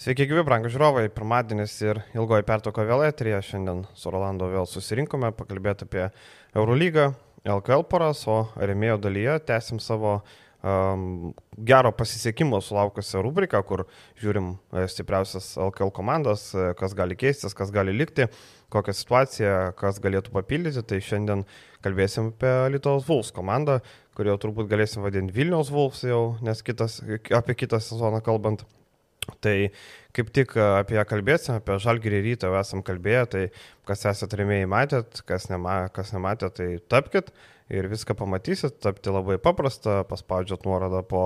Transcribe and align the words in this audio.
Sveiki, 0.00 0.24
gyvi, 0.24 0.40
brangų 0.48 0.70
žiūrovai, 0.72 1.10
pirmadienis 1.12 1.74
ir 1.82 1.98
ilgoji 2.16 2.46
pertoko 2.48 2.86
vėl 2.88 3.02
eterija. 3.04 3.42
Šiandien 3.44 3.82
su 3.92 4.08
Rolando 4.08 4.46
vėl 4.48 4.64
susirinkome 4.64 5.28
pakalbėti 5.36 5.84
apie 5.84 6.06
Eurolygą, 6.56 7.10
LKL 7.44 7.84
poras, 7.90 8.22
o 8.24 8.46
remėjo 8.56 8.96
dalyje 9.04 9.34
tęsim 9.50 9.76
savo 9.84 10.14
um, 10.22 11.34
gero 11.68 11.92
pasisekimo 11.92 12.62
sulaukusią 12.64 13.20
rubriką, 13.28 13.60
kur 13.68 13.84
žiūrim 14.24 14.54
e, 14.56 14.86
stipriausias 14.88 15.50
LKL 15.66 15.92
komandas, 16.00 16.48
e, 16.56 16.70
kas 16.80 16.96
gali 16.96 17.20
keistis, 17.20 17.52
kas 17.52 17.68
gali 17.68 17.92
likti, 17.92 18.30
kokią 18.72 18.96
situaciją, 19.02 19.54
kas 19.84 20.00
galėtų 20.00 20.32
papildyti. 20.32 20.80
Tai 20.80 21.04
šiandien 21.12 21.44
kalbėsim 21.84 22.32
apie 22.32 22.56
Lietuvos 22.72 23.04
Vulfs 23.04 23.36
komandą, 23.36 23.82
kurio 24.16 24.40
turbūt 24.40 24.72
galėsim 24.72 25.04
vadinti 25.04 25.36
Vilniaus 25.36 25.68
Vulfs 25.68 26.08
jau, 26.08 26.38
nes 26.40 26.64
kitas, 26.64 27.02
apie 27.44 27.60
kitą 27.66 27.84
sezoną 27.84 28.24
kalbant. 28.24 28.64
Tai 29.40 29.56
kaip 30.16 30.30
tik 30.34 30.56
apie 30.58 30.96
ją 30.96 31.04
kalbėsim, 31.08 31.60
apie 31.60 31.76
žalgyrį 31.82 32.20
rytą 32.24 32.50
jau 32.50 32.58
esam 32.60 32.82
kalbėję, 32.86 33.22
tai 33.34 33.42
kas 33.88 34.04
esate 34.10 34.40
remėjai 34.40 34.68
matėt, 34.70 35.22
kas, 35.28 35.48
nema, 35.52 35.84
kas 35.94 36.12
nematėt, 36.16 36.56
tai 36.58 36.68
tapkite 36.90 37.34
ir 37.70 37.86
viską 37.90 38.16
pamatysit, 38.18 38.80
tapti 38.82 39.12
labai 39.14 39.38
paprasta, 39.42 40.00
paspaudžiat 40.10 40.66
nuorodą 40.66 41.04
po 41.06 41.22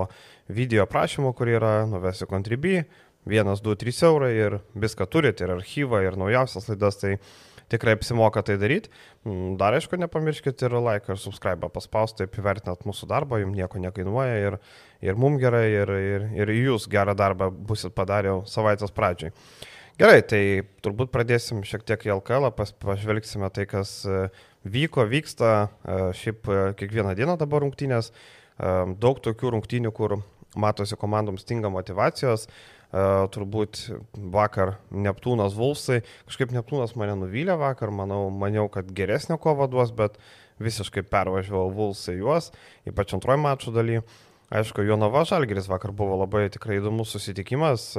video 0.52 0.84
aprašymu, 0.84 1.32
kur 1.38 1.48
yra, 1.54 1.74
nuvesiu 1.88 2.28
kontribį, 2.28 2.82
1, 3.30 3.54
2, 3.64 3.76
3 3.80 4.02
eurai 4.10 4.34
ir 4.36 4.58
viską 4.76 5.08
turite, 5.08 5.46
ir 5.46 5.54
archyvą, 5.54 6.02
ir 6.04 6.18
naujausias 6.20 6.68
laidas, 6.68 7.00
tai 7.00 7.14
tikrai 7.74 7.98
apsimoka 7.98 8.42
tai 8.46 8.56
daryti. 8.62 8.92
Mm, 9.26 9.58
dar 9.60 9.76
aišku, 9.76 9.98
nepamirškite 10.00 10.70
ir 10.70 10.78
like 10.78 11.12
ir 11.12 11.20
subscribe 11.20 11.68
paspausti, 11.74 12.22
taip 12.24 12.40
įvertinat 12.40 12.86
mūsų 12.88 13.10
darbą, 13.10 13.42
jums 13.42 13.58
nieko 13.58 13.82
nekainuoja 13.82 14.40
ir, 14.48 14.58
ir 15.04 15.20
mums 15.20 15.42
gerai, 15.42 15.66
ir, 15.82 15.94
ir, 16.14 16.26
ir 16.40 16.56
jūs 16.56 16.88
gerą 16.90 17.16
darbą 17.18 17.50
busit 17.52 17.94
padarę 17.98 18.40
savaitės 18.50 18.94
pradžiai. 18.94 19.34
Gerai, 19.94 20.24
tai 20.26 20.40
turbūt 20.82 21.12
pradėsim 21.14 21.60
šiek 21.62 21.84
tiek 21.86 22.02
į 22.08 22.16
LKL, 22.16 22.48
pažvelgsime 22.82 23.46
tai, 23.54 23.62
kas 23.70 24.00
e, 24.10 24.24
vyko, 24.66 25.04
vyksta, 25.06 25.50
e, 25.86 25.98
šiaip 26.18 26.50
e, 26.50 26.56
kiekvieną 26.80 27.12
dieną 27.14 27.36
dabar 27.38 27.62
rungtynės, 27.62 28.10
daug 29.02 29.18
tokių 29.18 29.50
rungtynių, 29.50 29.90
kur 29.94 30.12
matosi 30.58 30.94
komandoms 30.98 31.42
stinga 31.42 31.70
motivacijos, 31.74 32.44
turbūt 33.34 33.80
vakar 34.14 34.76
Neptūnas 34.94 35.56
Vulsai, 35.58 36.02
kažkaip 36.28 36.54
Neptūnas 36.54 36.94
mane 37.00 37.16
nuvylė 37.18 37.56
vakar, 37.58 37.90
manau, 37.90 38.28
maniau, 38.30 38.68
kad 38.72 38.92
geresnio 38.94 39.38
kovo 39.42 39.66
duos, 39.70 39.90
bet 39.96 40.20
visiškai 40.62 41.02
pervažiavau 41.10 41.72
Vulsai 41.74 42.20
juos, 42.20 42.52
ypač 42.86 43.16
antroji 43.16 43.42
mačų 43.42 43.74
daly. 43.74 43.98
Aišku, 44.54 44.84
Jonava 44.86 45.24
Žalgeris 45.26 45.66
vakar 45.66 45.90
buvo 45.96 46.18
labai 46.20 46.46
tikrai 46.52 46.76
įdomus 46.78 47.10
susitikimas. 47.14 47.94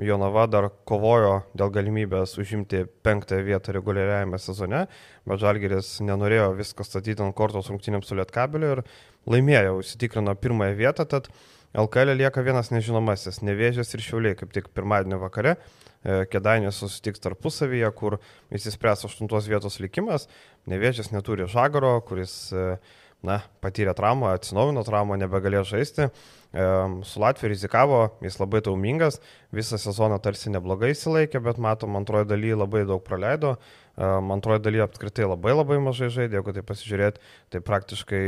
Jonava 0.00 0.46
dar 0.48 0.70
kovojo 0.88 1.42
dėl 1.58 1.72
galimybės 1.74 2.32
užimti 2.40 2.86
penktąją 3.04 3.44
vietą 3.44 3.74
reguliariajame 3.76 4.38
sezone, 4.40 4.86
bet 5.28 5.42
Žalgeris 5.42 5.98
nenorėjo 6.06 6.54
viską 6.56 6.86
statyti 6.86 7.20
ant 7.20 7.36
kortos 7.36 7.68
rungtynėms 7.68 8.08
su 8.08 8.16
Lietkabeliu 8.16 8.70
ir 8.78 8.82
laimėjo, 9.28 9.82
įsitikrino 9.82 10.32
pirmąją 10.40 10.78
vietą, 10.78 11.04
tad 11.04 11.28
LKL 11.72 12.12
lieka 12.18 12.42
vienas 12.44 12.68
nežinomasis- 12.68 13.40
Nevėžės 13.48 13.94
ir 13.94 14.04
Šiauliai, 14.04 14.36
kaip 14.36 14.52
tik 14.52 14.68
pirmadienio 14.76 15.18
vakare. 15.22 15.56
E, 16.04 16.26
Kedainės 16.28 16.76
susitiks 16.82 17.22
tarpusavyje, 17.24 17.88
kur 17.96 18.18
įsispręs 18.52 19.06
aštuntos 19.08 19.48
vietos 19.48 19.80
likimas. 19.80 20.28
Nevėžės 20.68 21.12
neturi 21.12 21.48
Žagaro, 21.48 21.94
kuris 22.04 22.52
uh, 22.52 22.76
na, 23.26 23.38
patyrė 23.62 23.94
traumą, 23.96 24.32
atsinaujino 24.36 24.82
traumą, 24.86 25.16
nebegalėjo 25.20 25.64
žaisti. 25.72 26.08
Su 27.08 27.22
Latviju 27.22 27.52
rizikavo, 27.54 28.00
jis 28.24 28.36
labai 28.40 28.60
taumingas, 28.66 29.20
visą 29.56 29.78
sezoną 29.80 30.18
tarsi 30.22 30.52
neblogai 30.52 30.90
įsilaikė, 30.92 31.40
bet 31.46 31.60
matom, 31.62 31.96
antrojo 31.96 32.26
daly 32.28 32.52
labai 32.52 32.82
daug 32.88 33.00
praleido, 33.06 33.54
antrojo 33.96 34.62
daly 34.62 34.80
apskritai 34.80 35.26
labai 35.28 35.52
labai 35.56 35.78
mažai 35.82 36.08
žaidė, 36.12 36.38
jeigu 36.38 36.54
tai 36.56 36.64
pasižiūrėt, 36.64 37.20
tai 37.52 37.60
praktiškai 37.60 38.24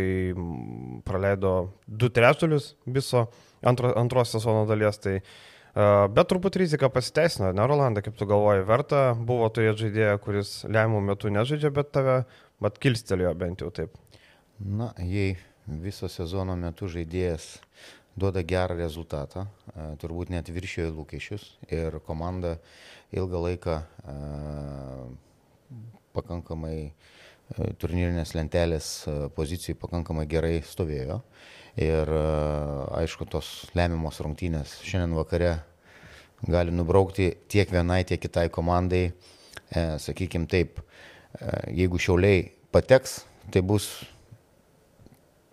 praleido 1.07 1.55
du 1.87 2.11
trečdalius 2.13 2.75
viso 2.87 3.27
antro, 3.65 3.95
antros 3.97 4.35
sezono 4.35 4.67
dalies. 4.69 5.01
Tai, 5.01 5.19
Bet 5.75 6.29
turbūt 6.31 6.55
rizika 6.61 6.87
pasiteisino, 6.87 7.49
ne 7.51 7.65
Rolanda, 7.67 7.99
kaip 8.05 8.15
tu 8.15 8.29
galvoji, 8.31 8.63
verta 8.69 9.01
buvo 9.19 9.49
turėti 9.51 9.89
žaidėją, 9.89 10.13
kuris 10.23 10.53
lemiamų 10.69 11.01
metų 11.09 11.33
nežaidžia, 11.35 11.73
bet 11.75 11.91
tave, 11.91 12.21
bet 12.63 12.79
kilstelėjo 12.79 13.33
bent 13.41 13.65
jau 13.65 13.73
taip. 13.75 13.97
Na, 14.63 14.93
jei 15.03 15.35
viso 15.67 16.07
sezono 16.07 16.55
metu 16.55 16.87
žaidėjas 16.87 17.57
duoda 18.15 18.45
gerą 18.47 18.77
rezultatą, 18.79 19.49
turbūt 19.99 20.31
net 20.31 20.47
viršijo 20.55 20.93
lūkesčius 20.95 21.49
ir 21.75 21.99
komanda 22.07 22.55
ilgą 23.11 23.43
laiką 23.49 23.79
pakankamai 26.15 26.79
e, 26.85 26.93
turnyrinės 27.81 28.35
lentelės 28.39 28.89
pozicijų 29.37 29.79
pakankamai 29.83 30.27
gerai 30.31 30.57
stovėjo. 30.67 31.21
Ir 31.75 32.11
aišku, 32.95 33.27
tos 33.27 33.49
lemiamos 33.75 34.21
rungtynės 34.23 34.77
šiandien 34.87 35.17
vakare 35.19 35.55
gali 36.47 36.71
nubraukti 36.71 37.33
tiek 37.51 37.71
vienai, 37.75 38.05
tiek 38.07 38.23
kitai 38.23 38.47
komandai. 38.55 39.09
Sakykime 39.75 40.47
taip, 40.47 40.79
jeigu 41.75 41.99
šiauliai 41.99 42.45
pateks, 42.71 43.25
tai 43.51 43.65
bus 43.67 43.89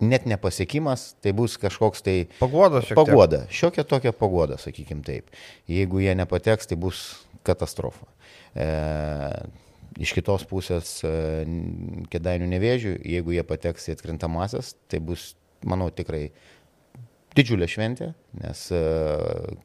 net 0.02 0.26
nepasiekimas, 0.26 1.12
tai 1.22 1.32
bus 1.36 1.56
kažkoks 1.62 2.02
tai... 2.02 2.16
Pagoda 2.40 2.82
šiek 2.82 2.96
tiek. 2.96 2.98
Pagoda, 2.98 3.42
šiokia 3.50 3.84
tokia 3.88 4.12
pagoda, 4.16 4.58
sakykim 4.60 5.02
taip. 5.06 5.30
Jeigu 5.70 6.02
jie 6.02 6.14
nepateks, 6.18 6.68
tai 6.70 6.78
bus 6.80 7.02
katastrofa. 7.46 8.06
E, 8.54 8.66
iš 10.00 10.14
kitos 10.16 10.44
pusės, 10.48 10.98
e, 11.04 11.44
kedainių 12.12 12.48
nevėžių, 12.54 12.96
jeigu 13.14 13.36
jie 13.36 13.44
pateks 13.46 13.90
į 13.90 13.96
atkrintamasias, 13.96 14.74
tai 14.90 15.02
bus, 15.04 15.32
manau, 15.66 15.90
tikrai 15.92 16.28
didžiulė 17.36 17.68
šventė, 17.70 18.12
nes 18.42 18.66
e, 18.74 18.82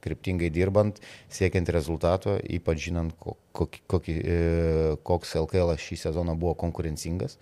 kryptingai 0.03 0.51
dirbant, 0.53 1.01
siekiant 1.33 1.69
rezultato, 1.75 2.37
ypač 2.39 2.87
žinant, 2.87 3.15
kokį, 3.19 3.83
kokį, 3.91 4.17
e, 4.23 4.39
koks 5.07 5.35
LKL 5.43 5.75
šį 5.81 6.01
sezoną 6.07 6.37
buvo 6.39 6.55
konkurencingas. 6.59 7.39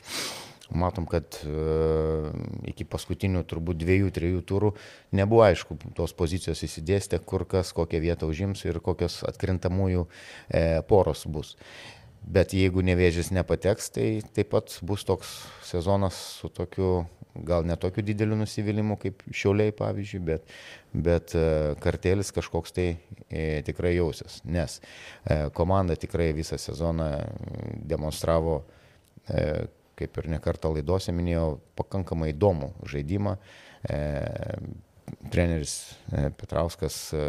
Matom, 0.73 1.05
kad 1.05 1.35
iki 2.65 2.87
paskutinių 2.89 3.43
turbūt 3.45 3.77
dviejų, 3.83 4.07
trijų 4.09 4.39
turų 4.49 4.71
nebuvo 5.13 5.43
aišku, 5.45 5.77
tos 5.93 6.15
pozicijos 6.17 6.63
įsidėstė, 6.65 7.19
kur 7.21 7.45
kas, 7.45 7.69
kokią 7.77 7.99
vietą 8.01 8.25
užims 8.25 8.65
ir 8.65 8.79
kokios 8.81 9.19
atkrintamųjų 9.29 10.07
poros 10.89 11.21
bus. 11.29 11.53
Bet 12.25 12.55
jeigu 12.57 12.81
nevėžys 12.81 13.29
nepateks, 13.35 13.91
tai 13.93 14.07
taip 14.33 14.49
pat 14.55 14.79
bus 14.81 15.05
toks 15.05 15.35
sezonas 15.67 16.17
su 16.39 16.49
tokiu, 16.49 17.05
gal 17.35 17.67
netokiu 17.67 18.01
dideliu 18.05 18.37
nusivylimu 18.39 18.97
kaip 18.97 19.21
šiauliai 19.29 19.73
pavyzdžiui, 19.75 20.21
bet, 20.25 20.55
bet 21.05 21.35
e, 21.37 21.45
kartelis 21.83 22.31
kažkoks 22.33 22.73
tai 22.73 22.87
e, 23.29 23.61
tikrai 23.67 23.93
jausis. 23.97 24.39
Nes 24.47 24.79
e, 24.79 25.51
komanda 25.53 25.97
tikrai 25.99 26.31
visą 26.37 26.57
sezoną 26.61 27.11
demonstravo 27.85 28.61
e, 29.29 29.67
kaip 29.99 30.17
ir 30.19 30.31
nekartą 30.35 30.73
laidose 30.73 31.13
minėjau, 31.15 31.59
pakankamai 31.77 32.31
įdomų 32.33 32.73
žaidimą. 32.89 33.37
E, 33.85 33.99
treneris 35.31 35.75
e, 36.11 36.29
Petrauskas 36.35 36.97
e, 37.13 37.25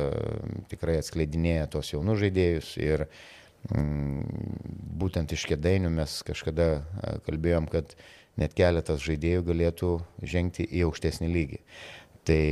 tikrai 0.70 0.98
atskleidinėja 1.00 1.68
tos 1.72 1.92
jaunus 1.92 2.20
žaidėjus 2.22 2.72
ir 2.80 3.06
mm, 3.06 3.35
būtent 3.70 5.32
iš 5.34 5.46
kėdainių 5.50 5.90
mes 5.96 6.20
kažkada 6.26 6.84
kalbėjom, 7.26 7.66
kad 7.72 7.96
net 8.38 8.54
keletas 8.54 9.00
žaidėjų 9.04 9.42
galėtų 9.48 9.90
žengti 10.22 10.66
į 10.68 10.86
aukštesnį 10.86 11.28
lygį. 11.32 11.60
Tai 12.26 12.42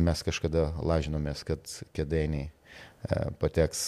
mes 0.00 0.22
kažkada 0.26 0.70
lažinomės, 0.86 1.42
kad 1.46 1.66
kėdainiai 1.96 2.50
pateks, 3.40 3.82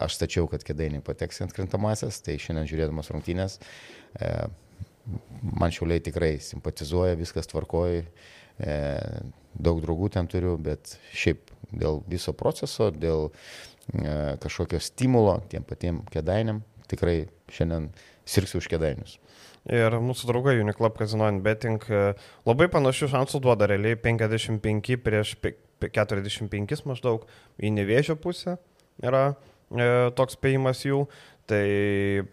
aš 0.00 0.16
stačiau, 0.16 0.48
kad 0.48 0.64
kėdainiai 0.64 1.02
pateks 1.04 1.42
ant 1.44 1.52
krintamasias, 1.54 2.22
tai 2.24 2.38
šiandien 2.40 2.68
žiūrėdamas 2.70 3.10
rungtynės, 3.12 3.58
man 5.42 5.74
šiauliai 5.74 6.02
tikrai 6.04 6.36
simpatizuoja, 6.44 7.18
viskas 7.20 7.50
tvarkoja, 7.50 8.04
daug 9.60 9.82
draugų 9.82 10.12
ten 10.14 10.28
turiu, 10.30 10.54
bet 10.60 10.94
šiaip 11.16 11.50
dėl 11.70 12.02
viso 12.10 12.32
proceso, 12.36 12.90
dėl 12.94 13.30
kažkokio 14.42 14.80
stimulo 14.82 15.40
tiem 15.50 15.64
patiem 15.66 16.02
kėdainiam, 16.12 16.62
tikrai 16.90 17.24
šiandien 17.50 17.90
sirksiu 18.28 18.60
už 18.60 18.68
kėdainius. 18.70 19.18
Ir 19.68 19.92
mūsų 20.00 20.30
draugai 20.30 20.56
Uniclub 20.62 20.96
Casino 20.96 21.28
Betting 21.44 21.84
labai 22.48 22.70
panašių 22.72 23.10
šansų 23.12 23.42
duoda 23.44 23.68
realiai 23.68 23.98
55 24.00 24.96
prieš 25.04 25.34
45 25.80 26.86
maždaug 26.88 27.26
į 27.60 27.72
nevėžio 27.76 28.16
pusę 28.20 28.56
yra 29.04 29.24
e, 29.30 30.10
toks 30.16 30.36
spėjimas 30.38 30.84
jų. 30.84 31.04
Tai 31.48 31.64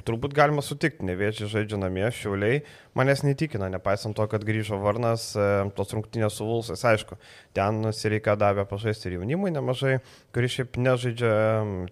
turbūt 0.06 0.34
galima 0.38 0.62
sutikti, 0.62 1.06
neviečiai 1.08 1.50
žaidžia 1.50 1.80
namie, 1.82 2.06
šiauliai. 2.14 2.60
Manęs 2.98 3.24
neįtikina, 3.26 3.70
nepaisant 3.74 4.14
to, 4.18 4.26
kad 4.30 4.44
grįžo 4.46 4.78
Varnas, 4.82 5.32
e, 5.34 5.46
tos 5.78 5.94
rungtynės 5.96 6.38
su 6.38 6.46
Vulsais, 6.46 6.84
aišku, 6.86 7.18
ten 7.58 7.82
Sireika 7.98 8.36
davė 8.38 8.68
pažaisti 8.70 9.10
ir 9.10 9.18
jaunimui 9.18 9.54
nemažai, 9.56 9.96
kuris 10.36 10.58
šiaip 10.58 10.78
nežaidžia, 10.82 11.32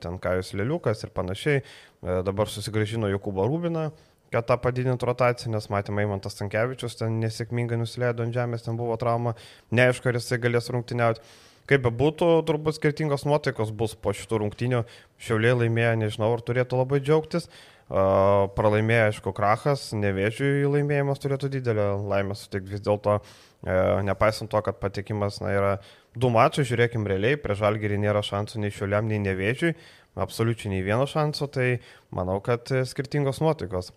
ten 0.03 0.19
Kajus 0.21 0.53
Leliukas 0.59 1.01
ir 1.07 1.13
panašiai, 1.17 1.63
e, 1.63 2.19
dabar 2.27 2.51
susigražino 2.51 3.09
Jokubą 3.09 3.47
Rubiną, 3.49 3.87
kad 4.33 4.45
tą 4.49 4.59
padidintų 4.61 5.09
rotaciją, 5.09 5.53
nes 5.55 5.69
matėme, 5.71 6.03
Eimantas 6.05 6.37
Tankievičius 6.37 6.97
ten 6.99 7.19
nesėkmingai 7.23 7.79
nusileido 7.79 8.25
ant 8.25 8.35
žemės, 8.35 8.65
ten 8.65 8.77
buvo 8.77 8.97
trauma, 9.01 9.33
neaišku, 9.73 10.11
ar 10.11 10.19
jisai 10.19 10.41
galės 10.43 10.69
rungtyniauti. 10.73 11.23
Kaip 11.69 11.81
be 11.81 11.89
būtų, 11.89 12.27
turbūt 12.45 12.77
skirtingos 12.77 13.23
nuotaikos 13.25 13.71
bus 13.73 13.95
po 13.97 14.13
šitų 14.13 14.43
rungtynių. 14.43 14.83
Šiauliai 15.17 15.55
laimėjo, 15.63 15.95
nežinau, 16.03 16.29
ar 16.35 16.43
turėtų 16.45 16.77
labai 16.77 16.99
džiaugtis. 17.01 17.49
Uh, 17.85 18.47
pralaimėjo, 18.57 19.09
aišku, 19.11 19.31
krachas, 19.37 19.91
nevėžiui 19.93 20.65
laimėjimas 20.73 21.21
turėtų 21.21 21.51
didelę 21.53 21.83
laimę 22.01 22.33
sutikti 22.33 22.73
vis 22.73 22.81
dėlto, 22.81 23.19
uh, 23.21 23.99
nepaisant 24.01 24.49
to, 24.49 24.61
kad 24.65 24.79
patikimas 24.81 25.37
na, 25.43 25.51
yra 25.53 25.73
du 26.17 26.31
mačai, 26.33 26.65
žiūrėkim 26.65 27.05
realiai, 27.05 27.37
prie 27.37 27.53
žalgerį 27.59 28.01
nėra 28.01 28.25
šansų 28.25 28.63
nei 28.63 28.73
šiuliam, 28.73 29.05
nei 29.05 29.21
nevėžiui, 29.21 29.75
absoliučiai 30.17 30.73
nei 30.73 30.81
vieno 30.81 31.05
šanso, 31.05 31.45
tai 31.45 31.75
manau, 32.09 32.39
kad 32.41 32.73
skirtingos 32.89 33.43
nuotaikos. 33.45 33.93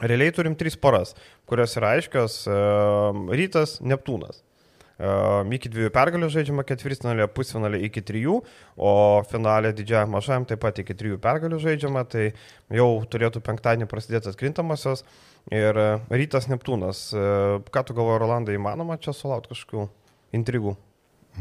Realiai 0.00 0.32
turim 0.32 0.56
tris 0.56 0.80
poras, 0.80 1.12
kurios 1.44 1.76
yra 1.76 1.98
aiškios 1.98 2.46
uh,- 2.48 3.12
rytas, 3.36 3.76
Neptūnas. 3.84 4.40
Iki 4.98 5.70
dviejų 5.70 5.92
pergalių 5.94 6.26
žaidžiama 6.34 6.64
ketvirtfinalė, 6.66 7.28
pusfinalė 7.30 7.78
iki 7.86 8.02
trijų, 8.02 8.40
o 8.74 8.92
finalė 9.30 9.70
didžiajam 9.78 10.10
mažajam 10.16 10.46
taip 10.50 10.58
pat 10.64 10.80
iki 10.82 10.96
trijų 10.98 11.20
pergalių 11.22 11.60
žaidžiama, 11.62 12.02
tai 12.10 12.32
jau 12.74 12.88
turėtų 13.06 13.42
penktadienį 13.46 13.86
prasidėti 13.90 14.32
atkrintamosios. 14.32 15.04
Ir 15.54 15.78
e, 15.78 15.86
rytas 16.10 16.50
Neptūnas. 16.50 17.04
E, 17.14 17.22
ką 17.70 17.84
tu 17.86 17.94
galvoji, 17.96 18.20
Rolandai, 18.24 18.58
įmanoma 18.58 18.98
čia 19.00 19.14
sulaukti 19.16 19.54
kažkokių 19.54 19.86
intrigų? 20.36 20.74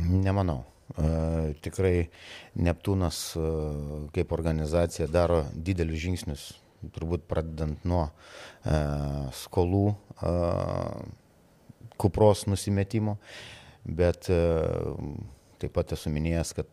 Nemanau. 0.06 0.62
Uh, 0.88 1.52
tikrai 1.60 2.08
Neptūnas 2.56 3.18
uh, 3.36 4.06
kaip 4.16 4.32
organizacija 4.32 5.10
daro 5.12 5.42
didelius 5.52 6.00
žingsnius, 6.00 6.46
turbūt 6.96 7.26
pradedant 7.28 7.84
nuo 7.84 8.06
uh, 8.08 9.28
skolų 9.36 9.84
kupros 11.98 12.46
nusimetimo, 12.48 13.18
bet 13.84 14.30
e, 14.30 14.42
taip 15.62 15.74
pat 15.76 15.94
esu 15.98 16.12
minėjęs, 16.14 16.54
kad 16.58 16.70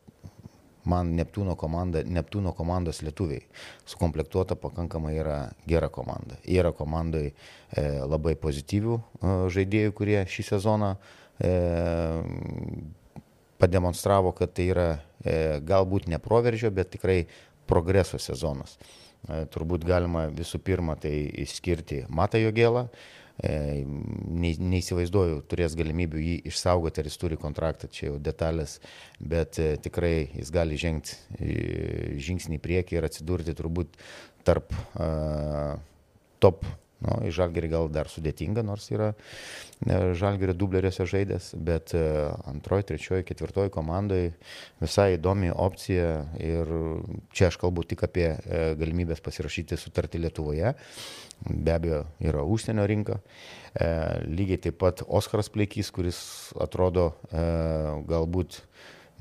man 0.88 1.14
Neptūno, 1.16 1.56
komanda, 1.56 2.02
Neptūno 2.04 2.52
komandos 2.56 3.00
lietuviai 3.04 3.44
sukomplektuota 3.88 4.56
pakankamai 4.60 5.14
yra 5.16 5.38
gera 5.68 5.88
komanda. 5.92 6.38
Yra 6.44 6.74
komandai 6.76 7.30
e, 7.30 7.86
labai 8.04 8.36
pozityvių 8.40 8.98
e, 8.98 9.34
žaidėjų, 9.54 9.94
kurie 9.96 10.20
šį 10.30 10.46
sezoną 10.50 10.92
e, 10.94 11.54
pademonstravo, 13.62 14.34
kad 14.36 14.52
tai 14.56 14.68
yra 14.74 14.88
e, 14.94 15.58
galbūt 15.64 16.10
ne 16.12 16.20
proveržio, 16.20 16.72
bet 16.74 16.92
tikrai 16.94 17.24
progreso 17.70 18.20
sezonas. 18.20 18.76
E, 19.24 19.44
turbūt 19.52 19.86
galima 19.88 20.28
visų 20.28 20.60
pirma 20.60 20.98
tai 21.00 21.16
išskirti 21.46 22.04
Matą 22.12 22.42
Jogėlą, 22.42 22.88
E, 22.88 23.23
neįsivaizduoju, 23.42 25.40
turės 25.50 25.74
galimybių 25.74 26.20
jį 26.22 26.36
išsaugoti, 26.50 27.02
ar 27.02 27.08
jis 27.08 27.18
turi 27.18 27.38
kontraktą, 27.40 27.90
čia 27.90 28.12
jau 28.12 28.18
detalės, 28.22 28.78
bet 29.18 29.58
e, 29.58 29.74
tikrai 29.82 30.28
jis 30.36 30.52
gali 30.54 30.78
žengti 30.78 31.18
e, 31.38 32.14
žingsnį 32.22 32.60
į 32.60 32.62
priekį 32.62 33.00
ir 33.00 33.08
atsidurti 33.08 33.56
turbūt 33.58 33.98
tarp 34.46 34.70
top 36.44 36.66
Nu, 37.02 37.16
į 37.26 37.32
Žalgerį 37.34 37.68
gal 37.72 37.88
dar 37.92 38.08
sudėtinga, 38.08 38.62
nors 38.64 38.86
yra 38.94 39.10
Žalgerio 39.84 40.54
dubleriuose 40.56 41.04
žaidęs, 41.10 41.50
bet 41.66 41.92
antroji, 42.48 42.86
trečioji, 42.92 43.26
ketvirtoji 43.28 43.72
komandai 43.74 44.22
visai 44.80 45.16
įdomi 45.18 45.50
opcija 45.52 46.22
ir 46.40 46.70
čia 47.34 47.50
aš 47.50 47.58
kalbu 47.60 47.84
tik 47.90 48.06
apie 48.06 48.30
galimybės 48.80 49.20
pasirašyti 49.26 49.76
sutartį 49.80 50.22
Lietuvoje 50.24 50.72
be 51.48 51.72
abejo 51.72 52.04
yra 52.20 52.42
užsienio 52.42 52.86
rinka. 52.86 53.18
E, 53.74 53.88
lygiai 54.30 54.60
taip 54.68 54.78
pat 54.80 55.02
Oskaras 55.06 55.50
Pleikys, 55.52 55.90
kuris 55.94 56.18
atrodo 56.60 57.10
e, 57.30 57.44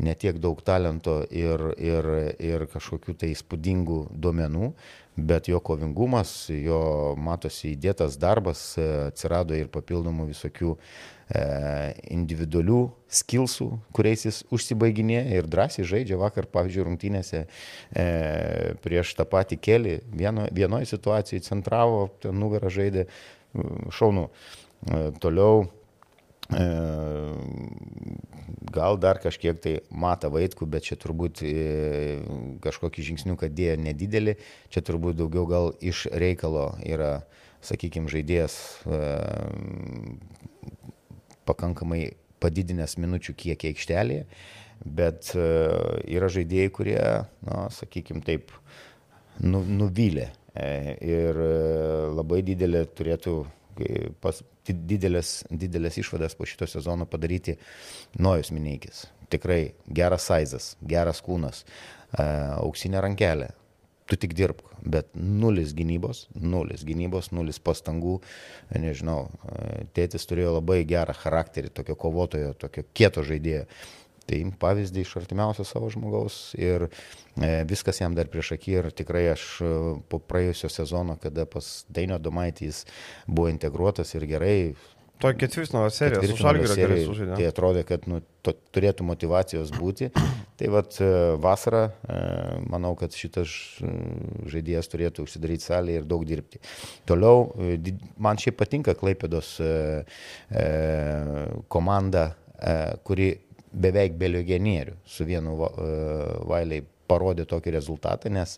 galbūt 0.04 0.08
netiek 0.08 0.40
daug 0.40 0.62
talento 0.64 1.26
ir, 1.32 1.74
ir, 1.78 2.36
ir 2.40 2.68
kažkokių 2.68 3.16
tai 3.18 3.34
įspūdingų 3.34 4.10
duomenų, 4.12 4.74
bet 5.16 5.48
jo 5.48 5.60
kovingumas, 5.60 6.50
jo 6.50 7.16
matosi 7.18 7.76
įdėtas 7.76 8.18
darbas, 8.18 8.78
e, 8.78 9.10
atsirado 9.12 9.54
ir 9.56 9.70
papildomų 9.70 10.28
visokių 10.32 10.76
e, 10.76 11.94
individualių 12.10 12.92
skilsų, 13.10 13.80
kuriais 13.94 14.26
jis 14.26 14.44
užsibaiginėja 14.52 15.38
ir 15.38 15.48
drąsiai 15.48 15.86
žaidžia 15.86 16.18
vakar, 16.18 16.46
pavyzdžiui, 16.46 16.88
rungtynėse 16.88 17.46
e, 17.46 18.74
prieš 18.82 19.14
tą 19.16 19.26
patį 19.26 19.60
kelį, 19.62 20.02
vieno, 20.12 20.48
vienoje 20.52 20.90
situacijoje 20.90 21.46
centravo, 21.46 22.10
nugarą 22.24 22.74
žaidė 22.74 23.08
šaunu. 23.94 24.30
E, 24.90 25.12
toliau 25.22 25.68
gal 28.74 28.98
dar 29.00 29.20
kažkiek 29.22 29.60
tai 29.62 29.74
mata 29.90 30.30
vaikų, 30.34 30.68
bet 30.68 30.90
čia 30.90 30.98
turbūt 31.00 31.44
e, 31.46 32.20
kažkokį 32.64 33.06
žingsniuką 33.10 33.50
dėjo 33.54 33.78
nedidelį, 33.84 34.36
čia 34.74 34.84
turbūt 34.86 35.20
daugiau 35.22 35.46
gal 35.50 35.72
iš 35.82 36.08
reikalo 36.12 36.74
yra, 36.84 37.24
sakykime, 37.64 38.12
žaidėjas 38.12 38.58
e, 38.84 39.00
pakankamai 41.48 42.14
padidinęs 42.44 42.98
minučių 43.00 43.36
kiekį 43.40 43.72
aikštelėje, 43.72 44.28
bet 44.84 45.32
yra 45.32 46.28
žaidėjai, 46.28 46.72
kurie, 46.76 47.00
na, 47.48 47.60
sakykime, 47.72 48.20
taip 48.26 48.52
nu, 49.40 49.64
nuvylė. 49.64 50.28
Ir 50.54 51.40
labai 52.14 52.44
didelė 52.46 52.84
turėtų 52.94 53.38
pas, 54.24 54.44
didelės, 54.68 55.44
didelės 55.50 56.00
išvadas 56.02 56.38
po 56.38 56.48
šito 56.50 56.68
sezono 56.70 57.08
padaryti 57.10 57.58
Nojus 58.20 58.54
Mineikis. 58.56 59.06
Tikrai 59.34 59.74
geras 59.88 60.30
sizas, 60.30 60.74
geras 60.86 61.24
kūnas, 61.26 61.64
e, 61.64 62.24
auksinė 62.60 63.02
rankelė. 63.04 63.52
Tu 64.12 64.18
tik 64.20 64.34
dirbk, 64.36 64.68
bet 64.84 65.14
nulis 65.16 65.72
gynybos, 65.74 66.26
nulis 66.36 66.84
gynybos, 66.86 67.32
nulis 67.32 67.60
pastangų. 67.64 68.18
Nežinau, 68.76 69.30
e, 69.48 69.86
tėtis 69.96 70.28
turėjo 70.30 70.58
labai 70.58 70.84
gerą 70.88 71.16
charakterį, 71.18 71.72
tokio 71.74 71.96
kovotojo, 71.96 72.54
tokio 72.60 72.84
kieto 72.94 73.24
žaidėjo. 73.24 73.66
Tai 74.30 74.40
pavyzdį 74.60 75.04
iš 75.04 75.18
artimiausio 75.20 75.66
savo 75.68 75.90
žmogaus 75.92 76.54
ir 76.56 76.88
e, 76.88 77.50
viskas 77.68 78.00
jam 78.00 78.16
dar 78.16 78.30
prieš 78.32 78.54
akį 78.56 78.78
ir 78.78 78.90
tikrai 78.96 79.26
aš 79.34 79.44
e, 79.60 79.72
po 80.08 80.22
praėjusio 80.24 80.72
sezono, 80.72 81.18
kada 81.20 81.44
pas 81.50 81.84
Dainio 81.92 82.22
Domaitys 82.24 82.86
buvo 83.28 83.50
integruotas 83.52 84.16
ir 84.16 84.28
gerai. 84.30 84.58
To 85.20 85.30
ketvirtino 85.40 85.84
serijos, 85.94 86.26
su 86.32 86.40
Žalgirio 86.40 86.76
gerai 86.80 87.04
sužaidė. 87.04 87.36
Tai 87.36 87.50
atrodė, 87.52 87.84
kad 87.88 88.08
nu, 88.12 88.22
to, 88.44 88.56
turėtų 88.76 89.06
motivacijos 89.12 89.76
būti. 89.76 90.10
Tai 90.60 90.72
vad 90.72 90.96
e, 91.04 91.12
vasarą, 91.44 91.86
manau, 92.72 92.96
kad 92.96 93.16
šitas 93.18 93.52
žaidėjas 94.54 94.88
turėtų 94.92 95.28
užsidaryti 95.28 95.68
salėje 95.68 96.02
ir 96.04 96.08
daug 96.08 96.24
dirbti. 96.28 96.64
Toliau, 97.10 97.50
man 98.24 98.40
šiaip 98.40 98.56
patinka 98.62 98.96
Klaipėdos 98.96 99.58
komanda, 101.74 102.30
kuri 103.04 103.34
beveik 103.74 104.18
be 104.20 104.30
legionierių 104.32 104.98
su 105.10 105.26
vienu 105.28 105.56
e, 105.68 105.94
Vailiai 106.50 106.86
parodė 107.10 107.44
tokį 107.50 107.74
rezultatą, 107.76 108.30
nes 108.32 108.56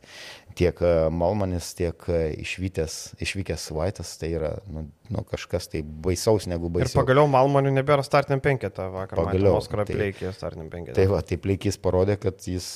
tiek 0.56 0.78
e, 0.86 0.92
Malmanis, 1.12 1.72
tiek 1.78 2.06
e, 2.12 2.20
išvykęs, 2.44 2.98
išvykęs 3.26 3.66
Vaitas, 3.76 4.14
tai 4.22 4.30
yra 4.38 4.54
nu, 4.72 4.86
nu, 5.12 5.26
kažkas 5.28 5.68
tai 5.72 5.82
baisaus 5.84 6.48
negu 6.52 6.70
baisaus. 6.72 6.94
Ir 6.94 7.02
pagaliau 7.02 7.30
Malmanių 7.32 7.74
nebėra 7.80 8.06
startiniam 8.06 8.44
penketą 8.46 8.88
vakar. 8.94 9.24
Pagaliau. 9.24 9.58
Oskarą 9.60 9.88
tai, 9.90 9.98
Pleikį 9.98 10.32
startiniam 10.36 10.72
penketą. 10.74 10.98
Tai 11.00 11.10
va, 11.16 11.24
tai 11.26 11.40
Pleikis 11.42 11.80
parodė, 11.82 12.20
kad 12.22 12.48
jis, 12.48 12.68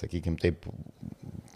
sakykime 0.00 0.40
taip, 0.42 0.66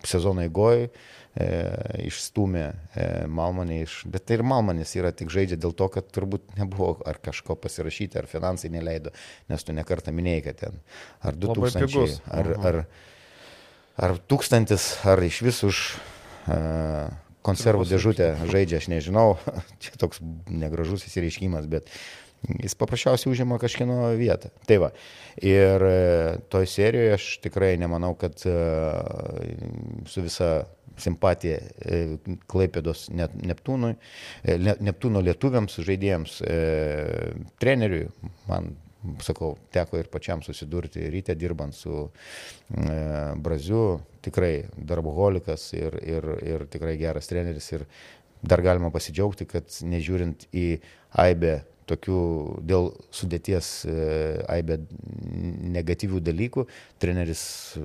sezono 0.07 0.45
eigoje 0.45 0.91
e, 1.37 2.07
išstumė 2.09 2.65
e, 2.67 3.07
Malmanį 3.29 3.81
iš, 3.85 3.99
bet 4.11 4.27
tai 4.29 4.39
ir 4.39 4.45
Malmanis 4.47 4.95
yra 4.99 5.13
tik 5.17 5.31
žaidžia 5.33 5.59
dėl 5.61 5.75
to, 5.77 5.89
kad 5.93 6.09
turbūt 6.15 6.57
nebuvo 6.59 6.95
ar 7.09 7.21
kažko 7.23 7.59
pasirašyti, 7.61 8.19
ar 8.21 8.31
finansai 8.31 8.73
neleido, 8.73 9.13
nes 9.53 9.67
tu 9.67 9.77
nekartą 9.77 10.15
minėjai, 10.17 10.45
kad 10.49 10.61
ten 10.65 10.81
ar 11.21 11.39
2000, 11.39 12.21
ar, 12.27 12.51
mhm. 12.57 12.67
ar, 12.71 12.83
ar 14.09 14.19
tūkstantis, 14.31 14.91
ar 15.09 15.23
iš 15.27 15.43
vis 15.47 15.63
už 15.67 15.83
e, 16.49 16.61
konservų 17.47 17.87
dėžutę 17.89 18.33
žaidžia, 18.51 18.81
aš 18.81 18.91
nežinau, 18.93 19.35
čia 19.83 19.97
toks 20.01 20.23
negražus 20.51 21.07
įsireiškimas, 21.09 21.69
bet 21.71 21.93
jis 22.47 22.77
paprasčiausiai 22.79 23.33
užima 23.33 23.59
kažkieno 23.59 24.13
vietą. 24.19 24.51
Tai 24.69 24.79
va. 24.85 24.91
Ir 25.43 25.83
e, 25.83 25.97
toj 26.53 26.69
serijoje 26.71 27.15
aš 27.17 27.29
tikrai 27.45 27.75
nemanau, 27.81 28.15
kad 28.19 28.41
e, 28.47 28.57
su 30.11 30.25
visa 30.25 30.51
simpatiją 31.01 31.59
e, 31.61 32.01
Klaipėdos 32.51 33.07
Neptūnui, 33.13 33.95
e, 34.43 34.57
Neptūno 34.59 35.23
lietuviams, 35.25 35.79
žaidėjams, 35.87 36.41
treneriui. 37.61 38.09
Man 38.51 38.75
sakau, 39.23 39.55
teko 39.75 40.01
ir 40.01 40.11
pačiam 40.11 40.43
susidurti 40.43 41.07
ryte 41.13 41.37
dirbant 41.39 41.75
su 41.77 42.07
e, 42.07 42.97
Braziu, 43.43 44.01
tikrai 44.25 44.67
darboholikas 44.77 45.69
ir, 45.79 45.99
ir, 46.03 46.29
ir 46.47 46.67
tikrai 46.73 46.97
geras 47.01 47.31
treneris 47.31 47.71
ir 47.77 47.87
dar 48.47 48.63
galima 48.65 48.91
pasidžiaugti, 48.95 49.47
kad 49.51 49.71
nežiūrint 49.87 50.49
į 50.55 50.67
Aibę 51.23 51.61
tokių 51.87 52.21
dėl 52.67 52.91
sudėties 53.15 53.69
e, 53.87 53.95
aibė 54.51 54.79
negatyvių 55.77 56.21
dalykų, 56.27 56.67
treneris 57.03 57.43
e, 57.79 57.85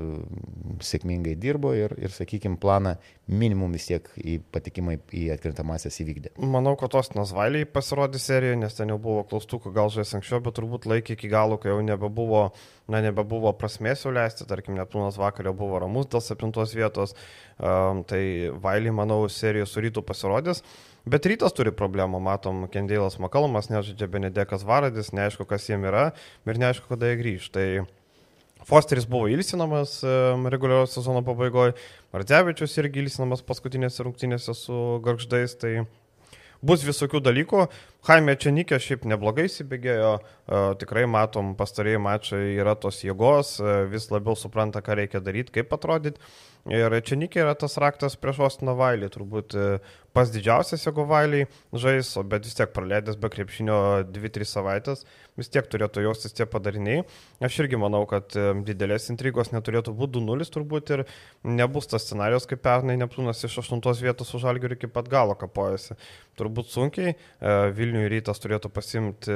sėkmingai 0.86 1.36
dirbo 1.39 1.74
ir, 1.77 1.93
ir 2.01 2.13
sakykime, 2.13 2.58
planą 2.62 2.96
minimum 3.31 3.74
vis 3.75 3.88
tiek 3.88 4.08
į 4.17 4.39
patikimą 4.53 4.98
į 5.15 5.27
atkrintamasias 5.36 6.01
įvykdė. 6.03 6.34
Manau, 6.41 6.74
kad 6.79 6.93
tos 6.96 7.13
Nasvailiai 7.15 7.67
pasirodė 7.70 8.20
serijoje, 8.22 8.60
nes 8.63 8.77
ten 8.77 8.91
jau 8.91 9.00
buvo 9.01 9.24
klaustukų, 9.29 9.74
gal 9.75 9.91
žais 9.93 10.12
anksčiau, 10.17 10.41
bet 10.43 10.58
turbūt 10.58 10.88
laikė 10.89 11.15
iki 11.15 11.31
galo, 11.31 11.60
kai 11.62 11.72
jau 11.72 11.79
nebebuvo, 11.86 12.48
na, 12.91 13.03
nebebuvo 13.05 13.53
prasmės 13.60 14.05
jau 14.05 14.13
leisti, 14.15 14.48
tarkim, 14.50 14.75
Neptūnas 14.79 15.20
vakar 15.22 15.50
jau 15.50 15.55
buvo 15.58 15.79
ramus 15.84 16.10
dėl 16.12 16.24
septintos 16.25 16.74
vietos, 16.75 17.15
um, 17.60 18.01
tai 18.08 18.24
Vailiai, 18.63 18.96
manau, 19.03 19.24
serijos 19.31 19.75
su 19.75 19.84
rytų 19.86 20.03
pasirodys. 20.08 20.65
Bet 21.01 21.25
rytas 21.25 21.55
turi 21.58 21.72
problemų, 21.74 22.20
matom, 22.22 22.67
Kendėlas 22.70 23.17
Makalmas, 23.22 23.72
nežaidžia 23.74 24.05
Benedekas 24.12 24.62
Varadis, 24.67 25.10
neaišku, 25.17 25.48
kas 25.50 25.65
jiem 25.65 25.88
yra 25.89 26.12
ir 26.46 26.60
neaišku, 26.62 26.91
kada 26.91 27.10
jie 27.10 27.17
grįž. 27.17 27.48
Tai 27.55 27.65
Fosteris 28.70 29.08
buvo 29.10 29.25
ilsinamas 29.34 29.96
reguliarios 30.53 30.93
sezono 30.93 31.24
pabaigoje, 31.25 31.74
Mardzevičius 32.13 32.77
irgi 32.77 33.01
ilsinamas 33.01 33.41
paskutinėse 33.48 34.05
rungtynėse 34.05 34.53
su 34.53 34.77
Garždais, 35.01 35.58
tai 35.58 35.88
bus 36.62 36.86
visokių 36.86 37.24
dalykų. 37.25 37.65
Jaime 38.01 38.34
Čenikė 38.34 38.79
šiaip 38.81 39.03
neblogai 39.05 39.43
įsibėgėjo, 39.46 40.13
tikrai 40.81 41.03
matom, 41.05 41.51
pastarėjai 41.60 42.00
mačai 42.01 42.39
yra 42.55 42.74
tos 42.74 43.03
jėgos, 43.05 43.60
vis 43.91 44.08
labiau 44.10 44.34
supranta, 44.34 44.81
ką 44.81 44.98
reikia 44.98 45.22
daryti, 45.22 45.53
kaip 45.60 45.75
atrodyti. 45.77 46.17
Ir 46.70 46.93
Čenikė 47.01 47.41
yra 47.41 47.55
tas 47.58 47.74
raktas 47.81 48.13
prieš 48.22 48.43
Ostiną 48.46 48.75
Vailį, 48.77 49.08
turbūt 49.10 49.55
e, 49.58 49.63
pas 50.13 50.29
didžiausias 50.29 50.84
jeigu 50.86 51.08
Vailiai 51.10 51.48
žais, 51.74 52.12
bet 52.29 52.46
vis 52.46 52.53
tiek 52.53 52.70
praleidęs 52.75 53.17
be 53.17 53.31
krepšinio 53.34 53.77
2-3 54.13 54.46
savaitės, 54.46 55.01
vis 55.41 55.50
tiek 55.50 55.65
turėtų 55.65 56.03
jaustis 56.05 56.38
tie 56.38 56.46
padariniai. 56.46 57.01
Aš 57.41 57.58
irgi 57.63 57.79
manau, 57.81 58.03
kad 58.10 58.38
e, 58.38 58.51
didelės 58.67 59.10
intrigos 59.10 59.50
neturėtų 59.55 59.96
būti 59.98 60.22
2-0 60.22 60.51
turbūt 60.53 60.93
ir 60.93 61.03
nebus 61.41 61.89
tas 61.89 62.05
scenarius, 62.05 62.46
kaip 62.46 62.62
pernai 62.62 63.00
Neptūnas 63.01 63.41
iš 63.50 63.58
8 63.63 63.81
vietos 64.05 64.29
už 64.38 64.46
Algirių 64.53 64.77
iki 64.77 64.91
pat 64.93 65.10
galo 65.10 65.34
kapojasi. 65.34 65.98
Turbūt 66.38 66.70
sunkiai, 66.70 67.15
e, 67.17 67.58
Vilniui 67.91 68.10
rytas 68.12 68.39
turėtų 68.39 68.69
pasimti 68.71 69.33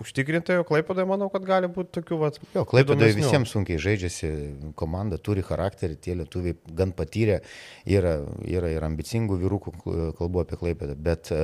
užtikrintai, 0.00 0.58
o 0.62 0.66
Klaipėdai 0.66 1.04
manau, 1.08 1.28
kad 1.32 1.44
gali 1.46 1.68
būti 1.72 1.92
tokių 1.98 2.18
vat. 2.22 2.38
Jo, 2.54 2.64
Klaipėdai 2.68 3.10
visiems 3.16 3.52
sunkiai 3.52 3.80
žaidžiasi, 3.82 4.30
komanda 4.78 5.18
turi 5.20 5.44
charakterį, 5.44 5.98
tie 6.00 6.16
lietuviai 6.18 6.56
gan 6.78 6.94
patyrę, 6.96 7.40
yra, 7.88 8.16
yra 8.48 8.72
ir 8.72 8.86
ambicingų 8.88 9.40
vyrukų, 9.42 9.74
kalbu 10.18 10.44
apie 10.44 10.60
Klaipėdą, 10.60 10.96
bet 11.08 11.32
e, 11.34 11.42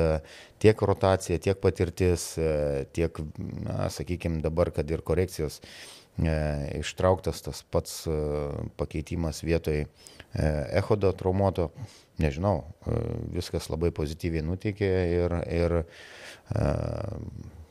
tiek 0.64 0.86
rotacija, 0.88 1.40
tiek 1.44 1.60
patirtis, 1.60 2.30
e, 2.40 2.86
tiek, 2.96 3.20
sakykime, 3.92 4.40
dabar, 4.44 4.72
kad 4.74 4.88
ir 4.90 5.04
korekcijos 5.04 5.60
ištrauktas 6.18 7.42
tas 7.42 7.62
pats 7.74 8.04
pakeitimas 8.78 9.42
vietoj 9.42 9.84
echodo 10.74 11.12
traumuoto, 11.14 11.68
nežinau, 12.22 12.64
viskas 13.34 13.68
labai 13.70 13.90
pozityviai 13.94 14.44
nuteikė 14.46 14.90
ir, 15.14 15.36
ir 15.50 15.76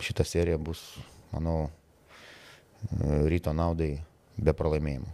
šita 0.03 0.25
serija 0.27 0.59
bus, 0.59 0.81
manau, 1.31 1.69
ryto 3.31 3.53
naudai 3.55 3.97
be 4.35 4.55
pralaimėjimų. 4.55 5.11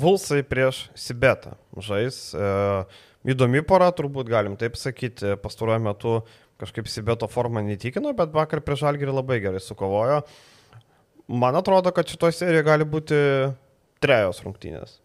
Vulsai 0.00 0.40
prieš 0.48 0.88
Sibetą 0.98 1.54
žais. 1.84 2.32
Įdomi 3.24 3.62
pora, 3.64 3.88
turbūt 3.94 4.28
galim 4.28 4.56
taip 4.60 4.76
sakyti, 4.76 5.36
pastaruoju 5.40 5.84
metu 5.84 6.16
kažkaip 6.60 6.88
Sibeto 6.90 7.28
forma 7.30 7.62
neįtikino, 7.64 8.12
bet 8.16 8.34
vakar 8.34 8.60
prieš 8.64 8.84
Algirį 8.88 9.14
labai 9.16 9.40
gerai 9.44 9.62
sukovojo. 9.62 10.22
Man 11.28 11.56
atrodo, 11.56 11.92
kad 11.94 12.08
šitoje 12.08 12.36
serijoje 12.36 12.66
gali 12.66 12.84
būti 12.88 13.16
trejos 14.04 14.42
rungtynės. 14.44 14.98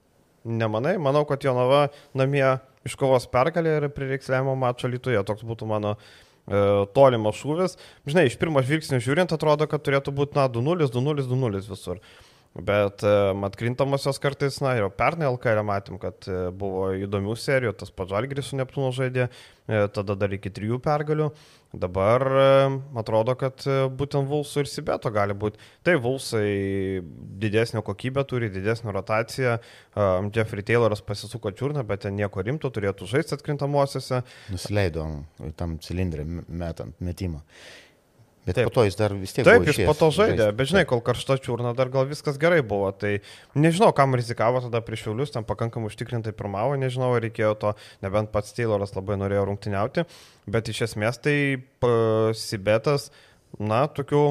Nemanai, 0.44 0.98
manau, 1.00 1.26
kad 1.28 1.44
Jonava 1.44 1.88
namie 2.18 2.46
iškovos 2.88 3.28
pergalę 3.32 3.78
ir 3.78 3.88
prireiks 3.96 4.32
lemiamo 4.32 4.56
mačo 4.60 4.90
Lietuvoje. 4.92 5.22
Toks 5.28 5.46
būtų 5.48 5.68
mano 5.70 5.94
e, 5.96 6.88
tolimas 6.96 7.40
šūvis. 7.40 7.78
Žinai, 8.08 8.28
iš 8.30 8.38
pirmo 8.42 8.64
žvilgsnio 8.64 9.00
žiūrint, 9.04 9.32
atrodo, 9.36 9.68
kad 9.70 9.84
turėtų 9.86 10.16
būti, 10.16 10.36
na, 10.40 10.48
2-0, 10.52 10.90
2-0, 10.92 11.28
2-0 11.30 11.64
visur. 11.70 12.04
Bet 12.58 13.04
e, 13.06 13.10
atkrintamosios 13.46 14.18
kartais, 14.20 14.58
na, 14.64 14.74
jau 14.80 14.90
pernai 14.90 15.30
LKL 15.30 15.62
matėm, 15.68 16.00
kad 16.02 16.26
e, 16.26 16.50
buvo 16.50 16.88
įdomių 16.98 17.36
serijų, 17.38 17.76
tas 17.78 17.92
pažalgris 17.94 18.50
su 18.50 18.58
Neptūnu 18.58 18.90
žaidė, 18.96 19.28
e, 19.70 19.82
tada 19.94 20.16
dar 20.18 20.34
iki 20.34 20.50
trijų 20.54 20.80
pergalių. 20.84 21.30
Dabar 21.70 22.24
atrodo, 22.98 23.36
kad 23.38 23.62
būtent 23.94 24.26
Vulsų 24.26 24.64
ir 24.64 24.70
Sibeto 24.72 25.12
gali 25.14 25.36
būti. 25.38 25.60
Tai 25.86 25.94
Vulsai 26.02 27.04
didesnio 27.44 27.84
kokybę 27.86 28.24
turi, 28.26 28.50
didesnio 28.50 28.90
rotaciją. 28.96 29.60
Jeffrey 30.34 30.66
Tayloras 30.66 31.06
pasisuko 31.06 31.52
čiurną, 31.54 31.84
bet 31.86 32.08
ten 32.08 32.18
nieko 32.18 32.42
rimto 32.42 32.74
turėtų 32.74 33.12
žaisti 33.12 33.38
atkrintamosiose. 33.38 34.24
Nusileido 34.50 35.06
tam 35.62 35.78
cilindrą 35.86 36.26
metant 36.50 36.98
metimą. 37.06 37.44
Bet 38.50 38.58
Taip. 38.58 38.70
po 38.72 38.74
to 38.74 38.84
jis 38.88 38.96
dar 38.98 39.14
vis 39.14 39.36
tiek. 39.36 39.46
Taip, 39.46 39.68
jis 39.70 39.84
po 39.86 39.94
to 39.94 40.10
žaidė, 40.16 40.48
bet 40.58 40.72
žinai, 40.72 40.82
kol 40.90 41.04
karšta 41.06 41.38
čiurna 41.38 41.76
dar 41.78 41.92
gal 41.94 42.08
viskas 42.10 42.40
gerai 42.42 42.64
buvo. 42.66 42.90
Tai 42.98 43.12
nežinau, 43.54 43.92
kam 43.94 44.18
rizikavo 44.18 44.64
tada 44.64 44.82
prieš 44.82 45.06
Šiaulius, 45.06 45.36
ten 45.36 45.46
pakankamai 45.46 45.92
užtikrintai 45.92 46.34
pirmavo, 46.34 46.74
nežinau, 46.82 47.12
ar 47.14 47.22
reikėjo 47.28 47.54
to, 47.62 47.76
nebent 48.02 48.34
pats 48.34 48.58
Tayloras 48.58 48.96
labai 48.98 49.20
norėjo 49.22 49.46
rungtyniauti, 49.52 50.08
bet 50.50 50.74
iš 50.74 50.88
esmės 50.90 51.22
tai 51.22 51.38
Sibetas, 52.42 53.12
na, 53.62 53.86
tokių 53.86 54.24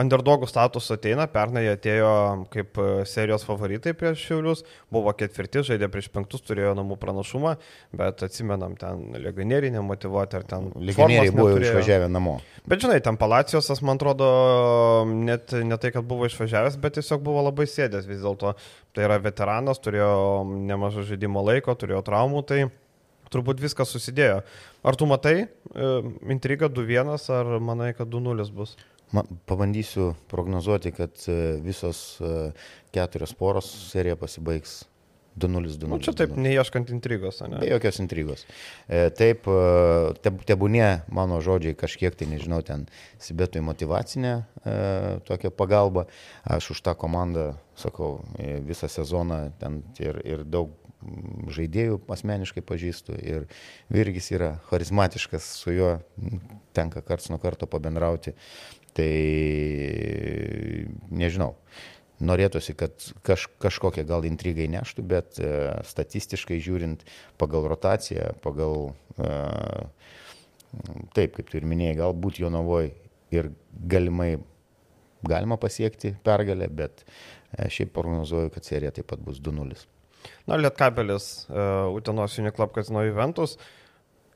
underdogų 0.00 0.48
status 0.48 0.90
ateina, 0.94 1.26
pernai 1.30 1.64
jie 1.64 1.72
atėjo 1.76 2.12
kaip 2.52 2.78
e, 2.80 2.86
serijos 3.08 3.46
favoritai 3.48 3.94
prieš 3.96 4.22
Šiaulius, 4.28 4.62
buvo 4.92 5.12
ketvirti, 5.16 5.64
žaidė 5.70 5.88
prieš 5.92 6.10
penktus, 6.14 6.44
turėjo 6.46 6.74
namų 6.76 6.98
pranašumą, 7.00 7.56
bet 7.96 8.24
atsimenam, 8.26 8.76
ten 8.80 9.16
legionieriai 9.24 9.74
nemotivuoti 9.78 10.38
ar 10.38 10.46
ten... 10.48 10.70
Legionieriai 10.76 11.32
buvo 11.34 11.50
neturėjo. 11.54 11.72
išvažiavę 11.72 12.10
namo. 12.12 12.38
Bet 12.68 12.84
žinai, 12.84 12.98
ten 13.04 13.18
Palacijosas, 13.20 13.82
man 13.86 14.00
atrodo, 14.00 14.30
net 15.08 15.54
ne 15.64 15.78
tai, 15.80 15.92
kad 15.94 16.06
buvo 16.08 16.28
išvažiavęs, 16.28 16.80
bet 16.82 16.98
tiesiog 17.00 17.22
buvo 17.24 17.46
labai 17.48 17.68
sėdęs 17.70 18.08
vis 18.08 18.24
dėlto. 18.24 18.56
Tai 18.96 19.06
yra 19.06 19.20
veteranas, 19.22 19.80
turėjo 19.84 20.10
nemažą 20.44 21.06
žaidimo 21.08 21.44
laiko, 21.44 21.76
turėjo 21.78 22.02
traumų, 22.04 22.42
tai 22.48 22.66
turbūt 23.32 23.60
viskas 23.62 23.90
susidėjo. 23.92 24.42
Ar 24.86 24.98
tu 24.98 25.08
matai 25.10 25.34
e, 25.42 25.48
intrigą 26.32 26.70
2-1, 26.72 27.16
ar 27.34 27.56
manai, 27.62 27.90
kad 27.96 28.10
2-0 28.12 28.52
bus? 28.54 28.76
Man, 29.14 29.28
pabandysiu 29.46 30.14
prognozuoti, 30.30 30.90
kad 30.92 31.10
e, 31.28 31.56
visos 31.62 32.18
e, 32.20 32.50
keturios 32.94 33.34
poros 33.38 33.68
serija 33.92 34.16
pasibaigs 34.18 34.80
2-0-2. 35.36 35.88
Nu, 35.90 35.98
čia 36.00 36.14
taip, 36.16 36.32
neieškant 36.40 36.90
intrigos, 36.90 37.42
ne? 37.44 37.60
Be 37.60 37.68
jokios 37.68 38.00
intrigos. 38.00 38.46
E, 38.88 39.10
taip, 39.14 39.46
te, 40.24 40.32
tebūnė 40.48 40.88
mano 41.12 41.38
žodžiai 41.44 41.76
kažkiek 41.78 42.16
tai, 42.16 42.28
nežinau, 42.30 42.62
ten 42.66 42.86
Sibetui 43.22 43.62
motivacinė 43.64 44.32
e, 44.32 44.42
tokia 45.28 45.52
pagalba. 45.52 46.06
Aš 46.56 46.72
už 46.74 46.82
tą 46.88 46.96
komandą, 46.98 47.52
sakau, 47.78 48.24
visą 48.66 48.88
sezoną 48.90 49.50
ten 49.60 49.82
ir, 50.00 50.18
ir 50.24 50.44
daug 50.48 50.72
žaidėjų 51.52 52.00
asmeniškai 52.10 52.62
pažįstu 52.66 53.16
ir 53.20 53.44
Virgis 53.92 54.30
yra 54.34 54.56
charizmatiškas, 54.70 55.46
su 55.60 55.74
juo 55.74 55.90
tenka 56.76 57.04
karts 57.04 57.28
nuo 57.30 57.38
karto 57.42 57.68
pabendrauti. 57.70 58.34
Tai 58.96 59.12
nežinau. 61.12 61.54
Norėtųsi, 62.16 62.72
kad 62.80 62.94
kaž, 63.26 63.44
kažkokie 63.60 64.06
gal 64.08 64.24
intrigai 64.24 64.70
neštų, 64.72 65.02
bet 65.04 65.36
e, 65.36 65.50
statistiškai 65.84 66.56
žiūrint 66.64 67.02
pagal 67.36 67.68
rotaciją, 67.68 68.30
pagal 68.40 68.94
e, 69.20 69.32
taip, 71.12 71.36
kaip 71.36 71.50
tu 71.50 71.60
ir 71.60 71.68
minėjai, 71.68 71.98
galbūt 72.00 72.40
jo 72.40 72.48
navoj 72.52 72.88
ir 73.36 73.50
galimai 73.92 74.38
galima 75.28 75.58
pasiekti 75.60 76.14
pergalę, 76.24 76.70
bet 76.72 77.04
e, 77.04 77.68
šiaip 77.68 77.92
prognozuoju, 77.92 78.54
kad 78.54 78.64
serija 78.64 78.94
taip 78.96 79.10
pat 79.12 79.20
bus 79.20 79.42
2-0. 79.44 79.84
Na, 80.46 80.56
Lietkabelis, 80.58 81.46
uh, 81.50 81.86
Utenos 81.94 82.38
Uniklub 82.40 82.72
Kazino 82.74 83.04
Juventus. 83.06 83.56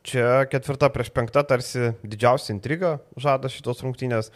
Čia 0.07 0.47
ketvirta 0.49 0.89
prieš 0.93 1.11
penktą 1.13 1.43
tarsi 1.45 1.93
didžiausia 2.01 2.55
intriga 2.55 2.99
žada 3.21 3.51
šitos 3.53 3.83
rungtynės. 3.85 4.31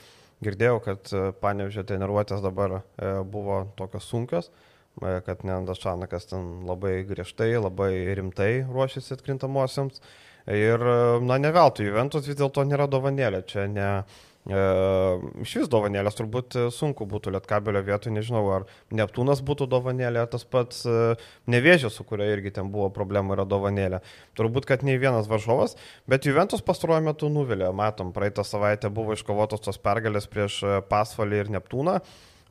Girdėjau, 0.44 0.76
kad 0.84 1.08
e, 1.14 1.30
panevežė 1.40 1.86
treniruotės 1.88 2.42
dabar 2.44 2.80
e, 2.80 2.82
buvo 3.24 3.64
tokios 3.78 4.08
sunkios. 4.10 4.50
kad 4.94 5.40
Neandašanakas 5.42 6.28
ten 6.30 6.44
labai 6.68 7.00
griežtai, 7.02 7.56
labai 7.58 8.14
rimtai 8.14 8.62
ruošiasi 8.62 9.16
atkrintamosiams. 9.16 9.98
Ir, 10.46 10.78
na, 11.24 11.38
ne 11.40 11.50
veltui, 11.50 11.88
Juventus 11.88 12.28
vis 12.28 12.36
dėlto 12.38 12.62
nėra 12.68 12.86
dovanėlė, 12.86 13.40
čia 13.48 13.64
ne, 13.66 13.88
E, 13.88 14.33
iš 14.44 15.54
vis 15.56 15.68
dovanėlės 15.72 16.18
turbūt 16.18 16.56
sunku 16.74 17.06
būtų 17.08 17.32
lietkabelio 17.32 17.80
vietoj, 17.86 18.12
nežinau, 18.12 18.42
ar 18.52 18.66
Neptūnas 18.92 19.40
būtų 19.40 19.68
dovanėlė, 19.72 20.26
tas 20.28 20.44
pats 20.44 20.82
e, 20.84 21.14
Nevėžė, 21.48 21.88
su 21.88 22.04
kuria 22.04 22.28
irgi 22.34 22.52
ten 22.58 22.68
buvo 22.72 22.90
problema, 22.92 23.32
yra 23.38 23.46
dovanėlė. 23.48 24.02
Turbūt, 24.36 24.68
kad 24.68 24.84
nei 24.84 24.98
vienas 25.00 25.30
varžovas, 25.30 25.78
bet 26.10 26.28
Juventus 26.28 26.60
pastaruoju 26.60 27.06
metu 27.08 27.32
nuvilė. 27.32 27.72
Matom, 27.72 28.12
praeitą 28.12 28.44
savaitę 28.44 28.92
buvo 28.92 29.16
iškovotos 29.16 29.64
tos 29.64 29.80
pergalės 29.80 30.28
prieš 30.28 30.60
e, 30.60 30.76
Pasvalį 30.92 31.40
ir 31.40 31.52
Neptūną. 31.56 31.98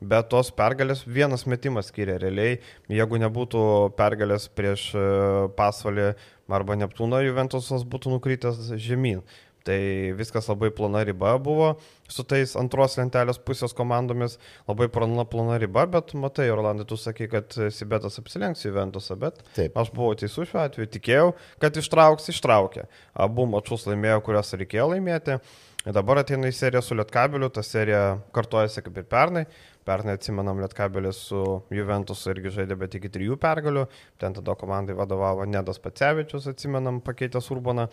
Bet 0.04 0.26
tos 0.28 0.50
pergalės 0.52 1.04
vienas 1.06 1.46
metimas 1.46 1.86
skiria 1.88 2.18
realiai. 2.18 2.58
Jeigu 2.90 3.20
nebūtų 3.22 3.62
pergalės 3.96 4.50
prieš 4.50 4.90
e, 4.98 5.08
Pasvalį 5.54 6.10
arba 6.50 6.74
Neptūną, 6.82 7.22
Juventusas 7.22 7.86
būtų 7.86 8.18
nukrytęs 8.18 8.74
žemyn. 8.82 9.22
Tai 9.64 10.12
viskas 10.18 10.44
labai 10.50 10.68
plona 10.76 11.00
riba 11.08 11.38
buvo 11.40 11.70
su 12.12 12.20
tais 12.28 12.52
antros 12.60 12.98
lentelės 12.98 13.38
pusės 13.40 13.72
komandomis, 13.76 14.36
labai 14.68 14.90
plona, 14.92 15.24
plona 15.24 15.56
riba, 15.60 15.86
bet 15.88 16.12
matai, 16.20 16.50
Orlandai, 16.52 16.84
tu 16.88 16.98
sakai, 17.00 17.30
kad 17.32 17.56
Sibetas 17.72 18.20
apsilenks 18.20 18.66
į 18.68 18.74
Ventusą, 18.76 19.16
bet 19.20 19.40
Taip. 19.56 19.72
aš 19.80 19.92
buvau 19.96 20.12
teisus 20.20 20.50
šiuo 20.50 20.60
atveju, 20.66 20.90
tikėjau, 20.98 21.28
kad 21.64 21.80
ištrauks, 21.80 22.28
ištraukė. 22.34 22.84
Abu 23.26 23.48
mačius 23.48 23.86
laimėjo, 23.88 24.20
kuriuos 24.26 24.52
reikėjo 24.60 24.90
laimėti. 24.92 25.38
Dabar 25.84 26.22
ateina 26.22 26.48
į 26.48 26.54
seriją 26.56 26.80
su 26.80 26.96
Lietkabeliu, 26.96 27.50
ta 27.52 27.60
serija 27.64 28.18
kartojasi 28.36 28.84
kaip 28.86 29.00
ir 29.00 29.08
pernai. 29.08 29.42
Pernai 29.84 30.14
atsimenam, 30.16 30.62
Lietkabelis 30.64 31.18
su 31.26 31.40
Juventusu 31.76 32.30
irgi 32.32 32.54
žaidė, 32.54 32.78
bet 32.80 32.96
iki 32.96 33.10
trijų 33.12 33.36
pergalių. 33.40 33.82
Ten 34.20 34.32
tada 34.32 34.54
komandai 34.56 34.96
vadovavo 34.96 35.44
Nedas 35.44 35.80
Pacevičius, 35.84 36.48
atsimenam, 36.54 37.02
pakeitęs 37.04 37.50
Urbaną. 37.52 37.90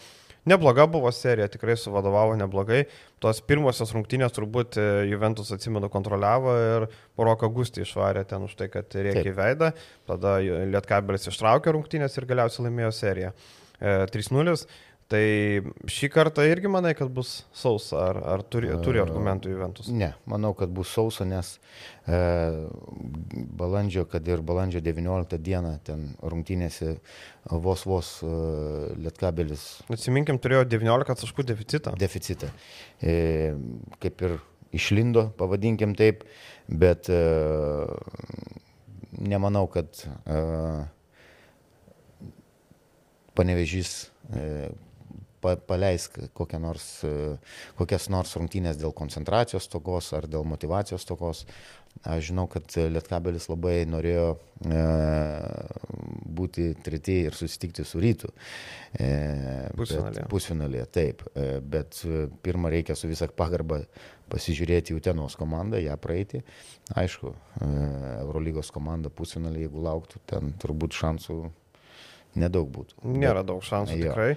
Nebloga 0.49 0.87
buvo 0.89 1.11
serija, 1.13 1.45
tikrai 1.53 1.75
suvadovavo 1.77 2.33
neblogai. 2.39 2.85
Tos 3.21 3.43
pirmosios 3.45 3.91
rungtynės 3.93 4.33
turbūt 4.33 4.79
e, 4.81 4.85
Juventus 5.11 5.51
atsimenu 5.53 5.89
kontroliavo 5.93 6.55
ir 6.57 6.85
Roką 7.21 7.51
Gustį 7.53 7.83
išvarė 7.85 8.23
ten 8.29 8.47
už 8.47 8.55
tai, 8.57 8.71
kad 8.73 8.89
reikia 8.97 9.27
į 9.29 9.35
veidą. 9.37 9.69
Tada 10.09 10.39
Lietkabelis 10.41 11.29
ištraukė 11.29 11.75
rungtynės 11.77 12.17
ir 12.17 12.29
galiausiai 12.33 12.65
laimėjo 12.67 12.93
seriją. 12.97 13.35
3-0. 13.81 14.55
Tai 15.11 15.23
šį 15.91 16.07
kartą 16.13 16.45
irgi 16.47 16.69
manai, 16.71 16.93
kad 16.95 17.09
bus 17.11 17.41
sausa, 17.57 17.97
ar, 17.99 18.19
ar 18.31 18.43
turi, 18.47 18.69
turi 18.85 19.01
argumentų 19.01 19.51
Juventus? 19.51 19.89
Ne, 19.91 20.13
manau, 20.29 20.53
kad 20.55 20.71
bus 20.71 20.93
sausa, 20.95 21.25
nes 21.27 21.49
e, 22.07 22.19
balandžio, 23.59 24.05
kad 24.07 24.29
ir 24.31 24.43
balandžio 24.47 24.79
19 24.85 25.39
dieną 25.43 25.73
ten 25.83 26.05
rungtynėse 26.23 26.93
vos 27.65 27.83
vos 27.89 28.13
e, 28.23 28.29
Lietkabelis. 29.03 29.65
Atsiminkim, 29.91 30.39
turėjo 30.39 30.63
19 30.71 31.17
taškų 31.25 31.45
deficitą. 31.49 31.91
Deficitą. 31.99 32.47
E, 33.03 33.15
kaip 33.99 34.23
ir 34.27 34.37
išlindo, 34.71 35.25
pavadinkim 35.41 35.97
taip, 35.99 36.23
bet 36.71 37.09
e, 37.11 37.19
nemanau, 39.19 39.65
kad 39.75 40.05
e, 40.23 40.39
panevežys 43.35 43.91
e, 44.31 44.71
paleisk 45.41 46.17
nors, 46.61 46.87
kokias 47.79 48.09
nors 48.13 48.35
rungtynės 48.37 48.79
dėl 48.81 48.93
koncentracijos 48.95 49.69
tokos 49.71 50.11
ar 50.17 50.27
dėl 50.29 50.47
motivacijos 50.47 51.07
tokos. 51.07 51.45
Aš 52.07 52.29
žinau, 52.29 52.45
kad 52.47 52.71
Lietkabelis 52.87 53.49
labai 53.51 53.81
norėjo 53.89 54.37
e, 54.63 54.83
būti 56.31 56.69
treti 56.81 57.17
ir 57.27 57.35
susitikti 57.35 57.83
su 57.85 57.99
rytu. 58.01 58.31
E, 58.95 59.09
pusfinalėje. 59.75 60.23
Pusfinalėje, 60.31 60.85
taip. 60.95 61.25
E, 61.35 61.59
bet 61.59 61.99
pirmą 62.45 62.71
reikia 62.71 62.95
su 62.97 63.11
visą 63.11 63.27
pagarbą 63.35 63.83
pasižiūrėti 64.31 64.93
į 64.93 64.99
Utenos 65.01 65.35
komandą, 65.39 65.79
ją 65.83 65.97
praeiti. 66.01 66.41
Aišku, 66.97 67.33
e, 67.35 67.71
Eurolygos 68.21 68.71
komanda 68.73 69.11
pusfinalį, 69.13 69.65
jeigu 69.65 69.83
lauktų, 69.85 70.23
ten 70.31 70.55
turbūt 70.61 70.95
šansų 70.97 71.41
nedaug 72.39 72.69
būtų. 72.71 73.01
Nėra 73.03 73.41
bet, 73.41 73.49
daug 73.49 73.65
šansų 73.65 73.97
jo. 73.97 74.11
tikrai. 74.11 74.31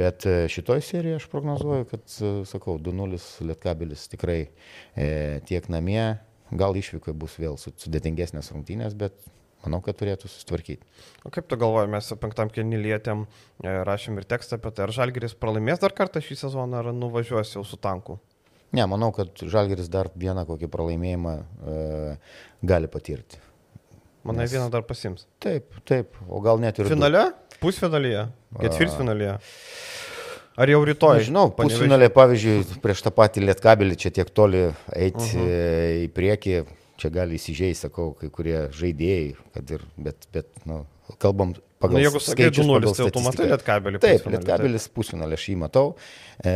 Bet 0.00 0.26
e, 0.28 0.36
šitoj 0.52 0.82
serijoje 0.84 1.22
aš 1.22 1.28
prognozuoju, 1.32 1.88
kad, 1.88 2.04
e, 2.20 2.32
sakau, 2.48 2.76
2-0 2.82 3.20
Lietkabilis 3.48 4.06
tikrai 4.12 4.40
e, 4.44 5.40
tiek 5.48 5.68
namie, 5.72 6.18
gal 6.50 6.76
išvykai 6.76 7.14
bus 7.16 7.38
vėl 7.40 7.58
sudėtingesnės 7.60 8.52
rungtynės, 8.54 8.96
bet 8.98 9.16
manau, 9.64 9.80
kad 9.84 9.98
turėtų 9.98 10.30
susitvarkyti. 10.30 10.86
O 11.26 11.32
kaip 11.34 11.48
tu 11.50 11.58
galvoji, 11.60 11.90
mes 11.92 12.12
penktam 12.22 12.52
kelnį 12.52 12.82
lietėm, 12.84 13.26
e, 13.62 13.74
rašėm 13.88 14.20
ir 14.20 14.28
tekstą 14.28 14.60
apie 14.60 14.72
tai, 14.72 14.86
ar 14.86 14.94
Žalgeris 14.94 15.36
pralaimės 15.38 15.82
dar 15.82 15.94
kartą 15.96 16.22
šį 16.24 16.42
sezoną, 16.44 16.82
ar 16.82 16.92
nuvažiuos 16.96 17.56
jau 17.56 17.64
su 17.66 17.80
tanku? 17.80 18.18
Ne, 18.76 18.84
manau, 18.84 19.10
kad 19.16 19.32
Žalgeris 19.40 19.88
dar 19.88 20.10
vieną 20.12 20.44
kokį 20.48 20.68
pralaimėjimą 20.72 21.34
e, 21.40 21.76
gali 22.68 22.90
patirti. 22.92 23.40
Manai, 24.28 24.44
Nes... 24.44 24.52
vieną 24.52 24.68
dar 24.72 24.84
pasims. 24.84 25.24
Taip, 25.40 25.72
taip, 25.88 26.16
o 26.28 26.40
gal 26.44 26.60
net 26.60 26.80
ir. 26.80 26.90
Finale? 26.90 27.28
Du. 27.30 27.47
Pusfinalyje? 27.62 28.28
Ketvirtfinalyje? 28.60 29.38
Ar 30.58 30.70
jau 30.72 30.80
rytoj? 30.82 31.22
Žinau, 31.28 31.52
pusfinalė, 31.54 32.08
pavyzdžiui, 32.10 32.80
prieš 32.82 33.04
tą 33.06 33.12
patį 33.14 33.44
lietkabelį 33.46 33.98
čia 34.02 34.10
tiek 34.14 34.30
toli 34.34 34.64
eiti 34.90 35.22
uh 35.22 35.30
-huh. 35.30 35.46
E, 35.46 36.06
į 36.06 36.08
priekį, 36.14 36.54
čia 36.98 37.10
gali 37.14 37.38
įsižeisti, 37.38 37.86
sakau, 37.86 38.10
kai 38.18 38.30
kurie 38.34 38.66
žaidėjai, 38.74 39.36
kad 39.54 39.70
ir, 39.70 39.84
bet, 39.96 40.26
bet, 40.34 40.50
nu, 40.66 40.84
kalbam 41.22 41.54
pagal... 41.78 41.94
Na, 41.94 42.02
jeigu 42.02 42.20
sakai 42.20 42.50
2-0, 42.50 42.94
tai 42.96 43.10
tu 43.14 43.22
matai 43.22 43.48
lietkabelį. 43.52 44.02
Taip, 44.02 44.26
lietkabelis 44.34 44.88
pusfinalį 44.88 45.38
aš 45.38 45.46
jį 45.48 45.56
matau. 45.62 45.94
E, 46.42 46.50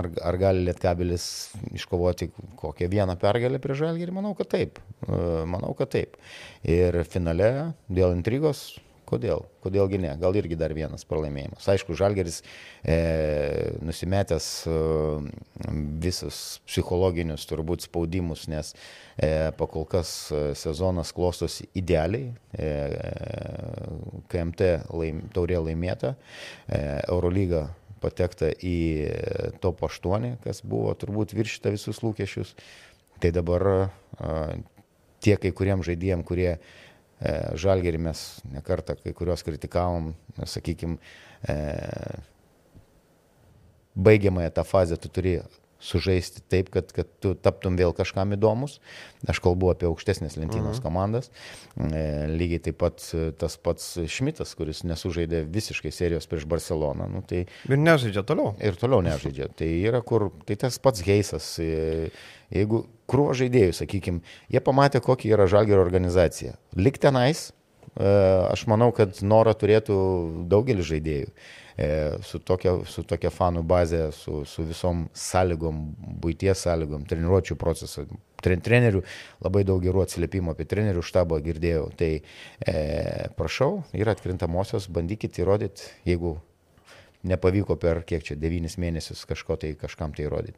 ar, 0.00 0.10
ar 0.22 0.38
gali 0.38 0.64
lietkabelis 0.70 1.26
iškovoti 1.74 2.30
kokią 2.62 2.88
vieną 2.88 3.18
pergalę 3.18 3.58
prie 3.58 3.74
žalgį? 3.74 4.10
Manau, 4.14 4.34
kad 4.38 4.54
taip. 4.54 4.78
E, 5.02 5.44
manau, 5.44 5.74
kad 5.74 5.90
taip. 5.90 6.16
Ir 6.62 7.02
finale 7.10 7.72
dėl 7.90 8.14
intrigos 8.14 8.68
Kodėl? 9.06 9.44
Kodėlgi 9.62 10.00
ne? 10.02 10.10
Gal 10.18 10.34
irgi 10.34 10.56
dar 10.58 10.72
vienas 10.74 11.06
pralaimėjimas. 11.06 11.66
Aišku, 11.70 11.94
Žalgeris 11.98 12.40
e, 12.82 12.96
nusimetęs 13.86 14.46
e, 14.66 14.78
visus 16.02 16.40
psichologinius 16.66 17.46
turbūt 17.46 17.86
spaudimus, 17.86 18.48
nes 18.50 18.72
e, 18.74 19.52
pakol 19.58 19.86
kas 19.90 20.10
e, 20.34 20.40
sezonas 20.58 21.14
klostosi 21.14 21.68
idealiai. 21.78 22.32
E, 22.58 22.70
KMT 24.32 24.70
laim, 24.90 25.22
taurė 25.34 25.60
laimėta, 25.68 26.16
e, 26.66 26.80
Eurolyga 27.06 27.68
patekta 28.02 28.50
į 28.58 28.78
top 29.62 29.84
8, 29.86 30.34
kas 30.42 30.64
buvo 30.66 30.90
turbūt 30.98 31.36
viršita 31.36 31.70
visus 31.74 32.02
lūkesčius. 32.02 32.56
Tai 33.22 33.30
dabar 33.38 33.68
e, 33.70 33.78
tie 35.22 35.38
kai 35.38 35.54
kuriem 35.54 35.86
žaidėjim, 35.86 36.26
kurie 36.26 36.56
E, 36.56 36.85
Žalgerį 37.56 38.00
mes 38.10 38.22
nekartą 38.52 38.96
kai 39.00 39.14
kurios 39.16 39.44
kritikavom, 39.46 40.10
sakykime, 40.44 40.98
baigiamąją 43.96 44.50
tą 44.50 44.64
fazę 44.68 44.98
tu 45.00 45.08
turi 45.08 45.38
sužaisti 45.80 46.40
taip, 46.48 46.70
kad, 46.72 46.90
kad 46.92 47.08
tu 47.20 47.34
taptum 47.34 47.76
vėl 47.78 47.92
kažkam 47.96 48.32
įdomus. 48.36 48.78
Aš 49.28 49.40
kalbu 49.44 49.70
apie 49.72 49.88
aukštesnės 49.88 50.38
lentynos 50.40 50.78
mhm. 50.78 50.84
komandas. 50.84 51.30
E, 51.76 52.02
lygiai 52.32 52.62
taip 52.68 52.78
pat 52.80 53.04
e, 53.12 53.28
tas 53.38 53.58
pats 53.60 53.92
Šmitas, 54.10 54.54
kuris 54.58 54.82
nesužaidė 54.88 55.44
visiškai 55.52 55.92
serijos 55.94 56.28
prieš 56.30 56.48
Barceloną. 56.48 57.10
Nu, 57.12 57.22
tai, 57.26 57.44
ir 57.68 57.80
nežaidžia 57.80 58.24
toliau. 58.26 58.54
Ir 58.62 58.78
toliau 58.80 59.04
nežaidžia. 59.04 59.50
Tai 59.56 59.70
yra 59.92 60.02
kur, 60.06 60.30
tai 60.48 60.58
tas 60.64 60.80
pats 60.82 61.04
Geisas. 61.06 61.52
E, 61.62 62.10
jeigu 62.54 62.86
krūvo 63.10 63.36
žaidėjų, 63.38 63.76
sakykime, 63.80 64.24
jie 64.52 64.62
pamatė, 64.64 65.02
kokia 65.04 65.34
yra 65.36 65.46
žalgerio 65.50 65.84
organizacija. 65.84 66.56
Lik 66.78 66.98
tenais, 67.02 67.50
e, 67.94 68.08
aš 68.50 68.66
manau, 68.70 68.90
kad 68.96 69.22
norą 69.22 69.54
turėtų 69.58 69.96
daugelis 70.50 70.90
žaidėjų. 70.90 71.30
E, 71.76 71.88
su 72.24 72.38
tokia, 72.40 72.72
su 72.88 73.02
tokia 73.04 73.28
fanų 73.28 73.60
bazė, 73.68 74.06
su, 74.16 74.40
su 74.48 74.64
visom 74.64 75.06
sąlygom, 75.12 75.82
būties 76.22 76.62
sąlygom, 76.64 77.04
treniruočio 77.08 77.58
procesą. 77.60 78.06
Tren, 78.40 78.62
trenerių 78.64 79.02
labai 79.44 79.64
daug 79.68 79.82
gerų 79.84 80.06
atsiliepimų 80.06 80.54
apie 80.54 80.64
trenerių 80.70 81.04
štabą 81.04 81.36
girdėjau. 81.44 81.90
Tai 82.00 82.10
e, 82.16 82.76
prašau, 83.36 83.82
yra 83.96 84.16
atkrintamosios, 84.16 84.88
bandykit 84.88 85.36
įrodyti, 85.42 85.90
jeigu 86.08 86.38
nepavyko 87.28 87.76
per 87.80 88.00
kiek 88.08 88.24
čia, 88.24 88.38
devynis 88.40 88.78
mėnesius 88.80 89.26
kažko 89.28 89.58
tai 89.60 89.74
kažkam 89.76 90.16
tai 90.16 90.30
įrodyti. 90.30 90.56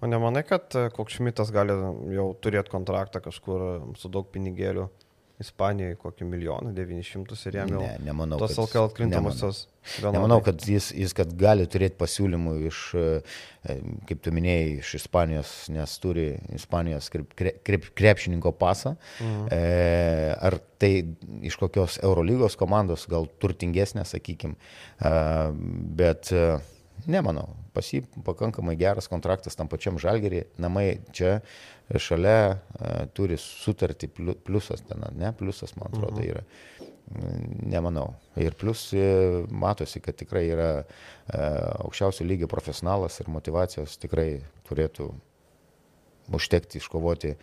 O 0.00 0.10
nemanai, 0.10 0.42
kad 0.48 0.74
e, 0.78 0.88
koks 0.94 1.18
Šmitas 1.20 1.52
gali 1.54 1.76
jau 2.16 2.30
turėti 2.42 2.72
kontraktą 2.72 3.22
kažkur 3.24 3.68
su 4.00 4.08
daug 4.12 4.28
pinigėlių 4.34 4.88
Ispanijoje 5.42 5.96
kokį 5.98 6.26
milijoną, 6.28 6.70
900 6.76 7.34
ir 7.48 7.56
jam 7.56 7.70
jau 7.72 7.80
Ne, 7.82 7.94
nemanau. 8.06 8.36
tos 8.38 8.52
LKL 8.62 8.84
atkrintamosios. 8.90 9.62
vienodai. 9.96 10.12
Nemanau, 10.14 10.36
kad 10.44 10.60
jis, 10.62 10.92
jis 10.94 11.14
kad 11.18 11.32
gali 11.40 11.64
turėti 11.66 11.96
pasiūlymų 11.98 12.52
iš, 12.68 12.82
e, 12.94 13.76
kaip 14.06 14.20
tu 14.22 14.30
minėjai, 14.30 14.76
iš 14.84 14.92
Ispanijos, 15.00 15.54
nes 15.74 15.96
turi 15.98 16.28
Ispanijos 16.54 17.08
krep, 17.10 17.32
krep, 17.66 17.88
krepšininko 17.98 18.52
pasą. 18.60 18.94
Mhm. 19.18 19.48
E, 19.56 20.36
ar 20.38 20.58
tai 20.78 20.92
iš 21.42 21.56
kokios 21.58 21.98
Eurolygos 22.04 22.54
komandos, 22.60 23.08
gal 23.10 23.26
turtingesnė, 23.42 24.04
sakykime. 24.06 24.54
Bet 25.98 26.30
e, 26.30 26.46
nemanau, 27.10 27.48
pas 27.74 27.86
jį 27.86 28.02
pakankamai 28.26 28.74
geras 28.80 29.08
kontraktas 29.10 29.56
tam 29.58 29.68
pačiam 29.70 29.98
žalgerį. 30.00 30.44
Namai 30.62 30.86
čia 31.14 31.40
šalia 32.00 32.36
e, 32.52 32.92
turi 33.16 33.38
sutartį 33.40 34.10
pliu- 34.16 34.36
pliusas 34.46 34.84
ten, 34.88 35.04
ne, 35.18 35.32
pliusas, 35.36 35.74
man 35.78 35.90
atrodo, 35.90 36.20
mhm. 36.20 36.28
yra. 36.30 36.44
Nemanau. 37.68 38.12
Ir 38.40 38.54
plus 38.56 38.86
e, 38.96 39.06
matosi, 39.50 40.00
kad 40.04 40.16
tikrai 40.18 40.44
yra 40.52 40.70
e, 40.80 40.84
aukščiausio 41.84 42.26
lygio 42.28 42.48
profesionalas 42.50 43.20
ir 43.20 43.32
motivacijos 43.32 43.98
tikrai 44.02 44.28
turėtų 44.68 45.10
užtekti 46.32 46.78
iškovoti, 46.78 47.34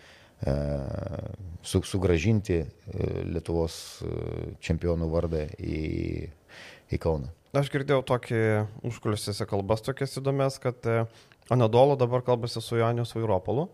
su, 1.68 1.82
sugražinti 1.84 2.62
Lietuvos 3.28 3.74
čempionų 4.64 5.10
vardą 5.12 5.42
į, 5.60 5.82
į 6.96 7.00
Kauną. 7.04 7.28
Aš 7.58 7.72
girdėjau 7.74 8.04
tokį 8.06 8.40
užkulisiuose 8.86 9.46
kalbas 9.50 9.82
tokias 9.82 10.12
įdomias, 10.20 10.60
kad 10.62 10.86
e, 10.86 11.04
Anadolo 11.50 11.96
dabar 11.98 12.22
kalbasi 12.22 12.62
su 12.62 12.78
Jonis 12.78 13.16
Vairopolu. 13.16 13.66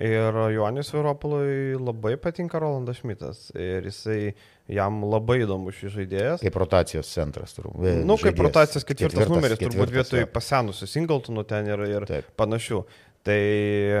Ir 0.00 0.34
Jonis 0.54 0.88
Vairopolui 0.94 1.76
labai 1.78 2.16
patinka 2.18 2.58
Rolandas 2.62 2.98
Šmitas. 3.02 3.50
Ir 3.54 3.86
jisai 3.86 4.32
jam 4.70 5.02
labai 5.06 5.40
įdomus 5.44 5.78
šis 5.78 5.94
žaidėjas. 5.98 6.42
Kaip 6.42 6.58
rotacijos 6.62 7.10
centras, 7.12 7.54
turbūt. 7.54 8.02
Nu, 8.08 8.16
kaip 8.18 8.42
rotacijos 8.42 8.86
ketvirtas, 8.88 9.14
ketvirtas 9.20 9.30
numeris, 9.34 9.62
turbūt 9.62 9.94
vietoj 9.94 10.24
jo. 10.24 10.30
pasenusių 10.34 10.90
Singletonų 10.90 11.46
ten 11.52 11.70
ir, 11.70 11.84
ir 11.86 12.08
Taip. 12.10 12.34
panašių. 12.40 12.82
Tai 13.28 13.40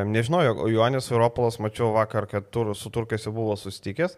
nežinau, 0.08 0.42
jo- 0.46 0.68
Jonis 0.72 1.10
Vairopolas 1.12 1.60
mačiau 1.62 1.92
vakar, 1.94 2.26
kad 2.26 2.50
tur, 2.50 2.72
su 2.74 2.90
turkais 2.90 3.28
jau 3.28 3.34
buvo 3.36 3.54
susitikęs. 3.60 4.16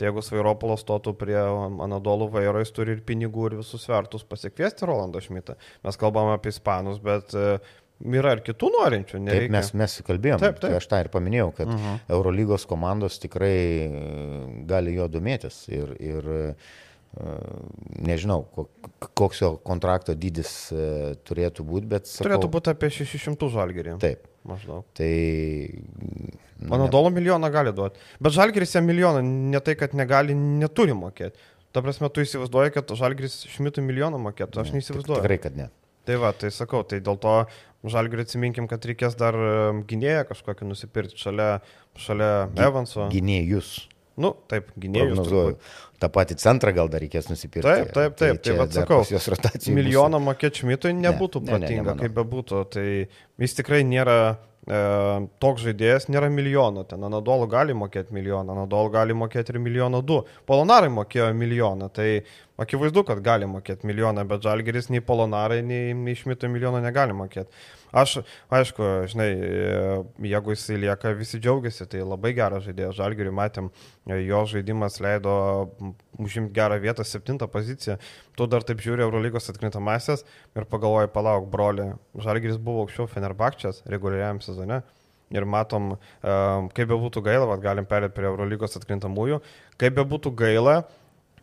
Tai 0.00 0.08
jeigu 0.08 0.22
Svairopolas 0.24 0.80
stotų 0.80 1.12
prie 1.20 1.36
Anadolų 1.84 2.30
vairo, 2.32 2.62
jis 2.62 2.72
turi 2.72 2.94
ir 2.96 3.02
pinigų, 3.04 3.50
ir 3.50 3.58
visus 3.60 3.84
svertus 3.84 4.24
pasikviesti 4.24 4.88
Rolandą 4.88 5.20
Šmitą. 5.20 5.58
Mes 5.84 6.00
kalbame 6.00 6.32
apie 6.38 6.54
ispanus, 6.54 7.02
bet 7.04 7.34
e, 7.36 7.58
yra 8.16 8.32
ir 8.38 8.40
kitų 8.46 8.70
norinčių. 8.78 9.18
Taip, 9.18 9.26
nereikia. 9.26 9.52
mes, 9.58 9.72
mes 9.76 9.98
kalbėjom, 10.08 10.40
Taip, 10.40 10.56
taip. 10.56 10.62
Tai 10.64 10.78
aš 10.80 10.88
tą 10.88 11.02
ir 11.04 11.10
paminėjau, 11.12 11.50
kad 11.58 11.68
uh 11.68 11.74
Mhm. 11.76 11.84
-huh. 11.84 12.14
Eurolygos 12.16 12.64
komandos 12.66 13.18
tikrai 13.20 13.58
e, 13.84 13.90
gali 14.72 14.94
jo 14.96 15.08
domėtis 15.08 15.68
ir, 15.68 15.92
ir 16.00 16.24
e, 16.24 16.54
nežinau, 18.06 18.44
ko- 18.54 18.68
koks 19.18 19.40
jo 19.42 19.50
kontrakto 19.66 20.14
dydis 20.14 20.50
e, 20.72 21.14
turėtų 21.26 21.64
būti, 21.66 21.88
bet... 21.90 22.06
Sakau, 22.06 22.28
Turėtų 22.28 22.50
būti 22.54 22.70
apie 22.72 22.90
600 22.94 23.48
žalgerį. 23.50 23.96
Taip, 24.02 24.28
Maždaug. 24.46 24.84
tai... 24.96 25.10
na, 26.60 26.76
Anadolo 26.78 27.10
milijoną 27.10 27.50
gali 27.50 27.74
duoti. 27.74 27.98
Bet 28.22 28.36
žalgeris 28.36 28.76
jam 28.78 28.86
milijoną 28.86 29.24
ne 29.26 29.60
tai, 29.64 29.74
kad 29.80 29.96
negali, 29.98 30.36
neturi 30.38 30.94
mokėti. 30.96 31.38
Ta 31.74 31.82
prasme, 31.82 32.08
tu 32.10 32.22
įsivaizduoji, 32.24 32.74
kad 32.74 32.94
žalgeris 32.98 33.42
šmitų 33.56 33.82
milijoną 33.86 34.18
mokėtų. 34.30 34.62
Aš 34.62 34.72
ne, 34.72 34.80
neįsivaizduoju. 34.80 35.20
Tikrai, 35.22 35.38
kad 35.42 35.58
ne. 35.58 35.68
Tai 36.08 36.16
va, 36.18 36.32
tai 36.34 36.48
sakau, 36.54 36.80
tai 36.86 36.98
dėl 37.04 37.18
to 37.20 37.34
žalgerį 37.90 38.24
atsiminkim, 38.24 38.66
kad 38.70 38.86
reikės 38.88 39.14
dar 39.18 39.36
em, 39.36 39.82
gynėją 39.86 40.24
kažkokį 40.30 40.66
nusipirkti 40.70 41.20
šalia, 41.20 41.60
šalia 42.00 42.48
Evanso. 42.58 43.06
Gynėjus. 43.12 43.89
Nu, 44.20 44.34
taip, 44.50 44.68
gynėjus. 44.80 45.56
Ta 46.00 46.08
pati 46.08 46.36
centrą 46.40 46.72
gal 46.76 46.88
dar 46.92 47.02
reikės 47.04 47.26
nusipirkti. 47.28 47.68
Taip, 47.68 47.90
taip, 47.92 48.14
taip, 48.16 48.38
tai 48.40 48.44
čia 48.46 48.54
va 48.56 48.64
dar 48.68 48.84
sakau, 48.86 49.00
pas 49.02 49.10
Jos 49.12 49.26
rotacijų 49.34 49.74
Milijoną 49.76 50.20
mokėti 50.24 50.62
šmitui 50.62 50.94
nebūtų 50.96 51.42
Ne, 51.44 51.58
ne, 51.58 51.66
ne, 51.66 51.74
nemanau. 51.80 52.00
kaip 52.00 52.14
bebūtų. 52.16 52.62
Tai 52.72 52.84
jis 53.44 53.56
tikrai 53.58 53.82
nėra 53.84 54.16
e, 54.30 54.80
toks 55.44 55.66
žaidėjas, 55.66 56.08
nėra 56.12 56.30
milijono. 56.32 56.86
Ten 56.88 57.04
Anadolu 57.04 57.48
gali 57.52 57.76
mokėti 57.76 58.16
milijoną, 58.16 58.56
Anadolu 58.56 58.92
gali 58.96 59.16
mokėti 59.16 59.52
ir 59.52 59.60
milijoną 59.60 60.00
du. 60.08 60.22
Polonarai 60.48 60.88
mokėjo 60.96 61.28
milijoną, 61.36 61.90
tai 61.92 62.22
akivaizdu, 62.60 63.04
kad 63.08 63.20
gali 63.24 63.48
mokėti 63.48 63.88
milijoną, 63.88 64.24
bet 64.28 64.44
Žalgeris 64.48 64.88
nei 64.92 65.04
Polonarai, 65.04 65.60
nei, 65.64 65.92
nei 65.96 66.16
Šmito 66.16 66.48
milijoną 66.48 66.80
negali 66.84 67.12
mokėti. 67.16 67.52
Aš, 67.92 68.20
aišku, 68.54 68.86
žinai, 69.10 69.28
e, 69.34 69.70
jeigu 70.30 70.54
jisai 70.54 70.76
lieka, 70.84 71.10
visi 71.18 71.40
džiaugiasi, 71.42 71.88
tai 71.90 72.04
labai 72.06 72.32
geras 72.36 72.62
žaidėjas. 72.66 72.94
Žalgeriui 73.00 73.34
matėm, 73.34 73.70
e, 74.06 74.20
jo 74.28 74.44
žaidimas 74.46 75.00
leido 75.02 75.34
užimti 76.18 76.54
gerą 76.54 76.78
vietą, 76.82 77.04
septintą 77.04 77.48
poziciją. 77.50 77.98
Tu 78.38 78.46
dar 78.46 78.62
taip 78.62 78.78
žiūri 78.84 79.02
Eurolygos 79.02 79.50
atkrintamasias 79.50 80.22
ir 80.54 80.68
pagalvoji, 80.70 81.10
palauk, 81.10 81.50
broli. 81.50 81.90
Žalgeris 82.14 82.60
buvo 82.62 82.86
aukščiau 82.86 83.10
Fenerbakčias 83.10 83.82
reguliariam 83.90 84.40
sezone. 84.44 84.82
Ir 85.30 85.46
matom, 85.46 85.96
e, 86.22 86.38
kaip 86.74 86.90
be 86.90 86.98
būtų 86.98 87.22
gaila, 87.26 87.50
vat 87.50 87.62
galim 87.62 87.86
perėti 87.90 88.14
prie 88.14 88.30
Eurolygos 88.30 88.78
atkrintamųjų, 88.78 89.42
kaip 89.78 89.98
be 89.98 90.06
būtų 90.14 90.34
gaila, 90.34 90.84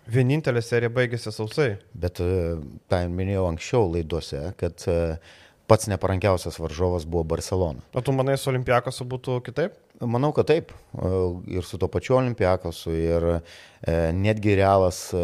vienintelė 0.08 0.64
serija 0.64 0.92
baigėsi 0.94 1.32
sausai. 1.32 1.74
Bet 1.94 2.20
tą 2.20 3.02
minėjau 3.12 3.48
anksčiau 3.52 3.88
laidose, 3.92 4.42
kad 4.60 4.84
e, 4.88 5.18
pats 5.68 5.88
neparankiausias 5.92 6.60
varžovas 6.60 7.06
buvo 7.06 7.24
Barcelona. 7.28 7.84
O 7.94 8.02
tu 8.02 8.14
manai, 8.16 8.38
su 8.40 8.50
Olimpiakosu 8.54 9.06
būtų 9.08 9.42
kitaip? 9.44 9.76
Manau, 10.00 10.30
kad 10.32 10.46
taip. 10.48 10.72
E, 10.94 11.10
Ir 11.58 11.66
su 11.66 11.80
to 11.82 11.90
pačiu 11.92 12.16
Olimpiakosu, 12.20 12.92
ir 12.96 13.26
e, 13.34 13.96
netgi 14.16 14.54
realas, 14.56 15.00
e, 15.12 15.24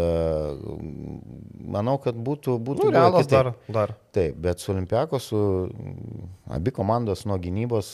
manau, 1.75 1.95
kad 2.01 2.17
būtų... 2.17 2.58
būtų 2.60 2.89
Nu, 2.89 2.93
realas 2.95 3.29
dar, 3.32 3.53
dar. 3.71 3.93
Taip, 4.15 4.36
bet 4.43 4.60
su 4.63 4.73
Olimpiakosu 4.73 5.39
abi 6.58 6.73
komandos 6.75 7.23
nuo 7.29 7.38
gynybos, 7.41 7.93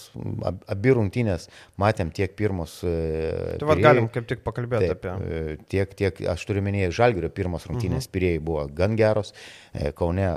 ab- 0.49 0.63
abi 0.71 0.95
rungtynės 0.97 1.49
matėm 1.79 2.09
tiek 2.15 2.33
pirmus. 2.39 2.79
e, 2.87 3.57
Tai 3.61 3.69
vad 3.73 3.83
galim 3.83 4.09
kaip 4.09 4.25
tik 4.31 4.41
pakalbėti 4.47 4.89
Taip, 4.93 5.05
apie. 5.05 5.59
tiek, 5.69 5.93
tiek, 5.99 6.23
aš 6.33 6.47
turiu 6.49 6.63
minėti, 6.65 6.95
Žalgirio 6.97 7.29
pirmos 7.29 7.67
rungtynės 7.69 8.07
mhm. 8.07 8.13
pirėjai 8.15 8.41
buvo 8.41 8.65
gan 8.73 8.97
geros, 8.99 9.35
Kaune 9.99 10.31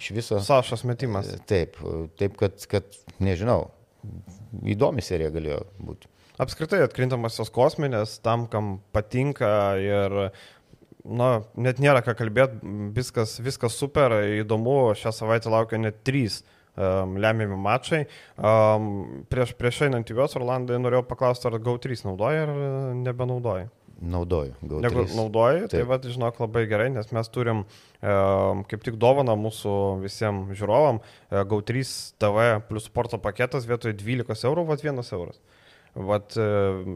iš 0.00 0.10
viso. 0.16 0.40
Sašas 0.44 0.84
metimas. 0.88 1.28
E, 1.30 1.40
Taip, 1.48 1.76
e, 1.84 2.06
taip 2.20 2.38
kad, 2.40 2.56
kad, 2.70 2.88
nežinau, 3.22 3.68
įdomi 4.64 5.04
serija 5.04 5.32
galėjo 5.34 5.62
būti. 5.80 6.10
Apskritai 6.40 6.80
atkrintamasios 6.86 7.52
kosminės, 7.52 8.16
tam, 8.24 8.46
kam 8.48 8.78
patinka 8.96 9.50
ir, 9.80 10.14
na, 11.04 11.28
net 11.60 11.82
nėra 11.84 12.00
ką 12.06 12.14
kalbėti, 12.16 12.62
viskas, 12.96 13.36
viskas 13.44 13.76
super, 13.76 14.14
įdomu, 14.40 14.94
šią 14.96 15.12
savaitę 15.18 15.52
laukia 15.52 15.82
net 15.82 16.00
trys 16.08 16.40
um, 16.80 17.18
lemiami 17.20 17.58
mačai. 17.60 18.06
Um, 18.36 19.26
prieš, 19.30 19.52
prieš 19.58 19.84
einant 19.88 20.08
į 20.08 20.16
juos, 20.16 20.36
Orlandai 20.38 20.80
norėjau 20.80 21.04
paklausti, 21.10 21.48
ar 21.50 21.58
GAU3 21.60 22.06
naudoja 22.06 22.46
ar 22.46 22.54
e, 22.54 22.70
nebenaudoja. 23.02 23.68
Naudoju. 24.00 24.54
Jeigu 24.64 25.02
trys. 25.02 25.14
naudoji, 25.16 25.66
tai 25.68 25.82
vad, 25.84 26.06
žinok, 26.08 26.38
labai 26.40 26.64
gerai, 26.70 26.88
nes 26.94 27.10
mes 27.12 27.28
turim 27.28 27.66
e, 27.66 28.14
kaip 28.70 28.84
tik 28.86 28.96
dovaną 29.00 29.34
mūsų 29.36 29.74
visiems 30.00 30.54
žiūrovam, 30.56 31.02
e, 31.28 31.42
GAU3 31.50 31.84
TV 32.16 32.46
plus 32.70 32.88
sporto 32.88 33.20
paketas 33.20 33.68
vietoj 33.68 33.92
12 34.00 34.48
eurų, 34.48 34.64
vad 34.72 34.86
1 34.86 35.04
euras. 35.18 35.42
Vat 35.94 36.36
e, 36.38 36.48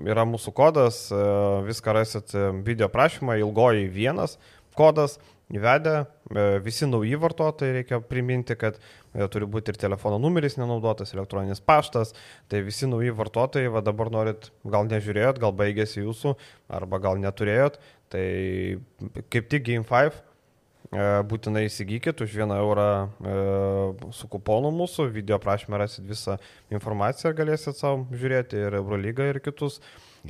yra 0.06 0.24
mūsų 0.28 0.54
kodas, 0.54 1.04
e, 1.12 1.22
viską 1.66 1.96
rasit 1.96 2.32
e, 2.32 2.48
video 2.64 2.88
prašymą, 2.88 3.36
ilgoji 3.42 3.88
vienas 3.90 4.38
kodas, 4.78 5.18
įvedę, 5.58 5.94
e, 6.04 6.44
visi 6.64 6.86
nauji 6.88 7.16
vartotojai 7.20 7.78
reikia 7.78 8.00
priminti, 8.04 8.56
kad 8.58 8.78
e, 8.80 9.26
turi 9.32 9.48
būti 9.50 9.72
ir 9.72 9.78
telefono 9.80 10.18
numeris 10.22 10.58
nenaudotas, 10.58 11.14
elektroninis 11.14 11.62
paštas, 11.64 12.14
tai 12.50 12.62
visi 12.66 12.88
nauji 12.90 13.14
vartotojai, 13.14 13.72
va 13.72 13.82
dabar 13.84 14.10
norit, 14.14 14.50
gal 14.64 14.88
nežiūrėjot, 14.90 15.40
gal 15.42 15.54
baigėsi 15.56 16.02
jūsų, 16.02 16.36
arba 16.78 17.00
gal 17.02 17.20
neturėjot, 17.22 17.80
tai 18.12 18.24
kaip 19.32 19.50
tik 19.52 19.66
Game5 19.68 20.00
e, 20.00 20.16
būtinai 21.30 21.66
įsigykit 21.68 22.24
už 22.24 22.38
vieną 22.40 22.58
eurą 22.64 22.88
su 24.14 24.30
kuponu 24.30 24.72
mūsų, 24.74 25.10
video 25.14 25.38
prašymę 25.42 25.84
rasit 25.84 26.08
visą 26.08 26.38
informaciją 26.74 27.32
ir 27.32 27.38
galėsit 27.44 27.78
savo 27.78 28.04
žiūrėti 28.12 28.66
ir 28.66 28.80
Eurolygą 28.82 29.30
ir 29.32 29.40
kitus. 29.44 29.80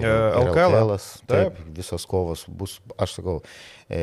Ir 0.01 0.11
LKL. 0.11 0.49
LKL-as, 0.51 1.09
Taip, 1.31 1.59
visos 1.77 2.07
kovos 2.11 2.45
bus, 2.51 2.81
aš 2.99 3.21
sakau, 3.21 3.37
e, 3.87 4.01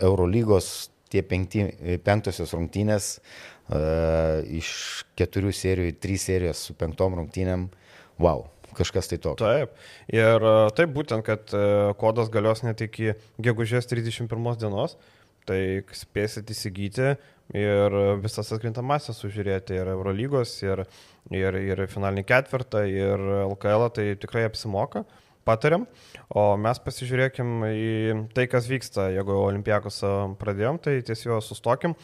Eurolygos 0.00 0.90
tie 1.12 1.22
penkti, 1.26 1.66
e, 1.76 1.98
penktosios 2.02 2.54
rungtynės 2.56 3.10
e, 3.16 3.80
iš 4.58 4.70
keturių 5.18 5.52
serijų, 5.54 5.96
trys 6.00 6.28
serijos 6.30 6.64
su 6.68 6.76
penktom 6.78 7.18
rungtynėm, 7.20 7.68
wow, 8.22 8.46
kažkas 8.76 9.10
tai 9.10 9.18
tokio. 9.22 9.44
Taip. 9.44 9.76
Ir 10.12 10.48
e, 10.48 10.54
taip 10.78 10.92
būtent, 10.96 11.24
kad 11.26 11.52
e, 11.56 11.66
kodas 12.00 12.32
galios 12.32 12.64
net 12.66 12.82
iki 12.84 13.14
gegužės 13.42 13.88
31 13.92 14.60
dienos, 14.60 14.96
tai 15.46 15.60
spėsit 15.94 16.50
įsigyti 16.52 17.14
ir 17.54 17.98
visas 18.22 18.50
atkrintamasis 18.54 19.20
sužiūrėti 19.22 19.76
ir 19.78 19.92
Eurolygos, 19.92 20.56
ir, 20.66 20.82
ir, 21.30 21.60
ir 21.62 21.84
finalinį 21.90 22.26
ketvirtą, 22.26 22.82
ir 22.90 23.22
LKL, 23.46 23.88
tai 23.94 24.10
tikrai 24.20 24.46
apsimoka. 24.50 25.06
patariam, 25.46 25.84
o 26.34 26.56
mes 26.58 26.80
pasižiūrėkim 26.82 27.50
į 27.70 27.90
tai, 28.34 28.48
kas 28.50 28.66
vyksta. 28.66 29.12
Jeigu 29.14 29.36
Olimpijakos 29.44 30.00
pradėjom, 30.40 30.80
tai 30.82 30.98
tiesiog 31.06 31.38
sustokim. 31.46 31.94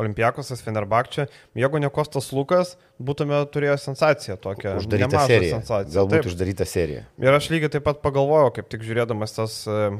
Olimpijakosas 0.00 0.60
Fenerbakčia, 0.64 1.24
jeigu 1.56 1.80
ne 1.80 1.88
Kostas 1.92 2.28
Lukas, 2.36 2.74
būtume 3.02 3.38
turėję 3.52 3.76
sensaciją 3.82 4.36
tokią. 4.40 4.76
Uždaryta 4.80 5.24
serija. 5.28 5.60
Sensaciją. 5.60 5.94
Galbūt 5.96 6.16
taip. 6.16 6.28
uždaryta 6.32 6.66
serija. 6.68 7.06
Ir 7.22 7.36
aš 7.36 7.50
lygiai 7.52 7.72
taip 7.76 7.86
pat 7.86 8.02
pagalvojau, 8.04 8.52
kaip 8.56 8.70
tik 8.72 8.86
žiūrėdamas 8.86 9.36
tas 9.36 9.58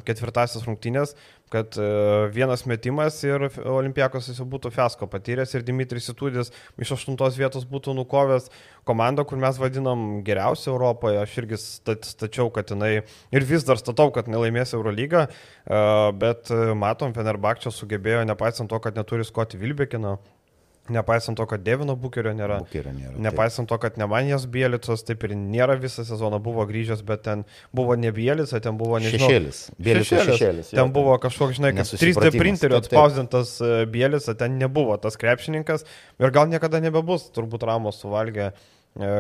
ketvirtasis 0.09 0.64
rungtynės, 0.68 1.16
kad 1.48 1.76
e, 1.78 1.87
vienas 2.35 2.64
metimas 2.66 3.18
ir 3.24 3.46
Olimpiakos 3.70 4.30
jis 4.30 4.40
būtų 4.42 4.72
fiasko 4.74 5.06
patyręs 5.11 5.54
ir 5.54 5.64
Dimitris 5.66 6.09
Itudis 6.11 6.50
iš 6.82 6.96
aštuntos 6.96 7.38
vietos 7.38 7.66
būtų 7.70 7.94
nukovęs 8.00 8.48
komandą, 8.87 9.24
kur 9.26 9.38
mes 9.38 9.59
vadinam 9.62 10.22
geriausią 10.26 10.72
Europoje. 10.74 11.20
Aš 11.22 11.37
irgi 11.42 11.61
stačiau, 11.61 12.50
kad 12.54 12.72
jinai 12.74 12.92
ir 12.98 13.46
vis 13.46 13.66
dar 13.66 13.78
statau, 13.78 14.11
kad 14.14 14.30
nelaimės 14.30 14.74
Eurolygą, 14.74 15.26
e, 15.26 15.85
bet 16.18 16.50
e, 16.50 16.62
matom, 16.78 17.14
Fenerbakčia 17.14 17.70
sugebėjo, 17.74 18.24
nepaisant 18.26 18.70
to, 18.72 18.82
kad 18.82 18.98
neturi 18.98 19.26
Skoti 19.26 19.61
Vilbekino, 19.61 20.16
Nepaisant 20.92 21.38
to, 21.38 21.46
kad 21.51 21.62
Devino 21.66 21.96
Bukerio 21.99 22.31
nėra. 22.37 22.61
Bukerio 22.62 22.92
nėra 22.94 23.14
nepaisant 23.22 23.66
taip. 23.66 23.75
to, 23.75 23.79
kad 23.83 23.96
Nemanijas 24.01 24.46
Bielicas 24.51 25.03
taip 25.07 25.25
ir 25.27 25.35
nėra 25.38 25.75
visą 25.81 26.05
sezoną 26.07 26.38
buvo 26.42 26.66
grįžęs, 26.68 27.03
bet 27.07 27.25
ten 27.27 27.42
buvo 27.75 27.96
ne 27.99 28.12
Bielica, 28.14 28.61
ten 28.62 28.79
buvo 28.79 29.01
nežinau. 29.03 29.27
Šešėlis. 29.27 29.62
Bielica 29.79 30.07
šešėlis. 30.07 30.38
šešėlis 30.38 30.70
ten 30.77 30.92
buvo 30.94 31.16
kažkoks, 31.22 31.59
žinai, 31.59 31.72
kaip 31.77 31.90
3D 31.90 32.33
printeriu 32.37 32.79
atspausdintas 32.79 33.57
e, 33.59 33.72
Bielica, 33.90 34.37
ten 34.38 34.61
nebuvo 34.61 34.94
tas 35.03 35.18
krepšininkas 35.20 35.87
ir 36.22 36.35
gal 36.35 36.46
niekada 36.53 36.81
nebebus, 36.85 37.27
turbūt 37.35 37.66
Ramos 37.66 37.99
suvalgė 38.05 38.46
e, 38.53 38.55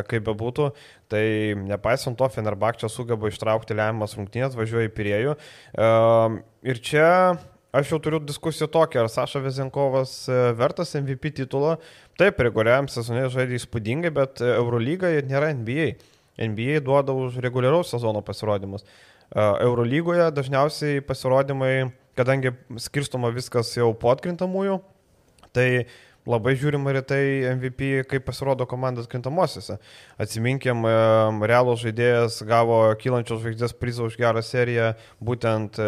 kaip 0.06 0.28
bebūtų, 0.30 0.70
tai 1.12 1.24
nepaisant 1.66 2.18
to, 2.20 2.30
Fenerbakčia 2.36 2.90
sugeba 2.92 3.32
ištraukti 3.32 3.76
lemiamas 3.76 4.16
rungtynės, 4.18 4.56
važiuoja 4.58 4.90
į 4.90 4.94
Pirėjų. 4.96 5.36
E, 5.36 5.92
ir 6.70 6.82
čia 6.84 7.10
Aš 7.76 7.90
jau 7.92 7.98
turiu 8.00 8.20
diskusiją 8.24 8.68
tokią, 8.72 9.02
ar 9.04 9.10
Saša 9.12 9.40
Vezenkovas 9.44 10.12
e, 10.30 10.36
vertas 10.56 10.94
MVP 10.96 11.34
titulo. 11.36 11.74
Taip, 12.16 12.38
reguliariam 12.40 12.86
sezonė 12.88 13.26
žaidė 13.34 13.58
įspūdingai, 13.58 14.12
bet 14.16 14.40
e, 14.40 14.48
Eurolyga 14.56 15.10
nėra 15.26 15.50
NBA. 15.58 15.90
NBA 16.40 16.80
duoda 16.86 17.12
už 17.12 17.36
reguliaraus 17.44 17.90
sezono 17.92 18.22
pasirodymus. 18.24 18.86
E, 18.86 19.44
Eurolygoje 19.66 20.30
dažniausiai 20.38 21.02
pasirodymai, 21.04 21.90
kadangi 22.16 22.54
skirstoma 22.80 23.28
viskas 23.34 23.74
jau 23.76 23.90
po 23.92 24.08
atkrintamųjų, 24.14 24.78
tai 25.52 25.66
labai 26.26 26.54
žiūrima 26.56 26.94
ir 26.94 27.00
tai 27.06 27.20
MVP, 27.50 27.90
kaip 28.08 28.24
pasirodo 28.26 28.64
komandos 28.70 29.10
krintamosiose. 29.10 29.76
Atsiminkim, 30.22 30.80
realų 31.46 31.76
žaidėjas 31.84 32.40
gavo 32.48 32.80
kylančios 33.02 33.44
žvaigždės 33.44 33.76
prizą 33.78 34.08
už 34.08 34.16
gerą 34.18 34.42
seriją, 34.42 34.94
būtent 35.22 35.78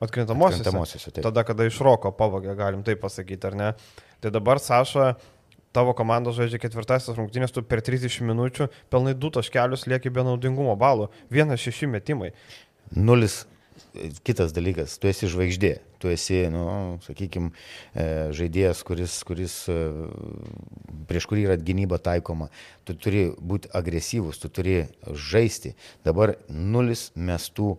Atkrintamosiose. 0.00 0.60
Atkrintamosiose 0.60 1.24
tada, 1.24 1.44
kada 1.48 1.64
iš 1.68 1.78
roko 1.84 2.12
pavogė, 2.12 2.52
galim 2.58 2.84
taip 2.84 3.00
pasakyti, 3.00 3.48
ar 3.48 3.56
ne? 3.56 3.70
Tai 4.20 4.32
dabar, 4.34 4.60
Saša, 4.60 5.14
tavo 5.76 5.92
komanda 5.96 6.32
žaidžia 6.36 6.60
ketvirtasis 6.60 7.16
rungtynės, 7.16 7.52
tu 7.52 7.64
per 7.64 7.82
30 7.84 8.24
minučių 8.28 8.70
pelnai 8.92 9.16
du 9.16 9.32
taškelius 9.32 9.86
lieki 9.90 10.12
be 10.12 10.24
naudingumo 10.26 10.76
balų. 10.80 11.10
Vienas 11.32 11.64
šeši 11.64 11.90
metimai. 11.96 12.32
Nulis. 12.96 13.44
Kitas 14.24 14.54
dalykas, 14.56 14.94
tu 15.00 15.08
esi 15.08 15.28
žvaigždė, 15.28 15.70
tu 16.00 16.08
esi, 16.08 16.38
nu, 16.52 16.62
sakykime, 17.04 17.50
žaidėjas, 18.36 18.80
kuris, 18.88 19.16
kuris 19.28 19.56
e, 19.72 19.76
prieš 21.08 21.26
kurį 21.28 21.44
yra 21.48 21.56
gynyba 21.60 21.98
taikoma, 22.00 22.48
tu 22.88 22.96
turi 22.96 23.26
būti 23.36 23.68
agresyvus, 23.76 24.40
tu 24.40 24.48
turi 24.52 24.78
žaisti. 25.12 25.74
Dabar 26.08 26.38
nulis 26.48 27.10
mestų 27.16 27.74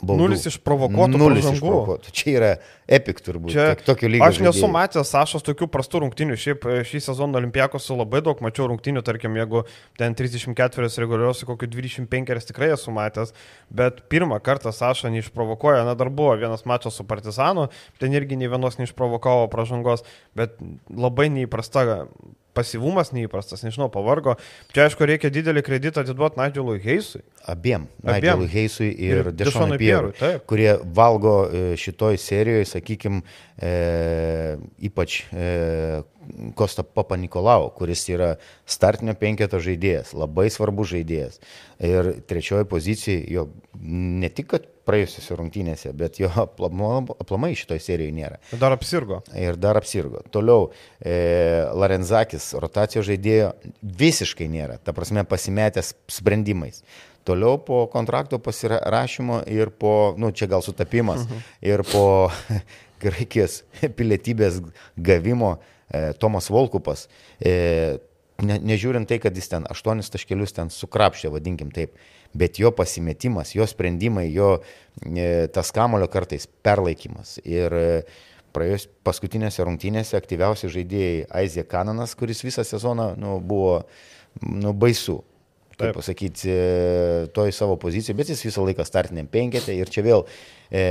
Baudų. 0.00 0.26
Nulis 0.26 0.46
išprovokuotų 0.48 1.20
Nulis 1.20 1.46
išprovokuotų. 1.50 2.12
Čia 2.16 2.32
yra 2.32 2.50
epik 2.90 3.20
turbūt. 3.24 3.52
Čia, 3.52 3.66
tokio 3.84 4.08
lygio. 4.10 4.24
Aš 4.26 4.40
nesu 4.40 4.62
žaidėjai. 4.62 4.72
matęs 4.76 5.12
Sašos 5.12 5.44
tokių 5.46 5.68
prastų 5.72 6.02
rungtinių. 6.04 6.38
Šiaip 6.40 6.64
e, 6.64 6.78
šį 6.88 7.02
sezoną 7.06 7.40
Olimpijakos 7.40 7.86
su 7.88 7.96
labai 7.98 8.22
daug 8.24 8.40
mačiau 8.44 8.70
rungtinių, 8.72 9.04
tarkim, 9.06 9.36
jeigu 9.38 9.64
ten 10.00 10.16
34 10.18 10.90
reguliarios, 11.04 11.44
kokiu 11.48 11.68
25 11.70 12.48
tikrai 12.50 12.72
esu 12.76 12.94
matęs, 12.96 13.34
bet 13.68 14.02
pirmą 14.12 14.40
kartą 14.44 14.72
Saša 14.74 15.12
neišprovokuoja, 15.14 15.84
na 15.88 15.96
dar 15.98 16.10
buvo 16.10 16.34
vienas 16.40 16.66
mačas 16.68 16.96
su 16.96 17.06
Partizanu, 17.08 17.68
ten 18.00 18.16
irgi 18.16 18.40
nei 18.40 18.50
vienos 18.50 18.80
neišprovokavo 18.80 19.48
pražangos, 19.52 20.06
bet 20.38 20.56
labai 20.90 21.28
neįprasta 21.32 22.04
pasivumas 22.56 23.12
neįprastas, 23.14 23.62
nežinau, 23.64 23.88
pavargo. 23.92 24.36
Čia 24.74 24.86
aišku, 24.88 25.06
reikia 25.08 25.30
didelį 25.32 25.62
kreditą 25.66 26.04
atiduoti 26.04 26.40
Nigeliui 26.40 26.80
Heisui. 26.84 27.22
Abiem. 27.50 27.86
Nigeliui 28.06 28.50
Heisui 28.52 28.90
ir, 28.90 29.22
ir 29.22 29.32
Dešonui 29.36 29.78
Pierui, 29.80 30.14
kurie 30.50 30.72
valgo 30.96 31.34
e, 31.46 31.62
šitoj 31.80 32.18
serijoje, 32.20 32.68
sakykime, 32.72 33.22
e, 33.56 33.74
ypač 34.90 35.22
e, 35.30 36.02
Kosta 36.54 36.84
Papa 36.86 37.16
Nikolau, 37.18 37.70
kuris 37.74 38.04
yra 38.12 38.34
startinio 38.68 39.16
penketo 39.18 39.58
žaidėjas, 39.62 40.12
labai 40.14 40.46
svarbus 40.52 40.92
žaidėjas. 40.92 41.40
Ir 41.86 42.12
trečioji 42.28 42.68
pozicija, 42.70 43.24
jo 43.32 43.48
ne 43.80 44.30
tik, 44.30 44.52
kad 44.52 44.68
praėjusiuose 44.90 45.38
rungtynėse, 45.38 45.92
bet 45.96 46.18
jo 46.20 46.30
aplamai 46.34 47.52
šitoje 47.58 47.82
serijoje 47.84 48.16
nėra. 48.16 48.40
Dar 48.60 48.74
apsirgo. 48.74 49.20
Ir 49.38 49.58
dar 49.60 49.78
apsirgo. 49.80 50.24
Toliau, 50.34 50.70
e, 50.98 51.14
Larenzakis, 51.78 52.50
rotacijos 52.60 53.06
žaidėjo 53.08 53.52
visiškai 54.02 54.50
nėra, 54.50 54.80
ta 54.82 54.94
prasme 54.96 55.24
pasimetęs 55.28 55.94
sprendimais. 56.10 56.82
Toliau 57.28 57.58
po 57.62 57.84
kontrakto 57.92 58.40
pasirašymo 58.40 59.42
ir 59.52 59.70
po, 59.70 60.14
nu 60.18 60.32
čia 60.32 60.48
gal 60.50 60.64
sutapimas, 60.64 61.26
mhm. 61.26 61.42
ir 61.68 61.84
po 61.92 62.04
graikijos 63.02 63.62
pilietybės 63.98 64.62
gavimo 64.96 65.56
e, 65.56 66.12
Tomas 66.20 66.50
Volkupas, 66.52 67.06
e, 67.38 68.00
ne, 68.44 68.56
nežiūrint 68.72 69.08
tai, 69.08 69.20
kad 69.22 69.36
jis 69.36 69.52
ten 69.52 69.68
aštuonis 69.70 70.10
taškelius 70.12 70.56
ten 70.56 70.72
sukrapšė, 70.72 71.30
vadinkim 71.34 71.72
taip, 71.74 71.94
bet 72.34 72.60
jo 72.62 72.70
pasimetimas, 72.76 73.54
jo 73.56 73.66
sprendimai, 73.66 74.28
jo 74.32 74.56
e, 75.04 75.48
tas 75.54 75.72
kamulio 75.74 76.10
kartais 76.12 76.46
perlaikymas. 76.64 77.38
Ir 77.44 77.74
e, 77.74 77.88
praėjus 78.54 78.86
paskutinėse 79.06 79.64
rungtynėse 79.66 80.18
aktyviausi 80.18 80.70
žaidėjai 80.72 81.26
Aizė 81.42 81.66
Kananas, 81.68 82.16
kuris 82.18 82.44
visą 82.46 82.66
sezoną 82.66 83.12
nu, 83.20 83.38
buvo 83.40 83.82
nu, 84.42 84.74
baisu 84.74 85.20
kaip 85.80 85.96
pasakyti, 85.96 86.50
e, 86.50 87.26
toj 87.34 87.52
savo 87.56 87.76
pozicijoje, 87.80 88.16
bet 88.18 88.32
jis 88.32 88.44
visą 88.44 88.64
laiką 88.66 88.84
startiniam 88.86 89.28
penketė 89.30 89.76
ir 89.78 89.90
čia 89.92 90.04
vėl 90.04 90.26
e, 90.68 90.82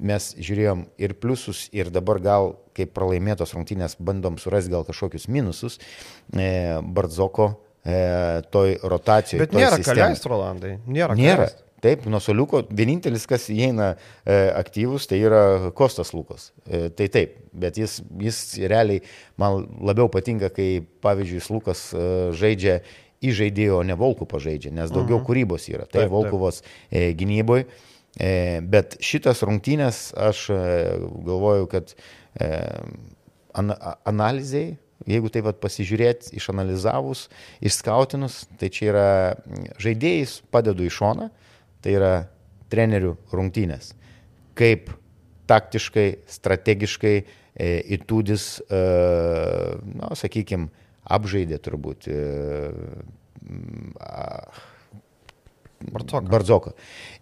mes 0.00 0.28
žiūrėjom 0.38 0.86
ir 1.02 1.16
pliusus 1.20 1.66
ir 1.76 1.92
dabar 1.92 2.20
gal 2.24 2.54
kaip 2.76 2.94
pralaimėtos 2.96 3.54
rungtynės 3.56 3.98
bandom 4.00 4.38
surasti 4.40 4.72
gal 4.72 4.86
kažkokius 4.88 5.28
minusus. 5.28 5.78
E, 6.32 6.80
Bardzoko 6.82 7.52
e, 7.84 7.98
toj 8.54 8.78
rotacijoje. 8.82 9.44
Bet 9.46 9.58
nėra 9.58 9.82
kaleist, 9.82 10.26
Rolandai. 10.30 10.78
Nėra. 10.86 11.18
Nėra. 11.18 11.46
Kaleist. 11.46 11.68
Taip, 11.82 12.04
nuo 12.06 12.20
soliuko 12.22 12.60
vienintelis, 12.70 13.24
kas 13.26 13.48
įeina 13.50 13.88
e, 14.22 14.36
aktyvus, 14.54 15.08
tai 15.10 15.18
yra 15.18 15.70
Kostas 15.74 16.12
Lukas. 16.14 16.52
E, 16.62 16.84
tai 16.94 17.08
taip, 17.10 17.40
bet 17.58 17.80
jis, 17.80 17.96
jis 18.22 18.38
realiai 18.70 19.02
man 19.40 19.64
labiau 19.82 20.06
patinka, 20.12 20.52
kai 20.54 20.76
pavyzdžiui 21.02 21.42
Lukas 21.50 21.88
e, 21.90 22.04
žaidžia 22.38 22.76
į 23.22 23.32
žaidėjo, 23.38 23.80
o 23.80 23.86
ne 23.86 23.96
Volkų 23.98 24.28
pažaidžia, 24.30 24.70
nes 24.74 24.94
daugiau 24.94 25.18
mhm. 25.18 25.26
kūrybos 25.26 25.66
yra. 25.72 25.88
Tai 25.90 26.06
Volkovos 26.12 26.62
e, 26.86 27.08
gynyboje. 27.18 27.66
E, 28.20 28.60
bet 28.68 28.98
šitas 29.02 29.42
rungtynės 29.46 30.10
aš 30.20 30.44
e, 30.54 30.62
galvoju, 31.26 31.66
kad 31.72 31.94
e, 32.38 32.48
an, 33.58 33.74
analizai 34.06 34.66
jeigu 35.08 35.30
tai 35.32 35.42
vat, 35.46 35.58
pasižiūrėti, 35.62 36.32
išanalizavus, 36.38 37.26
išskautinus, 37.64 38.42
tai 38.60 38.70
čia 38.72 38.88
yra 38.90 39.08
žaidėjais 39.82 40.40
padedu 40.54 40.86
į 40.86 40.92
šoną, 40.94 41.28
tai 41.82 41.96
yra 41.98 42.12
trenerių 42.72 43.16
rungtynės. 43.34 43.92
Kaip 44.58 44.92
taktiškai, 45.50 46.06
strategiškai 46.30 47.16
e, 47.18 47.24
įtūdis, 47.98 48.46
e, 48.68 48.82
na, 49.98 50.12
sakykime, 50.18 50.70
apžaidė 51.02 51.58
turbūt. 51.62 52.08
E, 52.08 52.22
Barzoką. 55.82 56.28
Barzoką. 56.30 56.72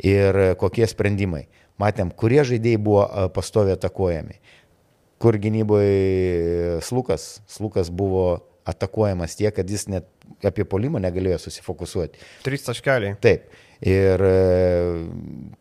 Ir 0.04 0.36
kokie 0.60 0.84
sprendimai. 0.84 1.46
Matėm, 1.80 2.10
kurie 2.12 2.42
žaidėjai 2.44 2.80
buvo 2.84 3.06
e, 3.06 3.28
pastovi 3.32 3.72
atakuojami 3.72 4.36
kur 5.20 5.36
gynyboje 5.40 6.80
Slukas, 6.86 7.40
Slukas 7.50 7.90
buvo 7.92 8.40
atakuojamas 8.64 9.36
tiek, 9.36 9.54
kad 9.54 9.68
jis 9.68 9.86
net 9.90 10.08
apie 10.46 10.64
polimą 10.68 11.00
negalėjo 11.02 11.40
susifokusuoti. 11.46 12.20
Trys 12.46 12.64
taškeliai. 12.68 13.18
Taip. 13.20 13.50
Ir 13.80 14.20
e, 14.20 14.32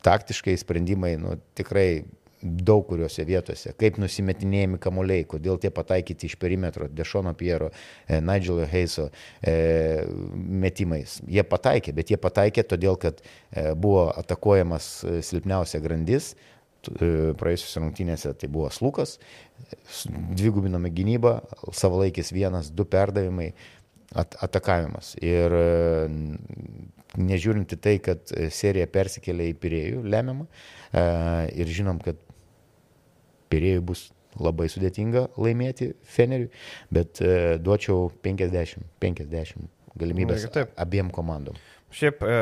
taktiškai 0.03 0.57
sprendimai 0.59 1.13
nu, 1.19 1.37
tikrai 1.55 2.03
daug 2.39 2.85
kuriuose 2.87 3.23
vietose, 3.27 3.73
kaip 3.79 3.97
nusimetinėjami 3.99 4.79
kamuoliai, 4.79 5.25
kodėl 5.27 5.59
tie 5.59 5.71
pataikyti 5.75 6.29
iš 6.29 6.37
perimetro, 6.39 6.87
Dešono 6.87 7.33
Piero, 7.39 7.69
e, 8.07 8.19
Nigelo 8.23 8.67
Heiso 8.67 9.09
e, 9.43 9.55
metimais. 10.35 11.17
Jie 11.27 11.43
pataikė, 11.47 11.95
bet 11.95 12.13
jie 12.13 12.19
pataikė 12.19 12.63
todėl, 12.67 12.99
kad 12.99 13.19
e, 13.19 13.73
buvo 13.75 14.07
atakuojamas 14.19 14.87
e, 15.03 15.17
silpniausia 15.25 15.83
grandis, 15.83 16.33
praėjusiuose 16.87 17.83
rungtynėse 17.83 18.33
tai 18.39 18.49
buvo 18.51 18.69
Slukas, 18.73 19.17
dvigubinome 20.07 20.91
gynybą, 20.95 21.39
savalaikis 21.75 22.31
vienas, 22.35 22.71
du 22.71 22.85
perdavimai, 22.87 23.51
at, 24.15 24.37
atakavimas. 24.45 25.15
Ir 25.21 25.55
nežiūrint 27.19 27.75
į 27.75 27.81
tai, 27.83 27.97
kad 28.03 28.31
serija 28.53 28.87
persikėlė 28.89 29.49
į 29.51 29.57
Pirėjų 29.59 30.05
lemiamą 30.07 30.47
ir 31.51 31.75
žinom, 31.75 31.99
kad 32.05 32.21
Pirėjui 33.49 33.83
bus 33.91 34.07
labai 34.37 34.69
sudėtinga 34.69 35.25
laimėti 35.41 35.93
Feneriui, 36.05 36.51
bet 36.93 37.21
e, 37.23 37.57
duočiau 37.61 38.11
50-50 38.23 39.65
galimybės 39.99 40.45
abiem 40.79 41.09
komandom. 41.13 41.57
Šiaip, 41.89 42.21
e, 42.21 42.33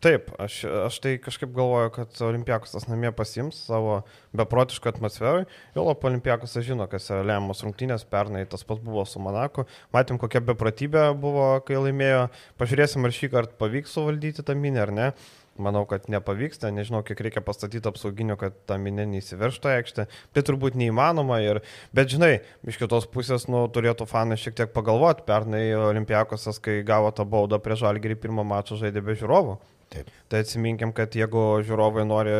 taip, 0.00 0.30
aš, 0.40 0.62
aš 0.86 0.98
tai 1.04 1.10
kažkaip 1.20 1.50
galvoju, 1.52 1.90
kad 1.98 2.20
Olimpiakosas 2.24 2.86
namie 2.88 3.10
pasims 3.12 3.58
savo 3.66 3.98
beprotišką 4.32 4.94
atmosferą. 4.94 5.42
Jau 5.76 5.84
Olimpiakosas 5.92 6.64
žino, 6.64 6.86
kas 6.88 7.10
yra 7.12 7.20
lemiamos 7.28 7.60
rungtynės, 7.66 8.06
pernai 8.08 8.46
tas 8.48 8.64
pats 8.64 8.80
buvo 8.80 9.04
su 9.04 9.20
Monaku. 9.20 9.66
Matėm, 9.92 10.16
kokia 10.22 10.40
beprotybė 10.48 11.10
buvo, 11.20 11.50
kai 11.66 11.76
laimėjo. 11.76 12.30
Pažiūrėsim, 12.60 13.04
ar 13.04 13.16
šį 13.18 13.30
kartą 13.36 13.60
pavyks 13.60 13.92
suvaldyti 13.98 14.46
tą 14.48 14.56
minę 14.56 14.80
ar 14.86 14.94
ne. 14.96 15.10
Manau, 15.60 15.82
kad 15.88 16.06
nepavyksta, 16.08 16.70
nežinau, 16.72 17.02
kiek 17.04 17.18
reikia 17.26 17.42
pastatyti 17.44 17.88
apsauginių, 17.90 18.36
kad 18.40 18.54
ta 18.70 18.78
minė 18.80 19.04
neįsiverštų 19.10 19.72
aikštę. 19.74 20.06
Tai 20.36 20.44
turbūt 20.46 20.78
neįmanoma. 20.78 21.40
Ir, 21.44 21.60
bet 21.96 22.12
žinai, 22.14 22.30
iš 22.70 22.78
kitos 22.80 23.08
pusės, 23.10 23.48
nu, 23.50 23.66
turėtų 23.72 24.06
fanai 24.08 24.38
šiek 24.40 24.56
tiek 24.56 24.72
pagalvoti. 24.76 25.26
Pernai 25.28 25.66
Olimpiakosas, 25.76 26.62
kai 26.62 26.80
gavo 26.86 27.10
tą 27.12 27.26
baudą 27.28 27.60
prie 27.60 27.76
Žalgerį 27.80 28.16
pirmą 28.22 28.46
mačą 28.46 28.80
žaidė 28.80 29.04
be 29.04 29.18
žiūrovų. 29.18 29.58
Taip. 29.90 30.10
Tai 30.30 30.38
atsiminkim, 30.44 30.92
kad 30.94 31.16
jeigu 31.18 31.40
žiūrovai 31.66 32.04
nori 32.06 32.34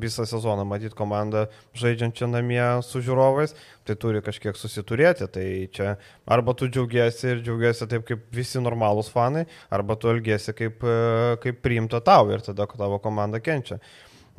visą 0.00 0.24
sezoną 0.24 0.62
matyti 0.64 0.96
komandą 0.96 1.42
žaidžiančią 1.76 2.30
namie 2.32 2.62
su 2.86 3.02
žiūrovais, 3.04 3.52
tai 3.84 3.96
turi 4.00 4.22
kažkiek 4.24 4.56
susiturėti. 4.56 5.28
Tai 5.34 5.44
čia 5.76 5.90
arba 6.24 6.56
tu 6.56 6.70
džiaugiesi 6.72 7.28
ir 7.34 7.44
džiaugiesi 7.44 7.90
taip 7.92 8.08
kaip 8.08 8.24
visi 8.32 8.64
normalūs 8.64 9.12
fanai, 9.12 9.44
arba 9.68 9.98
tu 10.00 10.08
elgiesi 10.14 10.56
kaip, 10.56 10.80
kaip 11.44 11.60
priimta 11.60 12.00
tau 12.00 12.32
ir 12.32 12.46
tada 12.46 12.70
tavo 12.72 13.02
komanda 13.04 13.42
kenčia. 13.44 13.82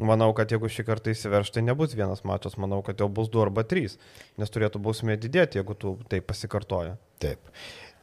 Manau, 0.01 0.33
kad 0.35 0.49
jeigu 0.51 0.67
šį 0.67 0.89
kartą 0.89 1.13
įsiverš, 1.13 1.53
tai 1.55 1.61
nebus 1.63 1.93
vienas 1.95 2.25
mačas, 2.27 2.57
manau, 2.59 2.81
kad 2.83 2.99
jau 2.99 3.07
bus 3.07 3.29
du 3.31 3.45
arba 3.45 3.63
trys, 3.63 3.99
nes 4.41 4.51
turėtų 4.51 4.81
bausmė 4.83 5.21
didėti, 5.21 5.61
jeigu 5.61 5.77
tu 5.77 5.99
tai 6.09 6.19
pasikartoja. 6.19 6.97
Taip 7.21 7.53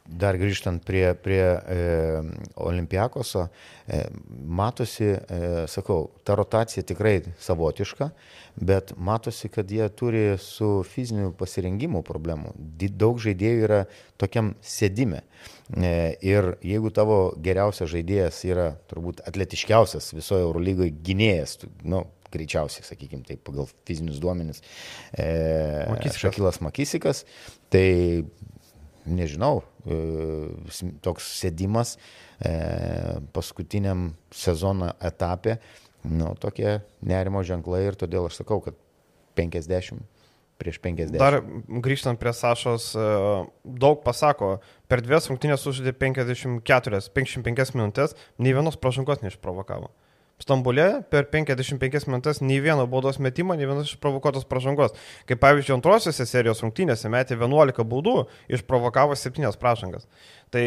dar 0.05 0.35
grįžtant 0.37 0.83
prie, 0.83 1.05
prie 1.15 1.41
e, 1.43 1.77
Olimpiakoso, 2.59 3.47
e, 3.87 4.01
matosi, 4.29 5.13
e, 5.15 5.39
sakau, 5.71 6.09
ta 6.27 6.35
rotacija 6.35 6.83
tikrai 6.83 7.21
savotiška, 7.39 8.09
bet 8.59 8.93
matosi, 8.97 9.49
kad 9.53 9.71
jie 9.71 9.87
turi 9.95 10.25
su 10.41 10.83
fiziniu 10.87 11.31
pasirengimu 11.39 12.03
problemų. 12.05 12.51
Daug 12.83 13.21
žaidėjų 13.23 13.63
yra 13.69 13.83
tokiam 14.21 14.53
sėdime. 14.61 15.23
E, 15.71 15.93
ir 16.25 16.53
jeigu 16.63 16.91
tavo 16.93 17.21
geriausias 17.43 17.91
žaidėjas 17.93 18.43
yra 18.49 18.73
turbūt 18.91 19.23
atletiškiausias 19.29 20.11
visoje 20.17 20.43
Eurolygoje 20.43 20.93
gynėjas, 21.05 21.61
nu, 21.87 22.03
greičiausiai, 22.33 22.85
sakykime, 22.87 23.23
taip 23.27 23.43
pagal 23.45 23.67
fizinius 23.87 24.19
duomenis, 24.21 24.63
e, 25.13 25.27
Makisikas. 25.91 26.21
Šakilas 26.25 26.59
Makisikas, 26.65 27.23
tai 27.73 27.85
nežinau, 29.05 29.63
e, 29.85 29.97
toks 31.03 31.27
sėdimas 31.41 31.95
e, 32.39 32.53
paskutiniam 33.35 34.11
sezono 34.33 34.93
etapė, 35.03 35.57
nu, 36.07 36.33
tokie 36.39 36.81
nerimo 37.05 37.43
ženklai 37.47 37.85
ir 37.89 37.99
todėl 37.99 38.27
aš 38.29 38.41
sakau, 38.41 38.61
kad 38.63 38.77
50 39.39 40.03
prieš 40.61 40.79
50. 40.83 41.17
Dar 41.19 41.39
grįžtant 41.83 42.19
prie 42.21 42.33
Sašos, 42.35 42.91
e, 42.95 43.07
daug 43.63 44.03
pasako, 44.05 44.55
per 44.87 45.03
dvies 45.03 45.27
rungtynės 45.31 45.65
užžaidė 45.69 45.95
54, 45.99 47.01
55 47.17 47.75
minutės, 47.77 48.15
nei 48.37 48.55
vienos 48.55 48.79
pražangos 48.79 49.23
neišprovokavo. 49.25 49.91
Stambulė 50.43 50.87
per 51.11 51.29
55 51.31 52.09
minutės 52.09 52.41
nei 52.43 52.59
vieno 52.63 52.83
baudos 52.89 53.19
metimo, 53.23 53.55
nei 53.55 53.69
vienos 53.69 53.93
išprovokuotos 53.93 54.47
pražangos. 54.49 54.95
Kaip 55.29 55.39
pavyzdžiui, 55.43 55.77
antrosiuose 55.77 56.27
serijos 56.27 56.63
rungtynėse 56.65 57.11
metė 57.11 57.37
11 57.39 57.87
baudų, 57.87 58.17
išprovokavo 58.51 59.15
7 59.19 59.55
pražangas. 59.61 60.07
Tai 60.51 60.65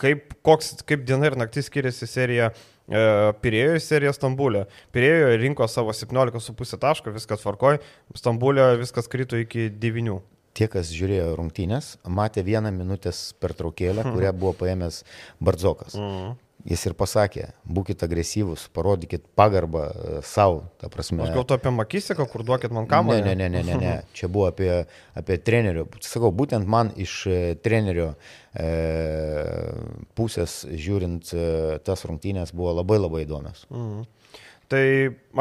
kaip, 0.00 0.34
koks, 0.42 0.74
kaip 0.88 1.06
diena 1.08 1.30
ir 1.30 1.38
naktis 1.38 1.70
skiriasi 1.70 2.08
serija 2.10 2.50
e, 2.50 3.04
Pirėjo 3.44 3.78
ir 3.78 3.84
serija 3.84 4.12
Stambulė. 4.16 4.66
Pirėjo 4.94 5.32
rinko 5.40 5.70
savo 5.70 5.94
17,5 5.94 6.82
taško, 6.82 7.14
viskas 7.14 7.44
tvarkoj, 7.44 7.80
Stambulė 8.18 8.72
viskas 8.82 9.10
krito 9.12 9.38
iki 9.38 9.70
9 9.70 10.18
tie, 10.56 10.68
kas 10.68 10.90
žiūrėjo 10.92 11.32
rungtynės, 11.38 11.94
matė 12.04 12.44
vieną 12.46 12.72
minutės 12.76 13.30
pertraukėlę, 13.42 14.04
kurią 14.12 14.32
buvo 14.36 14.54
paėmęs 14.62 15.02
Bardzokas. 15.40 15.96
Mm. 15.96 16.34
Jis 16.62 16.84
ir 16.86 16.94
pasakė, 16.94 17.48
būkite 17.66 18.06
agresyvus, 18.06 18.68
parodykit 18.70 19.24
pagarbą 19.38 19.80
e, 19.90 20.20
savo, 20.22 20.60
ta 20.78 20.86
prasme. 20.92 21.24
Aš 21.24 21.32
gal 21.34 21.46
tu 21.48 21.56
apie 21.56 21.72
Makisiką, 21.74 22.22
kur 22.30 22.44
duokit 22.46 22.70
man 22.74 22.86
kamuolį? 22.90 23.24
Ne, 23.26 23.34
ne, 23.34 23.48
ne, 23.50 23.64
ne, 23.66 23.78
ne, 23.82 23.94
čia 24.16 24.30
buvo 24.30 24.46
apie, 24.52 24.70
apie 25.18 25.40
trenerių. 25.42 25.88
Sakau, 26.06 26.30
būtent 26.30 26.70
man 26.70 26.94
iš 27.02 27.16
e, 27.26 27.40
trenerio 27.66 28.12
e, 28.54 28.68
pusės 30.14 30.60
žiūrint 30.70 31.34
e, 31.34 31.50
tas 31.82 32.06
rungtynės 32.06 32.54
buvo 32.54 32.78
labai 32.78 33.02
labai 33.02 33.26
įdomios. 33.26 33.66
Mhm. 33.72 34.06
Tai 34.70 34.86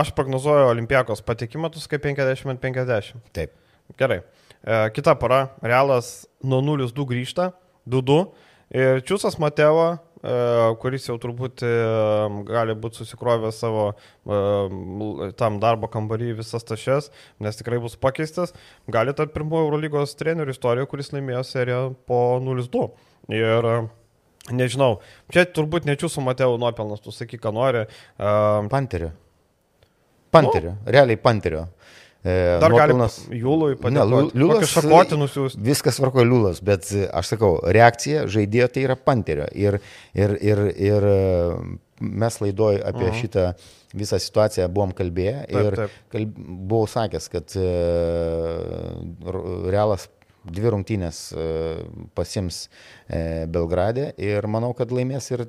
aš 0.01 0.09
prognozuoju 0.17 0.71
Olimpijakos 0.73 1.21
patekimą, 1.23 1.69
tu 1.71 1.79
kaip 1.87 2.01
50-50. 2.09 3.21
Taip. 3.37 3.53
Gerai. 3.99 4.23
E, 4.65 4.85
kita 4.97 5.13
para, 5.21 5.51
Realas 5.61 6.23
nuo 6.41 6.65
0-2 6.65 7.11
grįžta, 7.13 7.51
2-2. 7.85 8.23
Ir 8.71 9.03
Čiūsas 9.05 9.35
Matevo 9.39 9.91
E, 9.91 10.10
kuris 10.81 11.07
jau 11.07 11.15
turbūt 11.21 11.63
e, 11.65 11.71
gali 12.45 12.75
būti 12.77 13.01
susikrovęs 13.01 13.61
savo 13.63 13.85
e, 13.91 15.31
tam 15.39 15.57
darbo 15.63 15.89
kambarį 15.91 16.35
visas 16.41 16.65
tašes, 16.67 17.09
nes 17.41 17.57
tikrai 17.57 17.79
bus 17.81 17.97
pakeistas, 17.97 18.53
gali 18.91 19.15
tapti 19.17 19.39
pirmojo 19.39 19.65
Eurolygos 19.69 20.13
trenerių 20.19 20.53
istorijoje, 20.53 20.91
kuris 20.91 21.09
laimėjo 21.15 21.41
seriją 21.47 21.81
po 22.09 22.21
0-2. 22.43 22.85
Ir 23.33 23.67
nežinau, 24.53 24.93
čia 25.33 25.47
turbūt 25.49 25.89
nečių 25.89 26.09
su 26.11 26.23
Mateo 26.25 26.53
nuopelnas, 26.61 27.01
tu 27.01 27.13
sakyk, 27.15 27.41
ką 27.41 27.53
nori. 27.55 27.85
Panterio. 28.71 29.11
Panterio, 30.31 30.77
nu? 30.77 30.91
realiai 30.95 31.19
Panterio. 31.19 31.65
E, 32.23 32.33
Dar 32.61 32.69
nuopilnas, 32.69 33.15
gali 33.25 33.39
Jūlui 33.41 33.75
padėti. 33.81 34.37
Liulas 34.37 34.69
šakotinus 34.69 35.37
jūs. 35.39 35.55
Viskas 35.57 35.97
varko 36.03 36.21
Liulas, 36.21 36.59
bet 36.61 36.85
e, 36.93 37.07
aš 37.17 37.33
sakau, 37.33 37.55
reakcija 37.65 38.27
žaidėjo 38.29 38.67
tai 38.75 38.83
yra 38.85 38.97
panterio. 38.99 39.47
Ir, 39.57 39.79
ir, 40.13 40.35
ir, 40.37 40.61
ir 40.77 41.07
e, 41.09 41.17
mes 42.05 42.39
laidoj 42.43 42.77
apie 42.77 43.07
uh 43.07 43.09
mhm. 43.09 43.15
-huh. 43.15 43.21
šitą 43.21 43.47
visą 43.97 44.19
situaciją 44.21 44.69
buvom 44.69 44.93
kalbėję 44.93 45.45
taip, 45.49 45.65
ir 45.65 45.75
taip. 45.81 45.97
Kalb, 46.13 46.37
buvau 46.37 46.87
sakęs, 46.87 47.29
kad 47.29 47.57
realas 49.73 50.07
dvi 50.45 50.69
rungtynės 50.69 51.33
pasims 52.15 52.69
Belgrade 53.47 54.13
ir 54.17 54.47
manau, 54.47 54.73
kad 54.73 54.91
laimės 54.91 55.31
ir 55.31 55.47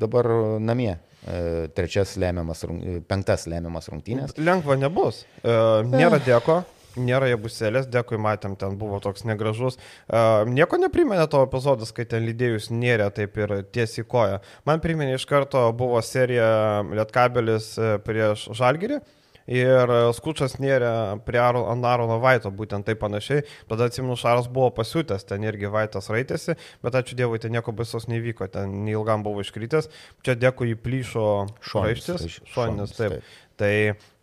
dabar 0.00 0.26
namie. 0.60 0.98
E, 1.24 1.68
trečias 1.72 2.18
lemiamas, 2.20 2.66
penktas 3.08 3.46
lemiamas 3.48 3.88
rungtynės. 3.88 4.36
Lengva 4.36 4.76
nebus. 4.76 5.24
E, 5.40 5.58
nėra 5.88 6.20
dėko. 6.24 6.62
Nėra 6.94 7.26
jie 7.26 7.38
buselės, 7.42 7.88
dėkui, 7.90 8.20
matėm, 8.22 8.52
ten 8.54 8.76
buvo 8.78 9.00
toks 9.02 9.24
negražus. 9.26 9.74
Uh, 10.06 10.44
nieko 10.46 10.78
neprimenė 10.78 11.24
to 11.26 11.40
epizodas, 11.42 11.90
kai 11.90 12.04
ten 12.06 12.22
lydėjus 12.22 12.68
nėrė 12.70 13.08
taip 13.16 13.34
ir 13.42 13.54
tiesiai 13.74 14.06
koja. 14.06 14.36
Man 14.62 14.78
priminė 14.78 15.16
iš 15.16 15.24
karto 15.26 15.64
buvo 15.74 15.98
serija 16.06 16.84
Lietkabelis 16.94 17.72
prieš 18.06 18.46
Žalgirį. 18.54 19.00
Uh, 19.00 19.23
ir 19.50 19.90
e, 19.90 20.00
skučas 20.16 20.56
nėrė 20.62 20.92
prie 21.26 21.40
Anarono 21.42 22.18
Vaito, 22.22 22.52
būtent 22.54 22.86
taip 22.88 23.02
panašiai. 23.02 23.44
Tada 23.70 23.90
atsimenu, 23.90 24.16
Šaras 24.20 24.48
buvo 24.52 24.70
pasiūtęs, 24.76 25.26
ten 25.28 25.44
irgi 25.46 25.70
Vaitas 25.72 26.10
raitėsi, 26.12 26.56
bet 26.84 26.98
ačiū 27.00 27.18
Dievui, 27.18 27.42
ten 27.42 27.54
nieko 27.54 27.74
baisos 27.76 28.08
nevyko, 28.10 28.48
ten 28.52 28.82
neilgam 28.88 29.26
buvo 29.26 29.44
iškritęs. 29.44 29.90
Čia 30.24 30.38
dėkui 30.40 30.74
į 30.74 30.80
plyšo 30.80 31.28
šoištis, 31.70 32.42
šonis, 32.54 32.96
taip. 32.98 33.20
taip. 33.20 33.32
Tai 33.54 33.74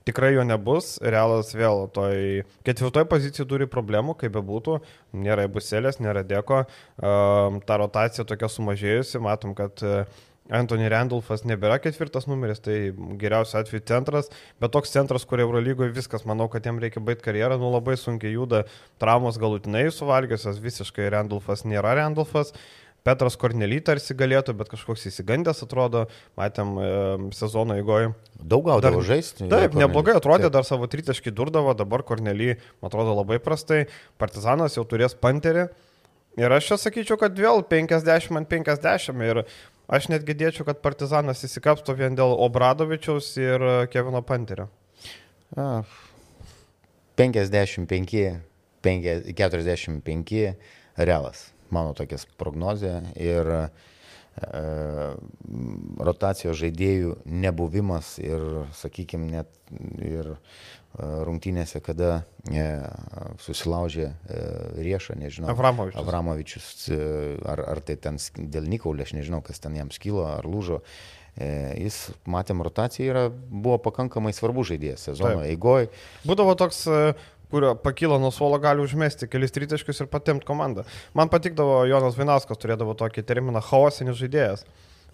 tikrai 0.07 0.33
jo 0.33 0.43
nebus, 0.47 0.95
realas 1.03 1.53
vėl 1.55 1.85
toj 1.93 2.41
ketvirtoje 2.67 3.07
pozicijoje 3.09 3.47
turi 3.49 3.67
problemų, 3.69 4.17
kaip 4.19 4.33
bebūtų, 4.35 4.79
nėra 5.21 5.45
buselės, 5.51 6.01
nėra 6.03 6.25
dėko, 6.27 6.63
ta 6.99 7.79
rotacija 7.79 8.25
tokia 8.27 8.49
sumažėjusi, 8.51 9.21
matom, 9.23 9.55
kad 9.57 9.83
Anthony 10.49 10.89
Randolphas 10.89 11.45
nebėra 11.45 11.77
ketvirtas 11.79 12.25
numeris, 12.27 12.59
tai 12.63 12.91
geriausiu 13.21 13.59
atveju 13.61 13.83
centras, 13.87 14.31
bet 14.59 14.73
toks 14.73 14.91
centras, 14.91 15.25
kur 15.27 15.43
Eurolygoje 15.43 15.93
viskas, 15.95 16.25
manau, 16.27 16.49
kad 16.51 16.65
jam 16.65 16.81
reikia 16.81 17.03
baigti 17.03 17.27
karjerą, 17.29 17.59
nu 17.61 17.69
labai 17.75 17.95
sunkiai 17.99 18.33
juda, 18.33 18.65
traumos 19.01 19.39
galutinai 19.41 19.85
suvalgiusios, 19.93 20.59
visiškai 20.63 21.11
Randolphas 21.13 21.63
nėra 21.67 21.95
Randolphas. 22.01 22.55
Petras 23.01 23.33
Kornely 23.33 23.79
tarsi 23.81 24.13
galėtų, 24.13 24.53
bet 24.59 24.69
kažkoks 24.69 25.07
įsigandęs 25.09 25.63
atrodo, 25.65 26.03
matėm 26.37 26.75
e, 26.77 26.89
sezono 27.33 27.73
įgoje. 27.81 28.11
Daug 28.37 28.67
gaudavo 28.67 29.01
žaisti. 29.05 29.47
Taip, 29.49 29.73
neblogai 29.73 30.13
atrodė, 30.19 30.45
taip. 30.45 30.53
dar 30.59 30.67
savo 30.67 30.85
tritaškį 30.91 31.33
durdavo, 31.33 31.73
dabar 31.77 32.05
Kornely, 32.05 32.59
man 32.77 32.91
atrodo, 32.91 33.15
labai 33.17 33.39
prastai. 33.41 33.87
Partizanas 34.21 34.77
jau 34.77 34.85
turės 34.85 35.17
panterį. 35.17 35.71
Ir 36.39 36.53
aš 36.55 36.69
čia 36.69 36.77
sakyčiau, 36.79 37.17
kad 37.19 37.33
vėl 37.35 37.59
50 37.67 38.37
ant 38.39 38.47
50 38.47 39.25
ir 39.25 39.41
Aš 39.91 40.07
netgi 40.07 40.37
dėčiau, 40.39 40.63
kad 40.69 40.79
Partizanas 40.79 41.43
įsikapsto 41.43 41.91
vien 41.99 42.15
dėl 42.15 42.31
Obradovičiaus 42.45 43.33
ir 43.41 43.59
e, 43.59 43.73
Kevino 43.91 44.21
Panterio. 44.23 44.69
A, 45.59 45.83
55, 47.19 48.21
5, 48.87 49.33
45 49.35 50.45
realas, 50.95 51.49
mano 51.75 51.91
tokia 51.97 52.21
prognozija. 52.39 53.01
Ir 53.19 53.51
e, 53.51 53.61
rotacijos 55.99 56.55
žaidėjų 56.61 57.17
nebuvimas 57.27 58.15
ir, 58.23 58.47
sakykime, 58.79 59.27
net 59.35 59.51
ir 59.99 60.37
rungtynėse, 60.99 61.79
kada 61.83 62.23
e, 62.51 62.65
susilaužė 63.41 64.09
e, 64.11 64.41
riešą, 64.83 65.15
nežinau. 65.19 65.51
Avramovičius. 65.53 66.01
Avramovičius, 66.01 66.69
e, 66.91 66.99
ar, 67.47 67.63
ar 67.75 67.81
tai 67.85 67.95
ten 68.01 68.19
dėl 68.35 68.67
Nikaulė, 68.71 69.07
aš 69.07 69.15
nežinau, 69.15 69.41
kas 69.45 69.63
ten 69.63 69.77
jam 69.77 69.91
skilo, 69.93 70.25
ar 70.27 70.47
lūžo. 70.47 70.81
Jis, 71.31 72.09
matėm, 72.27 72.59
rotacija 72.59 73.07
yra, 73.07 73.21
buvo 73.31 73.77
pakankamai 73.79 74.33
svarbus 74.35 74.67
žaidėjas 74.73 75.05
sezono 75.07 75.45
eigoje. 75.47 75.87
Būdavo 76.27 76.57
toks 76.59 76.81
kurio 77.51 77.71
pakyla 77.79 78.17
nuo 78.19 78.33
suolo, 78.35 78.59
gali 78.59 78.83
užmesti 78.83 79.29
kelis 79.31 79.55
tritaškius 79.55 80.03
ir 80.03 80.09
patemti 80.11 80.47
komandą. 80.47 80.83
Man 81.15 81.31
patikdavo 81.31 81.85
Jonas 81.87 82.19
Vinauskas, 82.19 82.59
turėdavo 82.59 82.97
tokį 82.99 83.23
terminą 83.27 83.63
chaosinis 83.63 84.19
žaidėjas 84.19 84.67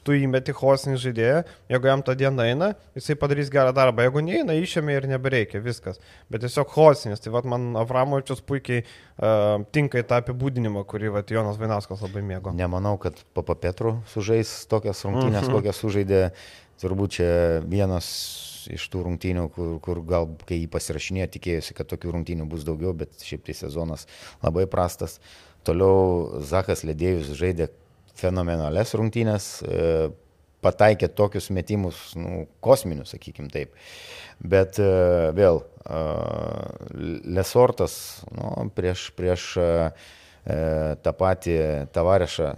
tu 0.07 0.15
įmeti 0.15 0.55
hosinį 0.55 0.97
žaidėją, 1.03 1.41
jeigu 1.73 1.89
jam 1.91 2.03
tą 2.05 2.15
dieną 2.17 2.45
eina, 2.47 2.69
jisai 2.95 3.17
padarys 3.19 3.51
gerą 3.51 3.73
darbą, 3.75 4.05
jeigu 4.07 4.23
neina, 4.23 4.55
išėmė 4.55 4.95
ir 4.95 5.07
nebereikia, 5.11 5.59
viskas. 5.63 5.99
Bet 6.31 6.45
tiesiog 6.45 6.71
hosinis, 6.77 7.23
tai 7.23 7.33
vad 7.35 7.47
man 7.49 7.73
Avramovičius 7.81 8.43
puikiai 8.47 8.85
uh, 8.85 9.65
tinka 9.75 9.99
į 9.99 10.07
tą 10.07 10.21
apibūdinimą, 10.23 10.85
kurį 10.87 11.11
vat, 11.17 11.33
Jonas 11.35 11.59
Vainauskas 11.59 12.03
labai 12.05 12.23
mėgo. 12.25 12.55
Nemanau, 12.55 12.95
kad 13.01 13.19
Papa 13.37 13.57
Petru 13.59 13.97
sužais 14.13 14.53
tokias 14.71 15.03
rungtynės, 15.03 15.43
mm 15.43 15.49
-hmm. 15.49 15.57
kokias 15.59 15.81
sužaidė, 15.83 16.21
turbūt 16.81 17.19
čia 17.19 17.29
vienas 17.67 18.07
iš 18.71 18.87
tų 18.91 19.03
rungtynių, 19.07 19.47
kur, 19.55 19.75
kur 19.83 20.01
gal 20.07 20.29
kai 20.47 20.61
jį 20.61 20.69
pasirašinėjo, 20.71 21.27
tikėjosi, 21.35 21.75
kad 21.77 21.87
tokių 21.87 22.15
rungtynių 22.17 22.47
bus 22.49 22.65
daugiau, 22.67 22.93
bet 22.93 23.15
šiaip 23.23 23.45
tai 23.47 23.55
sezonas 23.57 24.07
labai 24.43 24.67
prastas. 24.67 25.19
Toliau 25.67 26.41
Zakas 26.47 26.83
Ledėjus 26.87 27.33
žaidė 27.35 27.69
fenomenales 28.17 28.93
rungtynės, 28.97 29.49
e, 29.61 30.09
pataikė 30.65 31.09
tokius 31.15 31.51
metimus, 31.53 32.11
nu, 32.17 32.45
kosminius, 32.63 33.13
sakykim 33.15 33.51
taip. 33.53 33.75
Bet 34.41 34.79
e, 34.81 34.89
vėl, 35.37 35.61
e, 35.85 36.01
Lesortas 37.37 37.97
nu, 38.33 38.69
prieš, 38.75 39.11
prieš 39.17 39.53
tą 40.47 41.11
patį 41.19 41.55
tavarešą 41.91 42.53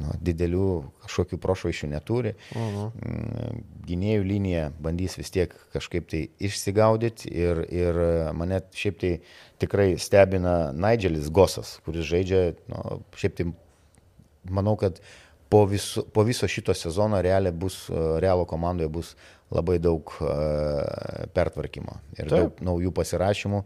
nu, 0.00 0.14
didelių 0.24 0.68
kažkokių 1.02 1.38
prošvaišių 1.42 1.90
neturi. 1.92 2.32
Uh 2.54 2.62
mhm. 2.62 2.86
-huh. 2.86 3.58
Gynėjų 3.86 4.22
linija 4.24 4.70
bandys 4.80 5.18
vis 5.18 5.30
tiek 5.30 5.52
kažkaip 5.74 6.08
tai 6.10 6.22
išsigaudyti 6.40 7.28
ir, 7.30 7.60
ir 7.70 8.00
mane 8.34 8.62
šiaip 8.72 8.96
tai 8.98 9.12
tikrai 9.60 9.98
stebina 9.98 10.72
Nigelis 10.72 11.28
Gosas, 11.30 11.76
kuris 11.84 12.08
žaidžia, 12.08 12.56
nu, 12.72 13.02
šiaip 13.14 13.36
tai 13.36 13.46
manau, 14.50 14.76
kad 14.76 15.00
po 15.48 15.64
viso, 15.66 16.02
po 16.02 16.24
viso 16.26 16.48
šito 16.48 16.74
sezono 16.74 17.20
realiai 17.22 17.54
bus, 17.54 17.86
realo 18.20 18.44
komandoje 18.44 18.88
bus 18.88 19.14
labai 19.54 19.76
daug 19.78 20.10
uh, 20.24 21.26
pertvarkymo 21.36 22.00
ir 22.16 22.26
Taip. 22.26 22.32
daug 22.32 22.64
naujų 22.66 22.90
pasirašymų 22.96 23.60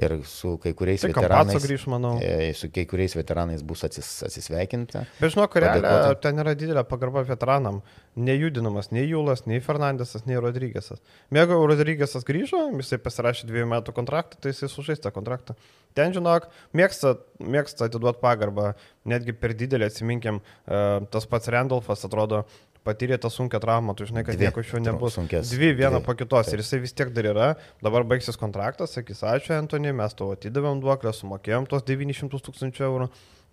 ir 0.00 0.14
su 0.28 0.54
kai 0.60 0.72
kuriais 0.76 1.02
tai 1.04 1.10
veteranais. 1.12 1.64
Grįž. 1.64 1.84
E, 2.24 2.52
su 2.56 2.68
kai 2.72 2.84
kuriais 2.88 3.14
veteranais 3.16 3.62
bus 3.64 3.84
atsis, 3.84 4.08
atsisveikinta. 4.26 5.04
Bet 5.18 5.34
žinok, 5.34 5.56
realiai 5.60 6.14
ten 6.22 6.40
yra 6.40 6.54
didelė 6.56 6.84
pagarba 6.88 7.24
veteranam. 7.28 7.82
Nejudinamas 8.16 8.90
nei 8.92 9.06
Jūlas, 9.08 9.44
nei 9.48 9.60
Fernandesas, 9.64 10.26
nei 10.28 10.40
Rodrygėsas. 10.40 11.00
Mėgo 11.32 11.60
Rodrygėsas 11.68 12.26
grįžo, 12.28 12.66
jisai 12.80 13.00
pasirašė 13.04 13.48
dviejų 13.48 13.70
metų 13.72 13.94
kontraktą, 13.96 14.40
tai 14.40 14.52
jisai 14.52 14.68
sužais 14.72 15.00
tą 15.00 15.12
kontraktą. 15.14 15.56
Ten, 15.96 16.12
žinok, 16.16 16.48
mėgsta, 16.76 17.18
mėgsta 17.40 17.88
atiduoti 17.88 18.20
pagarbą, 18.20 18.72
netgi 19.08 19.36
per 19.36 19.56
didelį, 19.56 19.88
atsiminkim, 19.88 20.40
uh, 20.40 21.00
tas 21.12 21.28
pats 21.28 21.52
Randolfas 21.52 22.04
atrodo, 22.08 22.44
patyrė 22.86 23.18
tą 23.22 23.30
sunkę 23.32 23.60
traumą, 23.62 23.94
tu 23.98 24.06
žinai, 24.08 24.24
kad 24.26 24.36
dvi, 24.36 24.48
nieko 24.48 24.62
iš 24.62 24.72
jo 24.74 24.80
nebus. 24.82 25.16
Sunkės, 25.16 25.52
dvi 25.54 25.72
viena 25.78 25.98
dvi. 25.98 26.06
po 26.06 26.14
kitos 26.18 26.48
taip. 26.48 26.56
ir 26.56 26.62
jisai 26.64 26.80
vis 26.82 26.94
tiek 26.98 27.12
dar 27.14 27.28
yra, 27.30 27.48
dabar 27.84 28.06
baigsis 28.08 28.38
kontraktas, 28.40 28.96
sakys, 28.96 29.22
ačiū 29.28 29.54
Antony, 29.56 29.92
mes 29.96 30.16
tavo 30.18 30.36
atidavėm 30.36 30.82
duoklę, 30.82 31.14
sumokėjom 31.16 31.68
tos 31.70 31.86
900 31.88 32.42
tūkstančių 32.48 32.86
eurų 32.88 33.08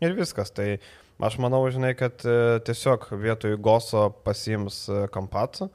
ir 0.06 0.18
viskas. 0.18 0.54
Tai 0.56 0.68
aš 1.30 1.40
manau, 1.44 1.62
žinai, 1.74 1.94
kad 2.00 2.26
e, 2.26 2.60
tiesiog 2.66 3.10
vietoj 3.22 3.58
Goso 3.62 4.10
pasiims 4.26 4.86
e, 4.90 5.02
Kampatą, 5.14 5.70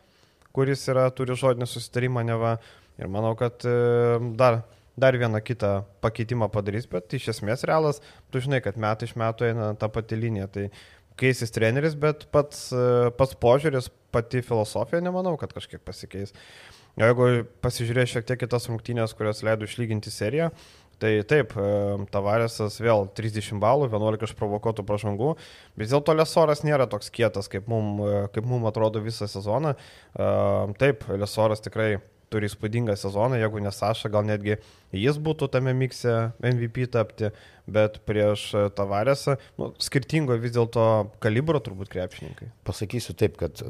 kuris 0.55 0.87
yra, 0.91 1.09
turi 1.15 1.37
žodinį 1.39 1.71
susitarimą 1.71 2.25
neva 2.27 2.57
ir 2.99 3.11
manau, 3.11 3.35
kad 3.39 3.67
e, 3.69 3.77
dar 4.39 4.65
dar 4.97 5.19
vieną 5.19 5.41
kitą 5.43 5.83
pakeitimą 6.01 6.49
padarys, 6.55 6.87
bet 6.87 7.15
iš 7.17 7.33
esmės 7.35 7.65
realas, 7.67 8.01
tu 8.31 8.39
žinai, 8.43 8.61
kad 8.63 8.79
metai 8.79 9.09
iš 9.09 9.17
metų 9.19 9.49
eina 9.49 9.73
ta 9.79 9.89
pati 9.91 10.19
linija. 10.19 10.47
Tai 10.47 10.69
keisis 11.21 11.53
treneris, 11.55 11.97
bet 11.99 12.27
pats, 12.35 12.69
pats 13.19 13.37
požiūris, 13.41 13.91
pati 14.15 14.43
filosofija 14.47 15.03
nemanau, 15.05 15.37
kad 15.41 15.53
kažkiek 15.55 15.83
pasikeis. 15.85 16.35
Jeigu 16.99 17.45
pasižiūrės 17.65 18.13
šiek 18.13 18.27
tiek 18.29 18.39
kitas 18.45 18.69
rungtynės, 18.71 19.17
kurios 19.19 19.43
leido 19.47 19.67
išlyginti 19.67 20.13
seriją, 20.15 20.53
tai 21.03 21.11
taip, 21.27 21.55
e, 21.59 21.67
Tavarėsas 22.15 22.79
vėl 22.83 23.09
30 23.19 23.59
balų, 23.63 23.89
11 23.91 24.29
išprovokuotų 24.29 24.85
pražangų, 24.87 25.33
vis 25.81 25.91
dėlto 25.91 26.15
Lesoras 26.15 26.63
nėra 26.67 26.87
toks 26.91 27.11
kietas, 27.15 27.51
kaip 27.51 27.67
mums 27.71 28.05
e, 28.07 28.45
mum 28.47 28.67
atrodo 28.71 29.03
visą 29.03 29.27
sezoną. 29.31 29.75
E, 29.75 30.29
taip, 30.79 31.03
Lesoras 31.19 31.65
tikrai 31.65 31.97
turi 32.35 32.51
įspūdingą 32.51 32.97
sezoną, 32.99 33.39
jeigu 33.39 33.63
ne 33.63 33.73
Saša, 33.75 34.11
gal 34.13 34.27
netgi 34.27 34.59
jis 34.95 35.19
būtų 35.23 35.49
tame 35.55 35.75
mikse 35.79 36.15
MVP 36.43 36.89
tapti, 36.95 37.31
bet 37.71 38.01
prieš 38.09 38.51
Tavarėsą, 38.77 39.39
nu, 39.61 39.71
skirtingo 39.83 40.37
vis 40.43 40.55
dėlto 40.57 40.87
kalibro 41.23 41.63
turbūt 41.63 41.93
krepšininkai. 41.95 42.51
Pasakysiu 42.67 43.17
taip, 43.19 43.39
kad 43.41 43.63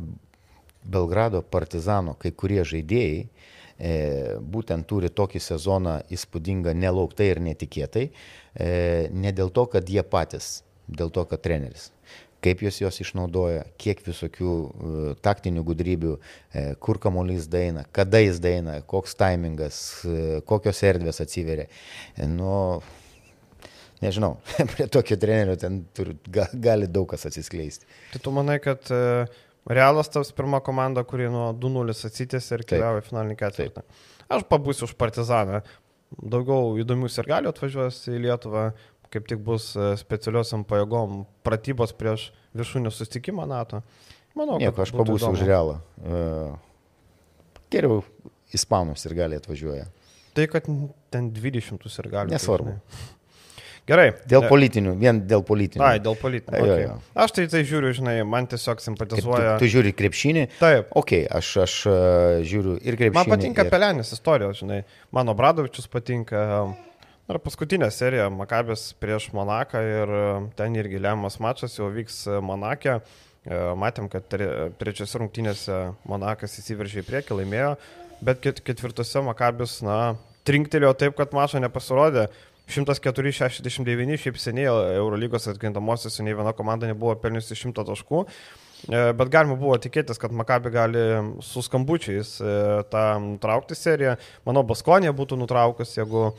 Belgrado 0.84 1.40
partizano 1.42 2.16
kai 2.20 2.34
kurie 2.36 2.60
žaidėjai 2.68 3.20
e, 3.24 3.92
būtent 4.40 4.88
turi 4.88 5.08
tokį 5.08 5.40
sezoną 5.40 5.98
įspūdingą 6.12 6.76
nelauktai 6.76 7.30
ir 7.32 7.40
netikėtai, 7.44 8.08
e, 8.10 8.70
ne 9.12 9.32
dėl 9.32 9.52
to, 9.54 9.68
kad 9.72 9.88
jie 9.88 10.04
patys, 10.04 10.58
dėl 10.88 11.12
to, 11.12 11.24
kad 11.28 11.44
treneris 11.44 11.93
kaip 12.44 12.64
jūs 12.64 12.80
juos 12.82 13.00
išnaudoja, 13.02 13.64
kiek 13.80 14.02
visokių 14.04 14.50
uh, 14.54 15.06
taktinių 15.24 15.64
gudrybių, 15.66 16.16
uh, 16.16 16.74
kur 16.84 17.00
kamuolys 17.02 17.48
daina, 17.50 17.86
kada 17.94 18.20
jis 18.22 18.42
daina, 18.44 18.80
koks 18.90 19.16
taimingas, 19.20 19.78
uh, 20.08 20.42
kokios 20.48 20.82
erdvės 20.86 21.22
atsiveria. 21.24 21.66
Nu, 22.30 22.82
nežinau, 24.04 24.36
prie 24.74 24.88
tokio 24.92 25.18
trenerio 25.20 25.56
ten 25.60 25.82
turi, 25.96 26.18
ga, 26.28 26.50
gali 26.52 26.90
daug 26.90 27.08
kas 27.14 27.26
atsiskleisti. 27.30 27.88
Tai 28.12 28.22
tu 28.24 28.36
manai, 28.36 28.60
kad 28.64 28.92
Realas 29.64 30.10
taps 30.12 30.28
pirma 30.36 30.60
komanda, 30.60 31.00
kuri 31.08 31.30
nuo 31.32 31.46
2-0 31.56 31.94
atsitėsi 32.08 32.50
ir 32.52 32.64
keliauja 32.68 33.00
į 33.00 33.06
finalinį 33.06 33.36
ketvirtą. 33.40 33.84
Aš 34.28 34.44
pabūsiu 34.50 34.84
už 34.84 34.92
Partizaną. 35.00 35.62
Daugiau 36.20 36.74
įdomių 36.82 37.08
ir 37.08 37.28
galiu 37.30 37.48
atvažiuos 37.50 38.02
į 38.12 38.20
Lietuvą, 38.26 38.66
kaip 39.14 39.30
tik 39.30 39.42
bus 39.46 39.70
e, 39.78 39.94
specialiosiam 40.00 40.66
pajėgom 40.68 41.22
pratybos 41.46 41.94
prieš 41.96 42.28
viršūnį 42.58 42.92
sustikimą 42.94 43.46
NATO. 43.50 43.84
Manau, 44.34 44.58
Nieko, 44.58 44.82
aš 44.82 44.90
pabūsiu 44.94 45.30
įdomu. 45.30 45.38
už 45.38 45.46
realą. 45.46 45.74
Uh, 46.02 46.56
geriau 47.70 48.00
ispanus 48.54 49.06
ir 49.06 49.14
gali 49.14 49.38
atvažiuoja. 49.38 49.86
Tai, 50.34 50.46
kad 50.50 50.66
ten 51.14 51.28
20 51.30 51.86
ir 51.86 52.08
gali. 52.10 52.34
Nesvarbu. 52.34 52.74
Tai, 52.74 53.12
Gerai. 53.84 54.14
Dėl 54.24 54.46
politinių, 54.48 54.94
vien 54.96 55.18
dėl 55.28 55.42
politinių. 55.44 55.84
Ai, 55.84 55.98
dėl 56.00 56.14
politinių. 56.16 56.56
Okay. 56.56 56.84
Jo, 56.86 56.92
jo. 56.94 56.94
Aš 57.20 57.34
tai 57.36 57.44
tai 57.52 57.60
žiūriu, 57.68 57.90
žinai, 57.98 58.14
man 58.24 58.48
tiesiog 58.48 58.80
simpatizuoja. 58.80 59.58
Tu, 59.58 59.66
tu 59.66 59.72
žiūri 59.74 59.92
krepšinį? 59.96 60.44
Taip. 60.56 60.94
Ok, 60.96 61.12
aš, 61.28 61.50
aš 61.66 61.74
žiūriu 62.48 62.78
ir 62.80 62.96
krepšinį. 62.96 63.18
Man 63.18 63.28
patinka 63.34 63.66
ir... 63.66 63.72
Pelenės 63.74 64.14
istorijos, 64.16 64.62
žinai. 64.62 64.80
Mano 65.12 65.36
Bradovičius 65.36 65.90
patinka. 65.92 66.46
Ir 67.24 67.38
paskutinė 67.40 67.86
serija 67.88 68.26
Makabės 68.28 68.90
prieš 69.00 69.30
Monaką 69.32 69.80
ir 69.80 70.10
ten 70.58 70.74
irgi 70.76 70.98
lemiamas 71.00 71.38
mačas 71.40 71.78
jau 71.78 71.86
vyks 71.92 72.26
Monakė. 72.44 72.98
matėm, 73.76 74.10
kad 74.12 74.24
trečiose 74.80 75.18
rungtynėse 75.20 75.78
Monakas 76.08 76.58
įsiveržė 76.60 77.00
į 77.00 77.06
priekį, 77.08 77.38
laimėjo, 77.40 77.70
bet 78.24 78.44
ketvirtose 78.64 79.20
Makabis, 79.24 79.78
na, 79.84 80.16
trinktelėjo 80.48 80.92
taip, 81.00 81.16
kad 81.16 81.32
mažo 81.36 81.60
nepasirodė. 81.60 82.28
104-69, 82.68 84.16
šiaip 84.20 84.38
seniai 84.40 84.94
Eurolygos 84.96 85.48
atkintamosios, 85.52 86.16
nei 86.24 86.32
viena 86.32 86.54
komanda 86.56 86.88
nebuvo 86.88 87.12
pelniusi 87.20 87.56
100 87.56 87.84
taškų. 87.84 88.22
E, 88.84 89.00
bet 89.16 89.30
galima 89.32 89.56
buvo 89.56 89.76
tikėtis, 89.80 90.18
kad 90.20 90.32
Makabi 90.36 90.72
gali 90.74 91.04
su 91.44 91.62
skambučiais 91.64 92.34
e, 92.40 92.56
tą 92.92 93.04
nutraukti 93.22 93.76
seriją. 93.78 94.16
Manau, 94.44 94.64
Baskonė 94.68 95.14
būtų 95.16 95.38
nutraukus, 95.40 95.94
jeigu 95.96 96.26
e, 96.28 96.34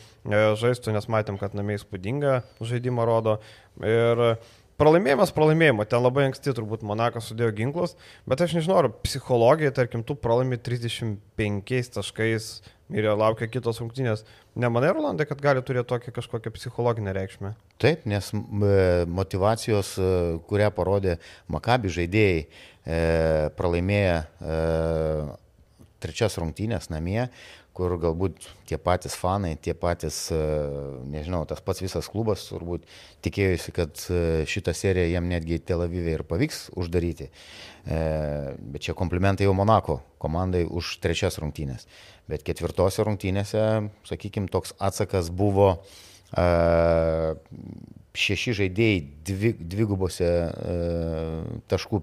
žaistų, 0.62 0.94
nes 0.94 1.10
matėm, 1.10 1.40
kad 1.42 1.58
namie 1.58 1.80
įspūdingą 1.80 2.38
žaidimą 2.62 3.08
rodo. 3.10 3.40
Ir 3.82 4.38
pralaimėjimas 4.82 5.34
pralaimėjimo, 5.36 5.86
ten 5.90 6.04
labai 6.04 6.28
anksti 6.30 6.54
turbūt 6.56 6.86
Monakas 6.88 7.30
sudėjo 7.30 7.54
ginklus, 7.58 7.96
bet 8.30 8.44
aš 8.44 8.58
nežinau, 8.58 8.80
ar 8.82 8.90
psichologija, 9.06 9.74
tarkim, 9.76 10.04
tu 10.06 10.18
pralaimi 10.20 10.60
35 10.62 11.94
taškais 11.96 12.50
ir 12.94 13.08
laukia 13.18 13.48
kitos 13.50 13.80
rungtynės. 13.82 14.26
Nemanai, 14.60 14.92
Rolandai, 14.96 15.28
kad 15.28 15.42
gali 15.44 15.64
turėti 15.66 15.90
tokią 15.90 16.14
kažkokią 16.16 16.54
psichologinę 16.56 17.16
reikšmę? 17.16 17.56
Taip, 17.82 18.06
nes 18.08 18.30
motivacijos, 19.12 19.96
e, 20.00 20.12
kurią 20.48 20.70
parodė 20.76 21.18
Makabi 21.52 21.92
žaidėjai, 21.92 22.46
e, 22.46 23.00
pralaimėję 23.58 24.16
e, 24.22 24.60
trečias 26.04 26.38
rungtynės 26.40 26.92
namie, 26.94 27.26
kur 27.76 27.98
galbūt 28.00 28.46
tie 28.70 28.78
patys 28.80 29.18
fanai, 29.20 29.58
tie 29.60 29.74
patys, 29.76 30.30
nežinau, 31.12 31.42
tas 31.50 31.60
pats 31.60 31.84
visas 31.84 32.08
klubas 32.12 32.46
turbūt 32.48 32.86
tikėjusi, 33.26 33.74
kad 33.76 34.06
šitą 34.48 34.74
seriją 34.76 35.10
jam 35.12 35.28
netgi 35.28 35.60
Tel 35.60 35.84
Avivė 35.84 36.14
ir 36.16 36.24
pavyks 36.28 36.70
uždaryti. 36.80 37.28
Bet 37.86 38.88
čia 38.88 38.96
komplimentai 38.98 39.50
jau 39.50 39.54
Monako 39.58 40.00
komandai 40.24 40.64
už 40.66 40.96
trečias 41.04 41.38
rungtynės. 41.42 41.84
Bet 42.32 42.48
ketvirtose 42.48 43.04
rungtynėse, 43.06 43.66
sakykime, 44.08 44.48
toks 44.50 44.74
atsakas 44.80 45.30
buvo 45.30 45.76
šeši 48.20 48.54
žaidėjai 48.60 48.98
dvi, 49.28 49.52
dvigubose 49.60 50.28
uh, 50.28 51.60
taškų 51.72 52.02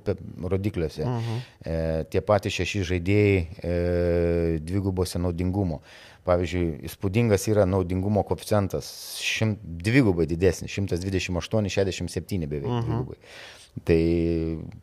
rodikliuose. 0.53 1.03
Uh 1.03 1.09
-huh. 1.09 1.41
uh, 1.41 2.07
tie 2.11 2.21
patys 2.21 2.59
šeši 2.61 2.85
žaidėjai 2.93 3.37
uh, 3.43 4.61
dvigubose 4.61 5.19
naudingumo. 5.19 5.83
Pavyzdžiui, 6.25 6.87
įspūdingas 6.87 7.49
yra 7.51 7.65
naudingumo 7.67 8.23
koeficientas, 8.23 9.19
šimt, 9.19 9.59
dvigubai 9.63 10.27
didesnis, 10.27 10.71
128-67 10.71 12.47
beveik. 12.47 12.71
Uh 12.71 12.73
-huh. 12.73 12.85
Dvigubai. 12.85 13.19
Tai 13.85 14.03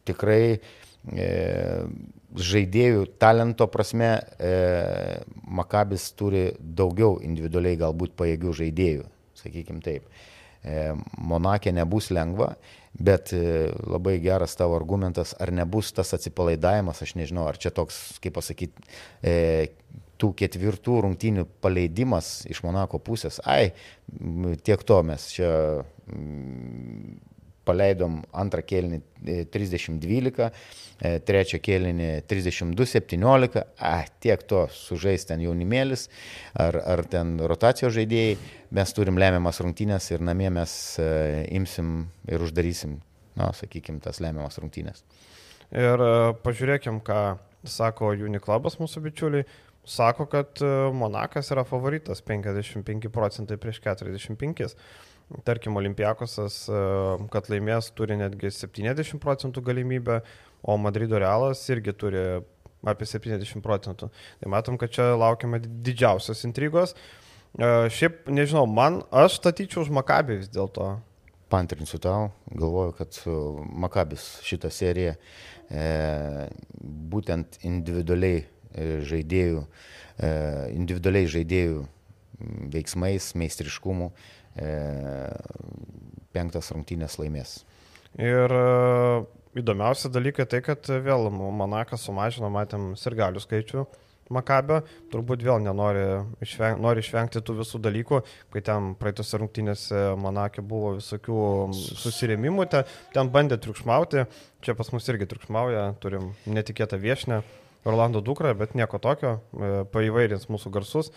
tikrai 0.03 0.59
uh, 0.59 1.89
žaidėjų 2.35 3.05
talento 3.17 3.67
prasme 3.67 4.09
e, 4.37 4.49
Makabis 5.47 6.11
turi 6.13 6.51
daugiau 6.59 7.17
individualiai 7.25 7.79
galbūt 7.79 8.13
pajėgių 8.19 8.53
žaidėjų, 8.61 9.05
sakykime 9.41 9.81
taip. 9.81 10.03
E, 10.03 10.38
Monakė 11.17 11.71
nebus 11.71 12.09
lengva, 12.11 12.53
bet 12.99 13.33
e, 13.33 13.69
labai 13.87 14.17
geras 14.19 14.57
tavo 14.59 14.75
argumentas, 14.75 15.31
ar 15.39 15.53
nebus 15.55 15.93
tas 15.95 16.11
atsipalaidavimas, 16.17 17.01
aš 17.05 17.15
nežinau, 17.15 17.47
ar 17.47 17.59
čia 17.61 17.71
toks, 17.71 18.19
kaip 18.23 18.35
pasakyti, 18.35 18.89
e, 19.23 19.35
tų 20.19 20.33
ketvirtų 20.41 20.97
rungtynių 21.05 21.45
paleidimas 21.63 22.41
iš 22.51 22.63
Monako 22.65 22.99
pusės, 22.99 23.39
ai, 23.47 23.71
tiek 24.67 24.83
to 24.83 24.99
mes 25.07 25.29
čia 25.31 25.51
paleidom 27.69 28.19
antrą 28.33 28.63
kėlinį 28.65 28.99
30-12, 29.53 30.47
e, 30.47 30.49
e, 30.99 31.11
trečią 31.25 31.59
kėlinį 31.63 32.09
32-17, 32.29 33.63
ah, 33.85 34.07
tiek 34.23 34.43
to 34.49 34.65
sužais 34.73 35.27
ten 35.29 35.43
jaunimėlis 35.43 36.07
ar, 36.57 36.79
ar 36.95 37.03
ten 37.09 37.37
rotacijos 37.51 37.93
žaidėjai, 37.97 38.37
mes 38.75 38.95
turim 38.97 39.19
lemiamas 39.21 39.61
rungtynės 39.63 40.09
ir 40.13 40.25
namie 40.25 40.49
mes 40.53 40.73
e, 41.01 41.09
imsim 41.59 42.09
ir 42.29 42.45
uždarysim, 42.45 42.99
na, 43.39 43.51
sakykime, 43.55 44.01
tas 44.03 44.21
lemiamas 44.23 44.59
rungtynės. 44.61 45.05
Ir 45.69 46.01
pažiūrėkim, 46.41 47.03
ką 47.05 47.37
sako 47.69 48.15
Uniklubas 48.25 48.79
mūsų 48.81 49.03
bičiuliai. 49.05 49.49
Sako, 49.89 50.25
kad 50.29 50.59
Monakas 50.93 51.47
yra 51.53 51.63
favoritas 51.65 52.19
55 52.25 53.07
procentai 53.13 53.55
prieš 53.57 53.79
45 53.85 54.75
tarkim, 55.43 55.77
Olimpiakosas, 55.77 56.61
e, 56.69 56.83
kad 57.33 57.49
laimės, 57.51 57.91
turi 57.97 58.17
netgi 58.19 58.51
70 58.53 59.21
procentų 59.21 59.63
galimybę, 59.69 60.21
o 60.63 60.75
Madrido 60.81 61.19
Realas 61.21 61.61
irgi 61.71 61.93
turi 61.95 62.23
apie 62.87 63.07
70 63.07 63.63
procentų. 63.63 64.09
Tai 64.41 64.51
matom, 64.51 64.79
kad 64.79 64.93
čia 64.95 65.11
laukiame 65.19 65.61
didžiausios 65.61 66.45
intrigos. 66.47 66.95
E, 67.57 67.89
šiaip, 67.93 68.25
nežinau, 68.31 68.65
man, 68.69 69.03
aš 69.11 69.39
statyčiau 69.39 69.85
už 69.85 69.93
Makabį 69.99 70.41
vis 70.41 70.51
dėlto. 70.53 70.95
Pantrinsiu 71.49 71.97
tau, 72.01 72.29
galvoju, 72.53 72.93
kad 72.99 73.21
Makabis 73.81 74.35
šitą 74.45 74.69
seriją 74.73 75.15
e, 75.17 75.85
būtent 77.09 77.57
individualiai 77.65 78.43
e, 78.43 78.99
žaidėjų, 79.09 79.63
e, 80.21 80.29
individualiai 80.75 81.31
žaidėjų 81.37 81.87
veiksmais, 82.71 83.33
meistriškumu 83.35 84.11
E, 84.13 84.38
penktas 86.33 86.71
rungtynės 86.73 87.19
laimės. 87.21 87.59
Ir 88.19 88.51
e, 88.51 89.23
įdomiausia 89.61 90.11
dalykai 90.11 90.47
tai, 90.49 90.61
kad 90.65 90.89
vėl 90.89 91.29
Monakas 91.31 92.05
sumažino, 92.07 92.49
matėm, 92.53 92.93
sirgalių 92.99 93.43
skaičių. 93.43 93.85
Makabio 94.29 94.83
turbūt 95.09 95.41
vėl 95.41 95.57
nenori 95.65 96.03
išveng, 96.45 96.77
nori 96.83 97.01
išvengti 97.01 97.41
tų 97.41 97.55
visų 97.63 97.79
dalykų, 97.81 98.19
kai 98.53 98.61
ten 98.65 98.91
praeitose 98.99 99.39
rungtynėse 99.41 100.03
Monakė 100.21 100.61
buvo 100.61 100.91
visokių 100.99 101.39
susirėmimų, 101.73 102.67
ten, 102.69 102.91
ten 103.15 103.31
bandė 103.33 103.57
triukšmauti, 103.57 104.27
čia 104.61 104.77
pas 104.77 104.93
mus 104.93 105.09
irgi 105.09 105.31
triukšmauja, 105.31 105.87
turim 106.03 106.29
netikėtą 106.45 107.01
viešinę. 107.01 107.41
Orlando 107.87 108.19
dukra, 108.21 108.51
bet 108.57 108.73
nieko 108.75 108.99
tokio, 108.99 109.37
e, 109.55 109.69
paįvairins 109.93 110.49
mūsų 110.51 110.71
garsus. 110.73 111.13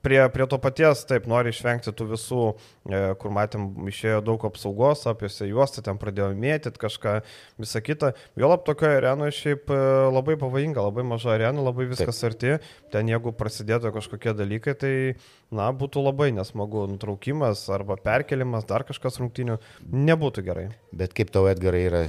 Prie, 0.00 0.20
prie 0.32 0.46
to 0.48 0.56
paties, 0.60 1.02
taip, 1.04 1.26
nori 1.28 1.52
išvengti 1.52 1.92
tų 1.92 2.06
visų, 2.14 2.44
e, 2.88 3.00
kur 3.20 3.32
matėm, 3.36 3.66
išėjo 3.90 4.22
daug 4.24 4.46
apsaugos, 4.48 5.04
apie 5.10 5.28
juostą, 5.28 5.84
ten 5.84 6.00
pradėjo 6.00 6.30
mėtyti 6.40 6.80
kažką, 6.80 7.18
visą 7.60 7.82
kitą. 7.84 8.12
Vėlap 8.40 8.64
tokioje 8.64 9.00
arenoje 9.00 9.36
šiaip 9.36 9.68
e, 9.72 9.80
labai 10.08 10.38
pavojinga, 10.40 10.80
labai 10.88 11.04
maža 11.04 11.34
arena, 11.36 11.64
labai 11.66 11.90
viskas 11.92 12.20
taip. 12.20 12.32
arti. 12.32 12.56
Ten 12.94 13.12
jeigu 13.12 13.34
prasidėtų 13.36 13.92
kažkokie 13.96 14.36
dalykai, 14.36 14.76
tai, 14.80 14.94
na, 15.52 15.68
būtų 15.76 16.04
labai 16.04 16.30
nesmagu. 16.36 16.86
Nutraukimas 16.90 17.66
arba 17.72 18.00
perkelimas, 18.00 18.68
dar 18.68 18.88
kažkas 18.88 19.20
rungtinių, 19.20 19.60
nebūtų 19.84 20.48
gerai. 20.48 20.68
Bet 20.96 21.16
kaip 21.16 21.32
tau, 21.34 21.44
Edgarai, 21.50 21.84
yra 21.90 22.04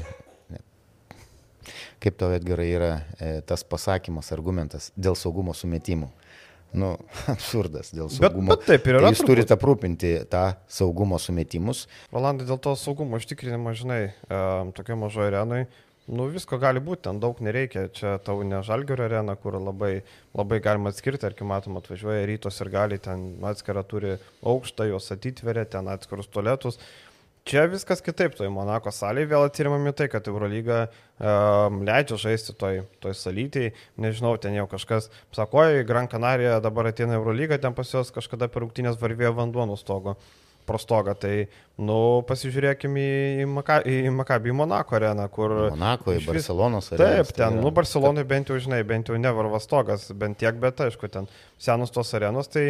Kaip 2.01 2.17
tau, 2.17 2.31
Edgarai, 2.33 2.71
yra 2.73 2.91
e, 3.21 3.33
tas 3.45 3.61
pasakymas, 3.67 4.31
argumentas 4.33 4.89
dėl 4.97 5.13
saugumo 5.19 5.53
sumetimų? 5.53 6.09
Nu, 6.73 6.95
absurdas 7.33 7.91
dėl 7.93 8.09
saugumo. 8.09 8.55
Bet, 8.55 8.63
bet 8.63 8.69
taip 8.71 8.87
ir 8.89 8.97
yra. 8.97 9.09
Tai 9.09 9.13
jūs 9.13 9.27
turite 9.27 9.55
aprūpinti 9.57 10.11
tą 10.31 10.45
saugumo 10.71 11.19
sumetimus. 11.21 11.85
Valandai 12.15 12.47
dėl 12.49 12.59
to 12.63 12.73
saugumo 12.79 13.19
užtikrinimo, 13.19 13.75
žinai, 13.77 14.01
e, 14.09 14.41
tokia 14.77 14.97
mažoje 14.97 15.33
arenui, 15.33 15.65
nu 16.11 16.25
visko 16.31 16.57
gali 16.61 16.81
būti, 16.83 17.03
ten 17.09 17.21
daug 17.21 17.39
nereikia. 17.43 17.85
Čia 17.93 18.15
tau 18.25 18.41
ne 18.47 18.63
žalgerio 18.65 19.05
arena, 19.05 19.35
kur 19.39 19.59
labai, 19.59 19.93
labai 20.37 20.61
galima 20.63 20.91
atskirti, 20.93 21.21
tarkim, 21.25 21.51
matom, 21.51 21.77
atvažiuoja 21.79 22.25
rytos 22.29 22.57
ir 22.63 22.71
gali, 22.73 22.99
ten 23.03 23.29
atskirą 23.51 23.85
turi 23.87 24.17
aukštą, 24.41 24.89
jos 24.89 25.11
atitveria, 25.13 25.67
ten 25.69 25.91
atskirus 25.91 26.31
tualetus. 26.31 26.79
Čia 27.41 27.63
viskas 27.65 28.03
kitaip, 28.05 28.35
toj 28.37 28.51
Monako 28.53 28.91
salėje 28.93 29.31
vėl 29.31 29.47
atsirimami 29.47 29.93
tai, 29.97 30.05
kad 30.13 30.27
Eurolyga 30.29 30.83
um, 30.85 31.79
leidžia 31.87 32.19
žaisti 32.21 32.53
toj, 32.53 32.83
toj 33.01 33.15
salytėjai, 33.17 33.71
nežinau, 34.03 34.35
ten 34.41 34.53
jau 34.59 34.67
kažkas, 34.69 35.09
sakoja, 35.33 35.81
Gran 35.87 36.09
Canaria 36.11 36.59
dabar 36.61 36.91
ateina 36.91 37.17
Eurolyga, 37.17 37.57
ten 37.57 37.73
pas 37.73 37.89
juos 37.89 38.13
kažkada 38.13 38.45
per 38.51 38.61
rūktinės 38.67 39.01
varvėjo 39.01 39.33
vanduo 39.39 39.65
nuo 39.65 39.79
stogo, 39.79 40.19
prostogą, 40.69 41.15
tai, 41.17 41.33
nu, 41.81 41.97
pasižiūrėkime 42.29 43.01
į, 43.01 43.17
į, 43.41 43.49
Maka, 43.49 43.79
į 43.89 44.13
Makabį, 44.13 44.53
į 44.53 44.57
Monako 44.61 44.99
areną, 44.99 45.25
kur... 45.33 45.57
Monako, 45.73 46.13
į 46.13 46.21
Barcelonos 46.27 46.91
areną. 46.93 47.09
Taip, 47.23 47.33
ten, 47.33 47.57
tai 47.57 47.65
nu, 47.65 47.73
Barcelonai 47.73 48.25
bent 48.29 48.53
jau, 48.53 48.61
žinai, 48.61 48.83
bent 48.87 49.09
jau 49.09 49.17
nevarvas 49.17 49.65
stogas, 49.65 50.05
bent 50.13 50.37
tiek, 50.41 50.61
bet 50.61 50.85
aišku, 50.85 51.09
ten 51.09 51.25
senos 51.57 51.89
tos 51.89 52.13
arenos, 52.17 52.53
tai 52.53 52.69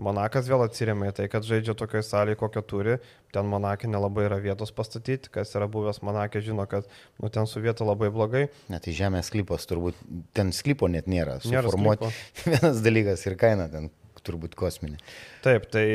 Monakas 0.00 0.46
vėl 0.48 0.64
atsiriamė 0.64 1.10
į 1.10 1.14
tai, 1.18 1.26
kad 1.32 1.44
žaidžia 1.44 1.74
tokioje 1.78 2.06
salėje, 2.06 2.38
kokią 2.40 2.62
turi. 2.64 2.96
Ten 3.34 3.48
Monakė 3.50 3.90
nelabai 3.92 4.24
yra 4.28 4.38
vietos 4.42 4.72
pastatyti. 4.74 5.30
Kas 5.32 5.52
yra 5.58 5.68
buvęs 5.70 6.00
Monakė, 6.06 6.40
žino, 6.44 6.64
kad 6.70 6.88
nu, 7.20 7.28
ten 7.32 7.48
su 7.50 7.60
vieta 7.62 7.84
labai 7.86 8.08
blogai. 8.14 8.46
Net 8.72 8.86
tai 8.86 8.96
žemės 8.96 9.28
sklypas 9.28 9.68
turbūt, 9.68 9.98
ten 10.36 10.52
sklypo 10.56 10.88
net 10.92 11.10
nėra. 11.12 11.38
Suformuoti 11.44 12.08
vienas 12.48 12.80
dalykas 12.84 13.26
ir 13.28 13.36
kaina 13.40 13.68
ten 13.72 13.90
turbūt 14.24 14.56
kosminė. 14.58 15.00
Taip, 15.44 15.68
tai 15.72 15.86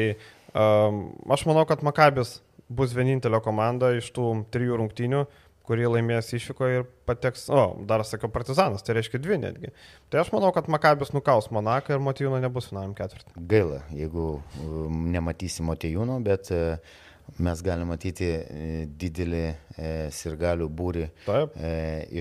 um, 0.52 1.08
aš 1.34 1.48
manau, 1.50 1.66
kad 1.70 1.84
Makabis 1.86 2.38
bus 2.68 2.94
vienintelė 2.96 3.40
komanda 3.44 3.94
iš 3.96 4.10
tų 4.16 4.30
trijų 4.52 4.82
rungtynių, 4.82 5.24
kurį 5.68 5.90
laimės 5.92 6.30
išvyko 6.36 6.70
ir 6.72 6.86
pateks, 7.08 7.48
o, 7.52 7.64
dar 7.88 8.04
sakiau, 8.08 8.32
Partizanas, 8.32 8.84
tai 8.86 8.98
reiškia 8.98 9.20
dvi 9.22 9.40
netgi. 9.42 9.72
Tai 10.12 10.22
aš 10.24 10.32
manau, 10.34 10.52
kad 10.56 10.70
Makabis 10.72 11.12
nukaus 11.16 11.50
Monaką 11.54 11.96
ir 11.96 12.04
Motijūno 12.04 12.40
nebus 12.44 12.70
finaliniam 12.70 12.96
ketvirtį. 12.98 13.36
Gaila, 13.52 13.82
jeigu 13.96 14.28
um, 14.64 15.08
nematysi 15.14 15.66
Motijūno, 15.68 16.20
bet 16.26 16.52
uh, 16.56 17.00
mes 17.44 17.64
galime 17.66 17.90
matyti 17.92 18.30
uh, 18.34 18.84
didelį 19.00 19.46
uh, 19.48 19.90
sirgalių 20.16 20.70
būrį 20.82 21.10
Taip. 21.26 21.58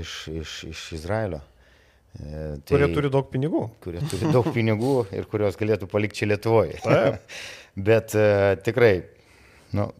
iš, 0.03 0.17
iš, 0.43 0.57
iš 0.73 0.87
Izraelio. 1.01 1.43
Tai, 2.17 2.71
kurie 2.71 2.87
turi 2.97 3.11
daug 3.13 3.27
pinigų. 3.29 3.67
Kurie 3.85 4.01
turi 4.09 4.31
daug 4.33 4.47
pinigų 4.55 4.95
ir 5.13 5.27
kurios 5.29 5.59
galėtų 5.61 5.85
palikti 5.93 6.23
čia 6.23 6.31
Lietuvoje. 6.31 6.79
Bet 7.89 8.15
tikrai, 8.65 8.95
nu, 9.77 9.91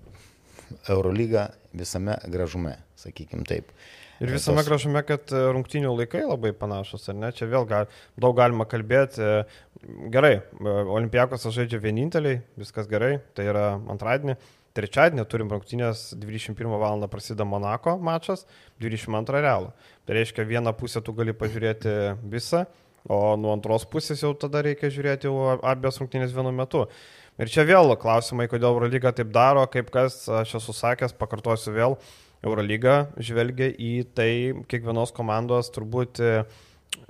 Eurolyga 0.89 1.51
visame 1.77 2.17
gražume, 2.33 2.77
sakykim 2.99 3.45
taip. 3.49 3.73
Ir 4.21 4.33
visame 4.33 4.63
tos... 4.63 4.69
gražume, 4.71 5.03
kad 5.05 5.33
e, 5.33 5.41
rungtinių 5.53 5.93
laikai 5.93 6.23
labai 6.25 6.55
panašus, 6.57 7.05
ar 7.13 7.19
ne? 7.19 7.31
Čia 7.37 7.49
vėl 7.53 7.67
gal, 7.69 7.91
daug 8.17 8.37
galima 8.39 8.65
kalbėti. 8.69 9.25
Gerai, 10.13 10.39
Olimpijakos 10.65 11.45
žaidžia 11.53 11.83
vieninteliai, 11.83 12.41
viskas 12.59 12.89
gerai, 12.91 13.19
tai 13.37 13.51
yra 13.53 13.75
antradienį. 13.93 14.39
Trečiadienį 14.77 15.25
turim 15.33 15.53
rungtynės 15.53 16.11
21 16.21 16.75
val. 16.81 17.05
prasideda 17.09 17.47
Monako 17.49 17.97
mačas, 17.97 18.45
22 18.81 19.41
realų. 19.45 19.71
Tai 20.05 20.17
reiškia, 20.19 20.45
vieną 20.45 20.75
pusę 20.77 21.01
tu 21.05 21.15
gali 21.17 21.33
pažiūrėti 21.33 21.95
visą, 22.29 22.67
o 23.09 23.37
nuo 23.41 23.55
antros 23.57 23.87
pusės 23.89 24.21
jau 24.21 24.35
tada 24.37 24.61
reikia 24.67 24.91
žiūrėti 24.93 25.33
abiejas 25.65 26.01
rungtynės 26.03 26.35
vienu 26.37 26.53
metu. 26.53 26.85
Ir 27.37 27.53
čia 27.53 27.67
vėl 27.69 27.93
klausimai, 28.01 28.49
kodėl 28.49 28.71
Eurolyga 28.73 29.13
taip 29.17 29.29
daro, 29.35 29.67
kaip 29.69 29.91
kas, 29.93 30.23
aš 30.29 30.57
esu 30.61 30.73
sakęs, 30.77 31.17
pakartosiu 31.21 31.75
vėl, 31.77 31.99
Eurolyga 32.47 33.11
žvelgia 33.17 33.69
į 33.73 33.93
tai 34.17 34.31
kiekvienos 34.71 35.13
komandos 35.17 35.73
turbūt 35.75 36.21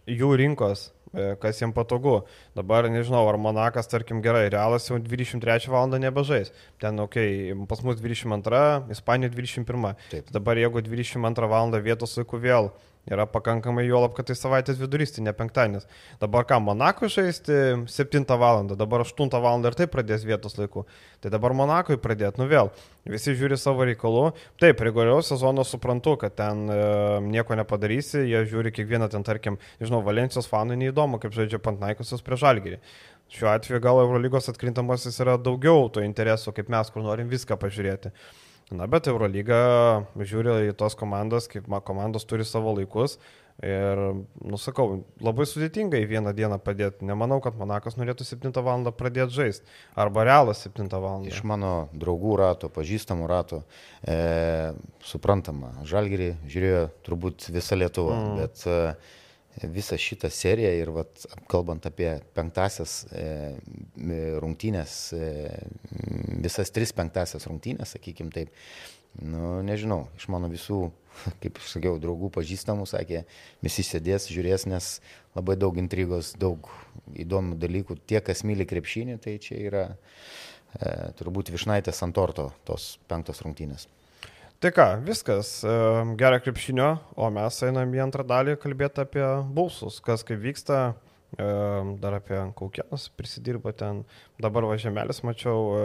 jų 0.06 0.34
rinkos 0.38 0.88
E, 1.16 1.36
kas 1.40 1.60
jiems 1.62 1.74
patogu. 1.76 2.16
Dabar 2.56 2.88
nežinau, 2.92 3.22
ar 3.30 3.38
Monakas, 3.40 3.88
tarkim, 3.88 4.20
gerai, 4.24 4.50
Realas 4.52 4.88
jau 4.90 4.98
23 5.00 5.70
val. 5.72 5.88
nebežais. 5.88 6.52
Ten, 6.80 6.98
okei, 7.00 7.52
okay, 7.52 7.66
pas 7.68 7.80
mus 7.80 7.96
22, 8.00 8.90
Ispanija 8.92 9.30
21. 9.32 9.94
Taip. 10.10 10.28
Dabar 10.32 10.60
jeigu 10.60 10.82
22 10.82 11.48
val. 11.48 11.72
vietos 11.80 12.16
laiku 12.18 12.36
vėl 12.42 12.70
yra 13.10 13.26
pakankamai 13.30 13.84
juolap, 13.86 14.14
kad 14.16 14.26
tai 14.28 14.36
savaitės 14.38 14.78
vidurys, 14.80 15.12
tai 15.14 15.24
ne 15.26 15.32
penktadienis. 15.36 15.86
Dabar 16.22 16.46
ką, 16.48 16.58
Monako 16.62 17.10
žaisti 17.12 17.86
7 17.86 18.24
val. 18.38 18.66
dabar 18.74 19.04
8 19.04 19.30
val. 19.42 19.64
ir 19.66 19.78
taip 19.78 19.92
pradės 19.94 20.24
vietos 20.26 20.58
laiku. 20.58 20.86
Tai 21.20 21.30
dabar 21.30 21.54
Monakui 21.54 21.96
pradėti, 21.96 22.40
nu 22.42 22.48
vėl, 22.50 22.70
visi 23.04 23.34
žiūri 23.34 23.58
savo 23.58 23.86
reikalų. 23.86 24.32
Taip, 24.60 24.80
reguliariaus 24.80 25.30
sezono 25.30 25.64
suprantu, 25.64 26.16
kad 26.16 26.34
ten 26.34 26.66
e, 26.70 26.80
nieko 27.22 27.54
nepadarysi, 27.54 28.24
jie 28.26 28.42
žiūri 28.46 28.74
kiekvieną 28.74 29.10
ten, 29.12 29.22
tarkim, 29.26 29.60
nežinau, 29.80 30.02
Valencijos 30.06 30.50
fanų 30.50 30.78
neįdomu, 30.82 31.20
kaip 31.22 31.34
žaidžia 31.36 31.62
Pantnaikosios 31.62 32.24
prie 32.26 32.38
Žalgirį. 32.40 32.80
Šiuo 33.32 33.50
atveju 33.50 33.82
gal 33.82 34.00
Eurolygos 34.04 34.46
atkrintamasis 34.52 35.18
yra 35.22 35.34
daugiau 35.38 35.88
to 35.90 36.02
interesų, 36.04 36.52
kaip 36.54 36.68
mes, 36.70 36.90
kur 36.94 37.02
norim 37.02 37.30
viską 37.30 37.58
pažiūrėti. 37.58 38.12
Na, 38.74 38.88
bet 38.90 39.06
Eurolyga 39.06 39.58
žiūri 40.18 40.72
į 40.72 40.76
tos 40.78 40.96
komandas, 40.98 41.46
kaip 41.50 41.68
komandos 41.86 42.26
turi 42.26 42.46
savo 42.46 42.72
laikus. 42.74 43.20
Ir, 43.64 44.00
nusakau, 44.44 45.06
labai 45.24 45.46
sudėtinga 45.48 45.96
į 46.02 46.08
vieną 46.10 46.34
dieną 46.36 46.58
padėti. 46.60 47.06
Nemanau, 47.08 47.38
kad 47.40 47.56
Monakas 47.56 47.94
norėtų 47.96 48.26
7 48.28 48.52
val. 48.60 48.84
pradėti 48.92 49.32
žaisti. 49.32 49.64
Arba 49.96 50.26
Realas 50.28 50.60
7 50.66 50.90
val. 50.92 51.24
Iš 51.24 51.40
mano 51.46 51.88
draugų 51.94 52.36
rato, 52.42 52.68
pažįstamų 52.68 53.30
rato, 53.30 53.62
e, 54.04 54.74
suprantama, 55.00 55.72
Žalgirį 55.88 56.34
žiūrėjo 56.44 56.82
turbūt 57.06 57.48
visą 57.48 57.80
Lietuvą. 57.80 58.18
Mm. 58.18 58.36
Bet 58.42 58.66
e, 58.66 58.76
visą 59.62 59.96
šitą 60.00 60.28
seriją 60.32 60.72
ir 60.76 60.90
vat, 60.92 61.24
kalbant 61.48 61.86
apie 61.88 62.10
penktasias 62.36 63.06
e, 63.08 63.56
rungtynės, 64.42 64.96
e, 65.16 65.30
visas 66.44 66.72
tris 66.74 66.92
penktasias 66.96 67.48
rungtynės, 67.48 67.94
sakykim 67.96 68.30
taip, 68.34 68.52
nu, 69.22 69.56
nežinau, 69.64 70.06
iš 70.18 70.28
mano 70.32 70.50
visų, 70.52 70.80
kaip 71.42 71.60
sakiau, 71.64 71.96
draugų 72.02 72.30
pažįstamų 72.36 72.86
sakė, 72.90 73.24
visi 73.64 73.86
sėdės, 73.86 74.28
žiūrės, 74.32 74.68
nes 74.68 74.90
labai 75.36 75.56
daug 75.56 75.78
intrigos, 75.80 76.34
daug 76.40 76.68
įdomių 77.16 77.56
dalykų. 77.60 78.00
Tie, 78.06 78.20
kas 78.24 78.44
myli 78.44 78.68
krepšinį, 78.68 79.20
tai 79.24 79.38
čia 79.42 79.60
yra 79.62 79.86
e, 79.92 81.12
turbūt 81.16 81.54
višnaitės 81.54 82.04
ant 82.04 82.16
torto 82.16 82.50
tos 82.68 82.96
penktos 83.08 83.40
rungtynės. 83.46 83.88
Tai 84.56 84.70
ką, 84.72 84.84
viskas, 85.04 85.60
gerą 86.16 86.38
krepšinio, 86.40 86.88
o 87.20 87.26
mes 87.34 87.58
einam 87.66 87.90
į 87.92 88.00
antrą 88.06 88.24
dalį 88.24 88.54
kalbėti 88.60 89.02
apie 89.02 89.24
bulsus, 89.52 89.98
kas 90.04 90.24
kaip 90.24 90.40
vyksta, 90.40 90.78
dar 92.00 92.16
apie 92.16 92.38
kaukienas 92.56 93.04
prisidirba 93.18 93.74
ten. 93.76 94.00
Dabar 94.40 94.64
važiamelis 94.70 95.20
mačiau, 95.28 95.76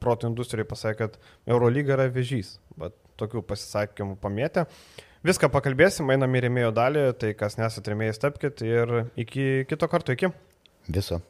protų 0.00 0.30
industrijai 0.32 0.68
pasakė, 0.70 0.96
kad 1.04 1.20
Eurolyga 1.52 1.98
yra 1.98 2.08
vežys, 2.12 2.56
bet 2.80 2.96
tokių 3.20 3.44
pasisakymų 3.52 4.16
pamėtė. 4.22 4.64
Viską 5.22 5.52
pakalbėsim, 5.54 6.08
einam 6.10 6.32
į 6.34 6.46
rėmėjo 6.46 6.72
dalį, 6.74 7.04
tai 7.20 7.34
kas 7.38 7.60
nesat 7.60 7.92
rėmėjai 7.92 8.16
stepkit 8.16 8.64
ir 8.66 8.96
iki 9.14 9.68
kito 9.70 9.92
karto, 9.92 10.16
iki. 10.16 10.32
Viso. 10.88 11.22